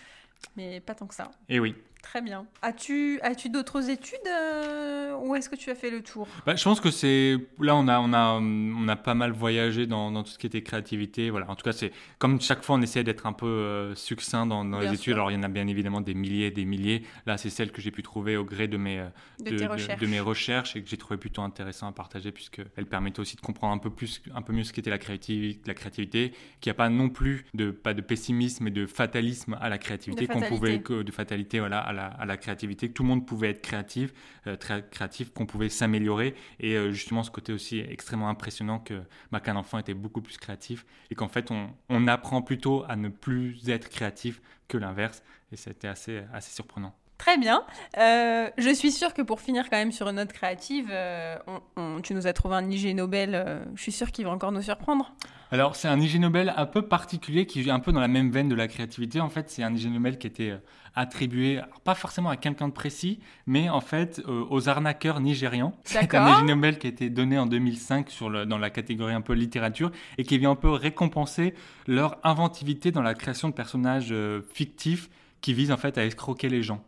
mais 0.57 0.81
pas 0.81 0.95
tant 0.95 1.07
que 1.07 1.15
ça. 1.15 1.31
Et 1.49 1.61
oui. 1.61 1.75
Très 2.03 2.21
bien. 2.21 2.47
As-tu 2.63 3.21
as-tu 3.23 3.49
d'autres 3.49 3.89
études 3.89 4.19
euh, 4.27 5.17
ou 5.19 5.37
est-ce 5.37 5.49
que 5.49 5.55
tu 5.55 5.71
as 5.71 5.75
fait 5.77 5.91
le 5.91 6.03
tour? 6.03 6.27
Bah, 6.45 6.57
je 6.57 6.65
pense 6.65 6.81
que 6.81 6.91
c'est 6.91 7.37
là 7.61 7.77
on 7.77 7.87
a 7.87 8.01
on 8.01 8.13
a 8.13 8.41
on 8.41 8.89
a 8.89 8.97
pas 8.97 9.15
mal 9.15 9.31
voyagé 9.31 9.87
dans, 9.87 10.11
dans 10.11 10.25
tout 10.25 10.31
ce 10.31 10.39
qui 10.39 10.49
était 10.49 10.63
créativité 10.63 11.31
voilà. 11.31 11.49
En 11.49 11.55
tout 11.55 11.63
cas 11.63 11.73
c'est 11.73 11.93
comme 12.19 12.41
chaque 12.41 12.65
fois 12.65 12.77
on 12.77 12.83
essaie 12.83 13.05
d'être 13.05 13.25
un 13.25 13.33
peu 13.33 13.47
euh, 13.47 13.95
succinct 13.95 14.47
dans, 14.47 14.65
dans 14.65 14.81
les 14.81 14.93
études. 14.93 15.15
alors 15.15 15.31
il 15.31 15.35
y 15.35 15.37
en 15.37 15.45
a 15.45 15.49
bien 15.49 15.67
évidemment 15.69 16.01
des 16.01 16.15
milliers 16.15 16.47
et 16.47 16.51
des 16.51 16.65
milliers. 16.65 17.05
Là 17.25 17.39
c'est 17.39 17.51
celle 17.51 17.71
que 17.71 17.81
j'ai 17.81 17.93
pu 17.93 18.03
trouver 18.03 18.37
au 18.37 18.45
gré 18.45 18.67
de 18.67 18.77
mes 18.77 18.99
euh, 18.99 19.09
de, 19.39 20.07
mes 20.07 20.21
recherches 20.21 20.75
et 20.75 20.83
que 20.83 20.89
j'ai 20.89 20.99
trouvé 20.99 21.19
plutôt 21.19 21.43
intéressant 21.43 21.87
à 21.87 21.93
partager 21.93 22.33
puisque 22.33 22.61
elle 22.77 22.87
permettait 22.87 23.21
aussi 23.21 23.37
de 23.37 23.41
comprendre 23.41 23.75
un 23.75 23.79
peu 23.79 23.91
plus 23.91 24.23
un 24.35 24.43
peu 24.43 24.53
mieux 24.53 24.65
ce 24.65 24.73
qu'était 24.73 24.91
la 24.91 24.99
créativité 24.99 25.61
la 25.67 25.75
créativité 25.75 26.33
qu'il 26.61 26.71
n'y 26.71 26.77
a 26.77 26.79
pas 26.79 26.89
non 26.89 27.09
plus 27.09 27.47
de 27.55 27.71
pas 27.71 27.95
de 27.95 28.01
pessimisme 28.01 28.67
et 28.67 28.73
de 28.73 28.87
fatalisme 28.87 29.57
à 29.61 29.69
la 29.69 29.79
créativité 29.79 30.27
qu'on 30.33 30.41
pouvait 30.41 30.81
que 30.81 31.03
de 31.03 31.13
fatalité 31.13 31.59
voilà 31.59 31.79
à 31.79 31.93
la, 31.93 32.07
à 32.07 32.25
la 32.25 32.37
créativité 32.37 32.89
que 32.89 32.93
tout 32.93 33.03
le 33.03 33.09
monde 33.09 33.27
pouvait 33.27 33.51
être 33.51 33.63
créatif 33.63 34.13
euh, 34.47 34.57
très 34.57 34.85
créatif 34.89 35.33
qu'on 35.33 35.47
pouvait 35.47 35.69
s'améliorer. 35.69 36.35
Et 36.61 36.77
euh, 36.77 36.93
justement 36.93 37.23
ce 37.23 37.31
côté 37.31 37.53
aussi 37.53 37.81
extrêmement 37.81 38.29
impressionnant 38.29 38.79
que 38.79 39.03
bah, 39.31 39.41
qu'un 39.41 39.57
enfant 39.57 39.79
était 39.79 39.95
beaucoup 39.95 40.23
plus 40.23 40.39
créatif 40.39 40.85
et 41.11 41.15
qu'en 41.15 41.29
fait 41.29 41.51
on, 41.51 41.71
on 41.89 42.09
apprend 42.09 42.43
plutôt 42.43 42.85
à 42.89 42.97
ne 42.97 43.09
plus 43.09 43.69
être 43.69 43.89
créatif 43.89 44.41
que 44.69 44.79
l'inverse. 44.79 45.23
Et 45.53 45.57
c'était 45.57 45.89
assez 45.89 46.23
assez 46.33 46.53
surprenant 46.53 46.95
Très 47.23 47.39
bien. 47.39 47.63
Euh, 47.99 48.49
je 48.59 48.75
suis 48.75 48.91
sûre 48.91 49.15
que 49.15 49.23
pour 49.23 49.41
finir 49.41 49.71
quand 49.71 49.77
même 49.77 49.93
sur 49.93 50.09
une 50.09 50.17
note 50.17 50.33
créative, 50.33 50.89
euh, 50.91 51.37
on- 51.47 51.61
on- 51.81 52.01
tu 52.01 52.15
nous 52.15 52.27
as 52.27 52.33
trouvé 52.33 52.57
un 52.57 52.69
IG 52.69 52.93
Nobel. 52.97 53.35
euh, 53.37 53.61
je 53.77 53.83
suis 53.83 53.93
sûre 53.93 54.11
qu'il 54.11 54.25
va 54.25 54.33
encore 54.33 54.51
nous 54.51 54.61
surprendre. 54.63 55.13
Alors, 55.53 55.77
c'est 55.77 55.87
un 55.87 56.01
IG 56.01 56.19
Nobel 56.19 56.53
un 56.57 56.67
peu 56.67 56.83
particulier 56.83 57.47
qui 57.47 57.61
est 57.61 57.71
un 57.71 57.79
peu 57.79 57.93
dans 57.93 58.01
la 58.01 58.09
même 58.09 58.31
veine 58.33 58.49
de 58.49 58.57
la 58.57 58.67
créativité. 58.67 59.21
En 59.21 59.29
fait, 59.29 59.51
c'est 59.51 59.63
un 59.63 59.73
IG 59.73 59.89
Nobel 59.89 60.19
qui 60.19 60.27
était 60.27 60.55
attribué, 60.97 61.61
pas 61.85 61.95
forcément 61.95 62.29
à 62.31 62.37
quelqu'un 62.37 62.67
de 62.67 62.73
précis, 62.73 63.21
mais 63.47 63.71
en 63.71 63.81
fait 63.81 64.21
aux 64.27 64.69
arnaqueurs 64.69 65.21
nigérians. 65.21 65.75
C'est 65.85 66.13
un. 66.15 66.41
IG 66.41 66.47
Nobel 66.49 66.79
qui 66.79 66.89
a 66.89 66.91
été 66.91 67.09
donné 67.09 67.39
en 67.39 67.47
2005 67.47 68.11
sur 68.11 68.31
le- 68.31 68.47
dans 68.47 68.59
la 68.59 68.71
catégorie 68.71 69.15
un 69.15 69.21
peu 69.21 69.35
littérature 69.35 69.93
et 70.19 70.25
qui 70.25 70.39
vient 70.39 70.51
un 70.51 70.57
peu 70.57 70.71
récompenser 70.71 71.55
leur 71.87 72.19
inventivité 72.25 72.91
dans 72.91 73.03
la 73.03 73.15
création 73.15 73.49
de 73.49 73.55
personnages 73.55 74.13
fictifs 74.53 75.09
qui 75.43 75.53
visent 75.53 75.73
en 75.73 75.77
fait 75.77 75.99
à 75.99 76.05
escroquer 76.07 76.49
les 76.49 76.63
gens. 76.63 76.83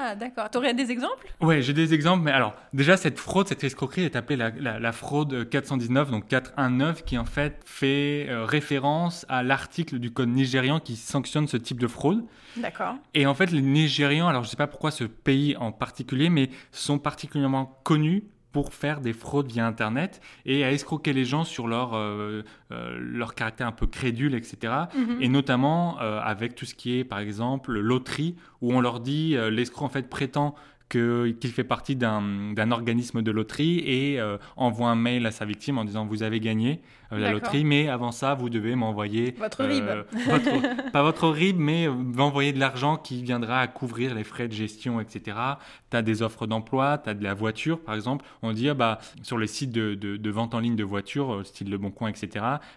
Ah, 0.00 0.14
d'accord. 0.14 0.48
T'aurais 0.50 0.74
des 0.74 0.90
exemples? 0.90 1.26
Ouais, 1.40 1.60
j'ai 1.60 1.72
des 1.72 1.92
exemples, 1.92 2.24
mais 2.24 2.30
alors, 2.30 2.54
déjà, 2.72 2.96
cette 2.96 3.18
fraude, 3.18 3.48
cette 3.48 3.64
escroquerie 3.64 4.02
est 4.04 4.16
appelée 4.16 4.36
la, 4.36 4.50
la- 4.50 4.78
la 4.78 4.92
fraude 4.92 5.48
419, 5.48 6.10
donc 6.10 6.26
419, 6.28 7.04
qui 7.04 7.18
en 7.18 7.24
fait 7.24 7.60
fait 7.64 8.26
euh, 8.28 8.44
référence 8.44 9.26
à 9.28 9.42
l'article 9.42 9.98
du 9.98 10.12
code 10.12 10.28
nigérian 10.28 10.78
qui 10.80 10.96
sanctionne 10.96 11.48
ce 11.48 11.56
type 11.56 11.80
de 11.80 11.86
fraude. 11.88 12.24
D'accord. 12.56 12.94
Et 13.14 13.26
en 13.26 13.34
fait, 13.34 13.50
les 13.50 13.60
Nigérians, 13.60 14.28
alors 14.28 14.42
je 14.44 14.48
sais 14.48 14.56
pas 14.56 14.66
pourquoi 14.68 14.90
ce 14.90 15.04
pays 15.04 15.56
en 15.56 15.70
particulier, 15.72 16.30
mais 16.30 16.48
sont 16.72 16.98
particulièrement 16.98 17.78
connus 17.84 18.24
pour 18.52 18.72
faire 18.72 19.00
des 19.00 19.12
fraudes 19.12 19.50
via 19.50 19.66
Internet 19.66 20.20
et 20.46 20.64
à 20.64 20.72
escroquer 20.72 21.12
les 21.12 21.24
gens 21.24 21.44
sur 21.44 21.68
leur, 21.68 21.94
euh, 21.94 22.42
euh, 22.72 22.98
leur 23.00 23.34
caractère 23.34 23.66
un 23.66 23.72
peu 23.72 23.86
crédule, 23.86 24.34
etc. 24.34 24.72
Mhm. 24.96 25.18
Et 25.20 25.28
notamment 25.28 26.00
euh, 26.00 26.20
avec 26.20 26.54
tout 26.54 26.64
ce 26.64 26.74
qui 26.74 26.98
est, 26.98 27.04
par 27.04 27.18
exemple, 27.18 27.78
loterie, 27.78 28.36
où 28.60 28.72
on 28.72 28.80
leur 28.80 29.00
dit, 29.00 29.36
l'escroc 29.50 29.84
en 29.84 29.88
fait 29.88 30.08
prétend 30.08 30.54
qu'il 30.88 31.50
fait 31.52 31.64
partie 31.64 31.96
d'un 31.96 32.70
organisme 32.70 33.22
de 33.22 33.30
loterie 33.30 33.78
et 33.80 34.20
euh, 34.20 34.38
envoie 34.56 34.88
un 34.88 34.94
mail 34.96 35.26
à 35.26 35.30
sa 35.30 35.44
victime 35.44 35.78
en 35.78 35.84
disant 35.84 36.06
vous 36.06 36.22
avez 36.22 36.40
gagné 36.40 36.80
euh, 37.12 37.18
la 37.18 37.32
loterie, 37.32 37.64
mais 37.64 37.88
avant 37.88 38.10
ça 38.12 38.34
vous 38.34 38.50
devez 38.50 38.74
m'envoyer 38.74 39.34
Votre 39.38 39.64
RIB. 39.64 39.84
votre- 40.26 40.90
pas 40.92 41.02
votre 41.02 41.28
RIB, 41.28 41.56
mais 41.58 41.88
euh, 41.88 41.92
m'envoyer 41.92 42.52
de 42.52 42.58
l'argent 42.60 42.96
qui 42.96 43.22
viendra 43.22 43.60
à 43.60 43.66
couvrir 43.66 44.14
les 44.14 44.24
frais 44.24 44.46
de 44.48 44.52
gestion, 44.52 45.00
etc. 45.00 45.36
Tu 45.90 45.96
as 45.96 46.02
des 46.02 46.22
offres 46.22 46.46
d'emploi, 46.46 46.98
tu 46.98 47.08
as 47.10 47.14
de 47.14 47.24
la 47.24 47.32
voiture, 47.34 47.80
par 47.80 47.94
exemple. 47.94 48.24
On 48.42 48.52
dit, 48.52 48.68
ah 48.68 48.74
bah, 48.74 48.98
sur 49.22 49.38
les 49.38 49.46
sites 49.46 49.72
de, 49.72 49.94
de- 49.94 50.16
de 50.18 50.30
vente 50.30 50.54
en 50.54 50.60
ligne 50.60 50.76
de 50.76 50.84
voitures, 50.84 51.32
euh, 51.36 51.44
style 51.44 51.70
Le 51.70 51.78
Bon 51.78 51.90
Coin, 51.90 52.08
etc., 52.10 52.28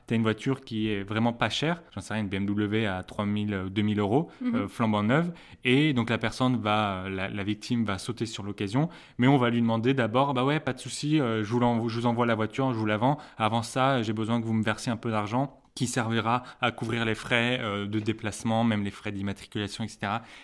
tu 0.08 0.14
as 0.14 0.16
une 0.18 0.24
voiture 0.24 0.62
qui 0.62 0.90
est 0.90 1.04
vraiment 1.04 1.34
pas 1.34 1.50
chère. 1.50 1.82
J'en 1.94 2.00
sais 2.02 2.14
rien, 2.14 2.24
une 2.24 2.30
BMW 2.30 2.86
à 2.88 3.04
3000, 3.04 3.54
euh, 3.54 3.70
2000 3.70 4.00
euros, 4.00 4.30
Mhm. 4.42 4.56
euh, 4.56 4.68
flambant 4.70 5.04
neuve. 5.04 5.32
Et 5.66 5.92
donc 5.94 6.10
la 6.10 6.18
personne 6.18 6.56
va, 6.58 7.04
la, 7.10 7.28
la 7.30 7.44
victime 7.44 7.84
va 7.84 7.98
sauter 8.02 8.26
sur 8.26 8.44
l'occasion, 8.44 8.90
mais 9.18 9.28
on 9.28 9.38
va 9.38 9.50
lui 9.50 9.62
demander 9.62 9.94
d'abord, 9.94 10.34
bah 10.34 10.44
ouais, 10.44 10.60
pas 10.60 10.74
de 10.74 10.80
souci, 10.80 11.20
euh, 11.22 11.44
je, 11.44 11.50
vous 11.52 11.60
l'envoie- 11.60 11.90
je 11.90 12.00
vous 12.00 12.06
envoie 12.06 12.26
la 12.26 12.36
voiture, 12.36 12.74
je 12.74 12.78
vous 12.78 12.86
la 12.86 12.98
vends. 12.98 13.18
Avant 13.38 13.62
ça, 13.64 14.02
j'ai 14.02 14.14
besoin 14.14 14.42
que 14.42 14.46
vous 14.46 14.54
me 14.54 14.64
versiez 14.64 14.92
un 14.92 14.98
peu 14.98 15.12
d'argent 15.12 15.58
qui 15.74 15.88
servira 15.88 16.44
à 16.60 16.72
couvrir 16.72 17.06
les 17.06 17.16
frais 17.16 17.58
euh, 17.62 17.86
de 17.88 18.00
déplacement, 18.00 18.66
même 18.66 18.84
les 18.84 18.92
frais 18.92 19.14
d'immatriculation, 19.14 19.86
etc. 19.86 20.00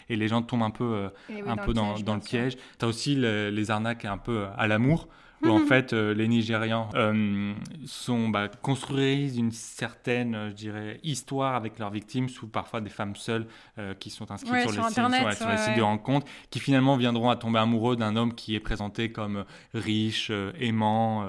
Et 0.07 0.15
les 0.15 0.29
gens 0.29 0.41
tombent 0.41 0.63
un 0.63 0.69
peu, 0.71 0.85
euh, 0.85 1.09
oui, 1.29 1.41
un 1.45 1.57
peu 1.57 1.73
dans, 1.73 1.93
piège, 1.95 2.03
dans 2.05 2.15
le 2.15 2.21
piège. 2.21 2.55
Tu 2.79 2.85
as 2.85 2.87
aussi 2.87 3.15
le- 3.15 3.49
les 3.49 3.69
arnaques 3.69 4.05
un 4.05 4.17
peu 4.17 4.45
à 4.57 4.67
l'amour, 4.67 5.09
où 5.43 5.49
en 5.49 5.59
Mhm. 5.59 5.65
fait 5.67 5.93
euh, 5.93 6.13
les 6.13 6.27
Nigérians 6.27 6.89
euh, 6.95 7.53
sont, 7.85 8.29
bah, 8.29 8.47
construisent 8.47 9.37
une 9.37 9.51
certaine, 9.51 10.35
euh, 10.35 10.49
je 10.49 10.55
dirais, 10.55 10.99
histoire 11.03 11.55
avec 11.55 11.77
leurs 11.79 11.91
victimes, 11.91 12.27
sous 12.29 12.47
parfois 12.47 12.81
des 12.81 12.89
femmes 12.89 13.15
seules 13.15 13.45
euh, 13.77 13.93
qui 13.93 14.09
sont 14.09 14.31
inscrites 14.31 14.51
Ouais, 14.53 14.61
sur, 14.61 14.71
sur 14.73 14.81
les 14.83 14.87
sites, 14.89 14.97
Internet, 14.99 15.21
sur- 15.33 15.37
sur 15.37 15.45
les 15.47 15.51
ouais, 15.53 15.57
sites 15.61 15.77
de 15.77 15.81
rencontres, 15.81 16.25
qui 16.49 16.59
finalement 16.59 16.97
viendront 16.97 17.29
à 17.29 17.35
tomber 17.35 17.59
amoureux 17.59 17.95
d'un 17.95 18.15
homme 18.15 18.33
qui 18.33 18.55
est 18.55 18.59
présenté 18.59 19.11
comme 19.11 19.45
riche, 19.73 20.31
aimant, 20.59 21.25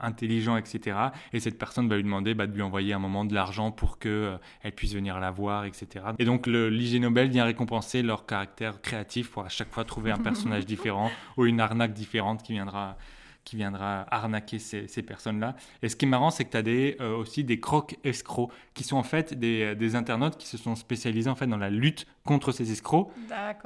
intelligent, 0.00 0.56
etc. 0.56 0.96
Et 1.32 1.40
cette 1.40 1.58
personne 1.58 1.88
va 1.88 1.96
lui 1.96 2.02
demander 2.04 2.34
bah, 2.34 2.46
de 2.46 2.52
lui 2.54 2.62
envoyer 2.62 2.92
un 2.92 2.98
moment 2.98 3.24
de 3.24 3.34
l'argent 3.34 3.70
pour 3.70 3.98
que 3.98 4.36
elle 4.62 4.72
puisse 4.72 4.94
venir 4.94 5.20
la 5.20 5.30
voir, 5.30 5.64
etc. 5.64 6.04
Et 6.18 6.24
donc 6.24 6.46
l'IG 6.46 7.00
Nobel 7.00 7.28
vient 7.30 7.44
récompenser 7.44 8.02
leur 8.02 8.26
caractère 8.26 8.80
créatif 8.80 9.30
pour 9.30 9.44
à 9.44 9.48
chaque 9.48 9.72
fois 9.72 9.84
trouver 9.84 10.10
un 10.10 10.18
personnage 10.22 10.66
différent 10.66 11.10
ou 11.36 11.46
une 11.46 11.60
arnaque 11.60 11.92
différente 11.92 12.42
qui 12.42 12.52
viendra 12.52 12.96
qui 13.46 13.56
viendra 13.56 14.04
arnaquer 14.10 14.58
ces, 14.58 15.02
personnes-là. 15.02 15.54
Et 15.80 15.88
ce 15.88 15.94
qui 15.94 16.04
est 16.04 16.08
marrant, 16.08 16.30
c'est 16.30 16.44
que 16.44 16.50
tu 16.50 16.56
as 16.56 17.00
euh, 17.00 17.16
aussi 17.16 17.44
des 17.44 17.60
crocs 17.60 17.96
escrocs, 18.02 18.50
qui 18.74 18.82
sont 18.82 18.96
en 18.96 19.04
fait 19.04 19.32
des, 19.34 19.74
des 19.76 19.94
internautes 19.94 20.36
qui 20.36 20.48
se 20.48 20.58
sont 20.58 20.74
spécialisés 20.74 21.30
en 21.30 21.36
fait 21.36 21.46
dans 21.46 21.56
la 21.56 21.70
lutte 21.70 22.06
contre 22.26 22.52
ces 22.52 22.70
escrocs, 22.70 23.08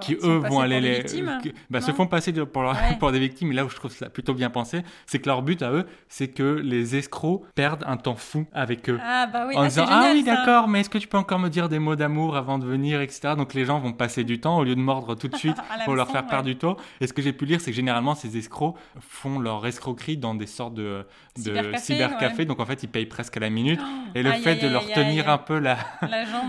qui 0.01 0.15
eux 0.23 0.37
vont 0.39 0.61
aller 0.61 0.81
les, 0.81 1.03
que- 1.03 1.49
bah, 1.69 1.81
se 1.81 1.91
font 1.91 2.07
passer 2.07 2.33
pour, 2.33 2.63
leur- 2.63 2.71
Ouais. 2.75 2.97
pour 3.01 3.11
des 3.11 3.19
victimes. 3.19 3.51
Et 3.51 3.55
là 3.55 3.65
où 3.65 3.69
je 3.69 3.75
trouve 3.75 3.91
ça 3.91 4.09
plutôt 4.09 4.35
bien 4.35 4.51
pensé, 4.51 4.83
c'est 5.07 5.19
que 5.19 5.27
leur 5.29 5.43
but 5.43 5.61
à 5.63 5.73
eux, 5.73 5.87
c'est 6.09 6.29
que 6.29 6.61
les 6.63 6.95
escrocs 6.97 7.43
perdent 7.55 7.83
un 7.87 7.97
temps 7.97 8.15
fou 8.15 8.47
avec 8.53 8.89
eux. 8.89 8.99
Ah 9.03 9.27
bah 9.27 9.47
oui, 9.49 9.57
en 9.57 9.63
ah, 9.63 9.69
disant 9.69 9.87
ah 9.89 10.11
oui 10.13 10.23
d'accord 10.23 10.69
mais 10.69 10.81
est-ce 10.81 10.91
que 10.91 10.99
tu 10.99 11.09
peux 11.09 11.19
encore 11.19 11.39
me 11.39 11.49
dire 11.49 11.69
des 11.69 11.79
mots 11.79 11.97
d'amour 11.97 12.37
avant 12.37 12.59
de 12.59 12.67
venir 12.67 13.01
etc 13.01 13.35
donc 13.37 13.55
les 13.55 13.65
gens 13.65 13.79
vont 13.81 13.93
passer 13.93 14.25
du 14.25 14.41
temps 14.41 14.59
au 14.59 14.65
lieu 14.65 14.75
de 14.75 14.81
mordre 14.81 15.15
tout 15.15 15.29
de 15.29 15.37
suite 15.43 15.57
pour 15.85 15.95
leur 15.97 16.09
faire 16.11 16.27
perdre 16.27 16.45
du 16.45 16.57
temps. 16.57 16.77
Et 17.01 17.07
ce 17.07 17.13
que 17.13 17.23
j'ai 17.23 17.33
pu 17.33 17.47
lire 17.47 17.61
c'est 17.61 17.71
que 17.71 17.77
généralement 17.77 18.15
ces 18.15 18.37
escrocs 18.37 18.77
font 19.01 19.39
leur 19.39 19.67
escroquerie 19.67 20.17
dans 20.17 20.35
des 20.35 20.47
sortes 20.47 20.75
de, 20.75 21.07
de 21.37 21.43
Cybercafé, 21.43 21.79
cybercafé 21.79 22.39
ouais. 22.39 22.45
donc 22.45 22.61
en 22.61 22.67
fait 22.67 22.83
ils 22.83 22.89
payent 22.89 23.07
presque 23.07 23.37
à 23.37 23.41
la 23.41 23.51
minute. 23.51 23.81
Et 24.15 24.23
le 24.23 24.33
Aïe, 24.33 24.43
fait 24.43 24.51
aïe, 24.51 24.61
de 24.61 24.69
leur 24.69 24.83
aïe, 24.83 24.93
tenir 24.95 25.29
un 25.29 25.39
peu 25.39 25.59
la, 25.59 25.79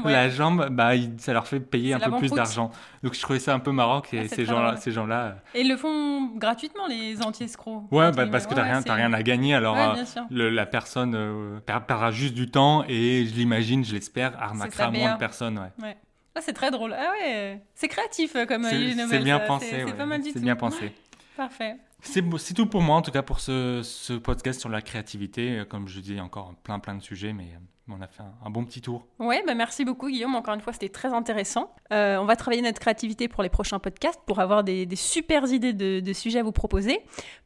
La 0.04 0.30
jambe, 0.30 0.68
bah 0.72 0.92
ça 1.18 1.34
leur 1.34 1.48
fait 1.48 1.60
payer 1.60 1.96
C'est 1.98 2.01
un 2.08 2.12
peu 2.12 2.18
plus 2.18 2.32
d'argent 2.32 2.72
donc 3.04 3.14
je 3.16 3.22
trouvais 3.22 3.40
ça 3.40 3.54
un 3.54 3.60
peu 3.60 3.72
marrant 3.72 4.02
que 4.02 4.16
Ah, 4.18 4.28
ces 4.28 4.30
très 4.30 4.46
gens 4.46 4.60
là 4.62 4.72
drôle. 4.72 4.82
ces 4.82 4.92
gens 4.92 5.06
là 5.06 5.38
Et 5.54 5.62
ils 5.62 5.70
le 5.70 5.78
font 5.78 6.28
gratuitement, 6.36 6.88
les 6.88 7.22
anti-escrocs. 7.22 7.84
ouais 7.92 8.12
bah, 8.12 8.28
parce 8.28 8.48
que 8.48 8.54
t'as 8.54 8.64
ouais, 8.64 8.72
rien 8.80 8.82
rien 8.96 9.14
à 9.14 9.24
gagner 9.24 9.56
alors 9.56 9.76
Ouais, 9.76 10.00
euh, 10.02 10.22
le- 10.30 10.50
la 10.50 10.66
personne 10.66 11.14
euh, 11.16 11.60
per- 11.60 11.80
perdra 11.88 12.12
juste 12.12 12.34
du 12.34 12.50
temps 12.50 12.84
et 12.88 13.26
je 13.26 13.34
l'imagine, 13.36 13.84
je 13.86 13.94
l'espère, 13.94 14.42
arnaquera 14.42 14.92
moins 14.92 15.14
de 15.14 15.18
personnes. 15.20 15.58
Ouais. 15.60 15.84
Ouais. 15.86 15.98
Ah, 16.36 16.40
c'est 16.42 16.54
très 16.54 16.72
drôle. 16.72 16.94
Ah 16.98 17.12
ouais, 17.20 17.62
c'est 17.76 17.88
créatif 17.90 18.36
euh, 18.36 18.46
comme 18.46 18.64
C'est 18.64 19.20
bien 19.20 19.40
ça. 19.40 19.46
pensé. 19.46 19.84
C'est 19.88 19.98
pas 19.98 20.06
mal 20.06 20.22
du 20.22 20.30
C'est 20.30 20.40
tout. 20.40 20.46
bien 20.46 20.56
pensé. 20.56 20.94
Parfait. 21.36 21.76
C'est 22.02 22.54
tout 22.56 22.66
pour 22.66 22.82
moi 22.82 22.96
en 22.96 23.02
tout 23.02 23.12
cas 23.12 23.22
pour 23.22 23.40
ce, 23.40 23.82
ce 23.84 24.14
podcast 24.14 24.60
sur 24.60 24.70
la 24.70 24.82
créativité. 24.82 25.60
Euh, 25.60 25.66
Comme 25.66 25.88
je 25.88 26.00
dis, 26.00 26.20
encore 26.20 26.54
plein 26.64 26.80
plein 26.80 26.96
de 26.96 27.02
sujets, 27.02 27.34
mais 27.34 27.44
euh, 27.56 27.60
on 27.98 28.02
a 28.02 28.08
fait 28.08 28.22
un, 28.24 28.34
un 28.46 28.50
bon 28.50 28.64
petit 28.66 28.82
tour. 28.82 29.06
Ouais, 29.20 29.44
bah 29.46 29.54
merci 29.54 29.86
beaucoup 29.86 30.10
Guillaume. 30.10 30.36
Encore 30.36 30.54
une 30.54 30.62
fois, 30.62 30.74
c'était 30.74 30.90
très 30.90 31.10
intéressant. 31.14 31.74
Euh, 31.92 32.18
on 32.18 32.26
va 32.26 32.36
travailler 32.36 32.62
notre 32.62 32.80
créativité 32.80 33.28
pour 33.28 33.44
les 33.44 33.50
prochains 33.50 33.80
podcasts 33.80 34.20
pour 34.26 34.40
avoir 34.40 34.64
des, 34.64 34.86
des 34.86 34.96
super 34.96 35.46
idées 35.52 35.74
de, 35.74 36.00
de 36.00 36.14
sujets 36.14 36.40
à 36.40 36.44
vous 36.44 36.52
proposer. 36.52 37.00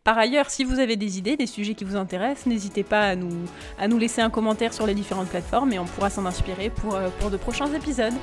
Par 0.04 0.18
ailleurs, 0.18 0.50
si 0.50 0.64
vous 0.64 0.80
avez 0.80 0.96
des 0.96 1.18
idées, 1.18 1.36
des 1.38 1.48
sujets 1.48 1.74
qui 1.74 1.84
vous 1.84 1.96
intéressent, 1.96 2.46
n'hésitez 2.46 2.84
pas 2.84 3.02
à 3.02 3.16
nous, 3.16 3.46
à 3.80 3.88
nous 3.88 3.98
laisser 3.98 4.22
un 4.22 4.30
commentaire 4.30 4.74
sur 4.74 4.86
les 4.86 4.94
différentes 4.94 5.30
plateformes 5.30 5.74
et 5.74 5.80
on 5.80 5.86
pourra 5.86 6.10
s'en 6.10 6.26
inspirer 6.26 6.70
pour, 6.70 6.96
euh, 6.96 7.10
pour 7.20 7.32
de 7.32 7.38
prochains 7.38 7.72
épisodes. 7.74 8.14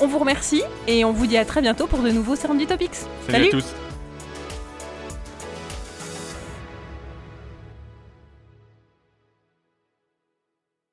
On 0.00 0.06
vous 0.06 0.18
remercie 0.18 0.62
et 0.88 1.04
on 1.04 1.12
vous 1.12 1.26
dit 1.26 1.36
à 1.36 1.44
très 1.44 1.60
bientôt 1.62 1.86
pour 1.86 2.00
de 2.00 2.10
nouveaux 2.10 2.36
Serendipity 2.36 2.72
Topics. 2.72 2.96
Salut 3.28 3.46
à 3.46 3.50
tous. 3.50 3.93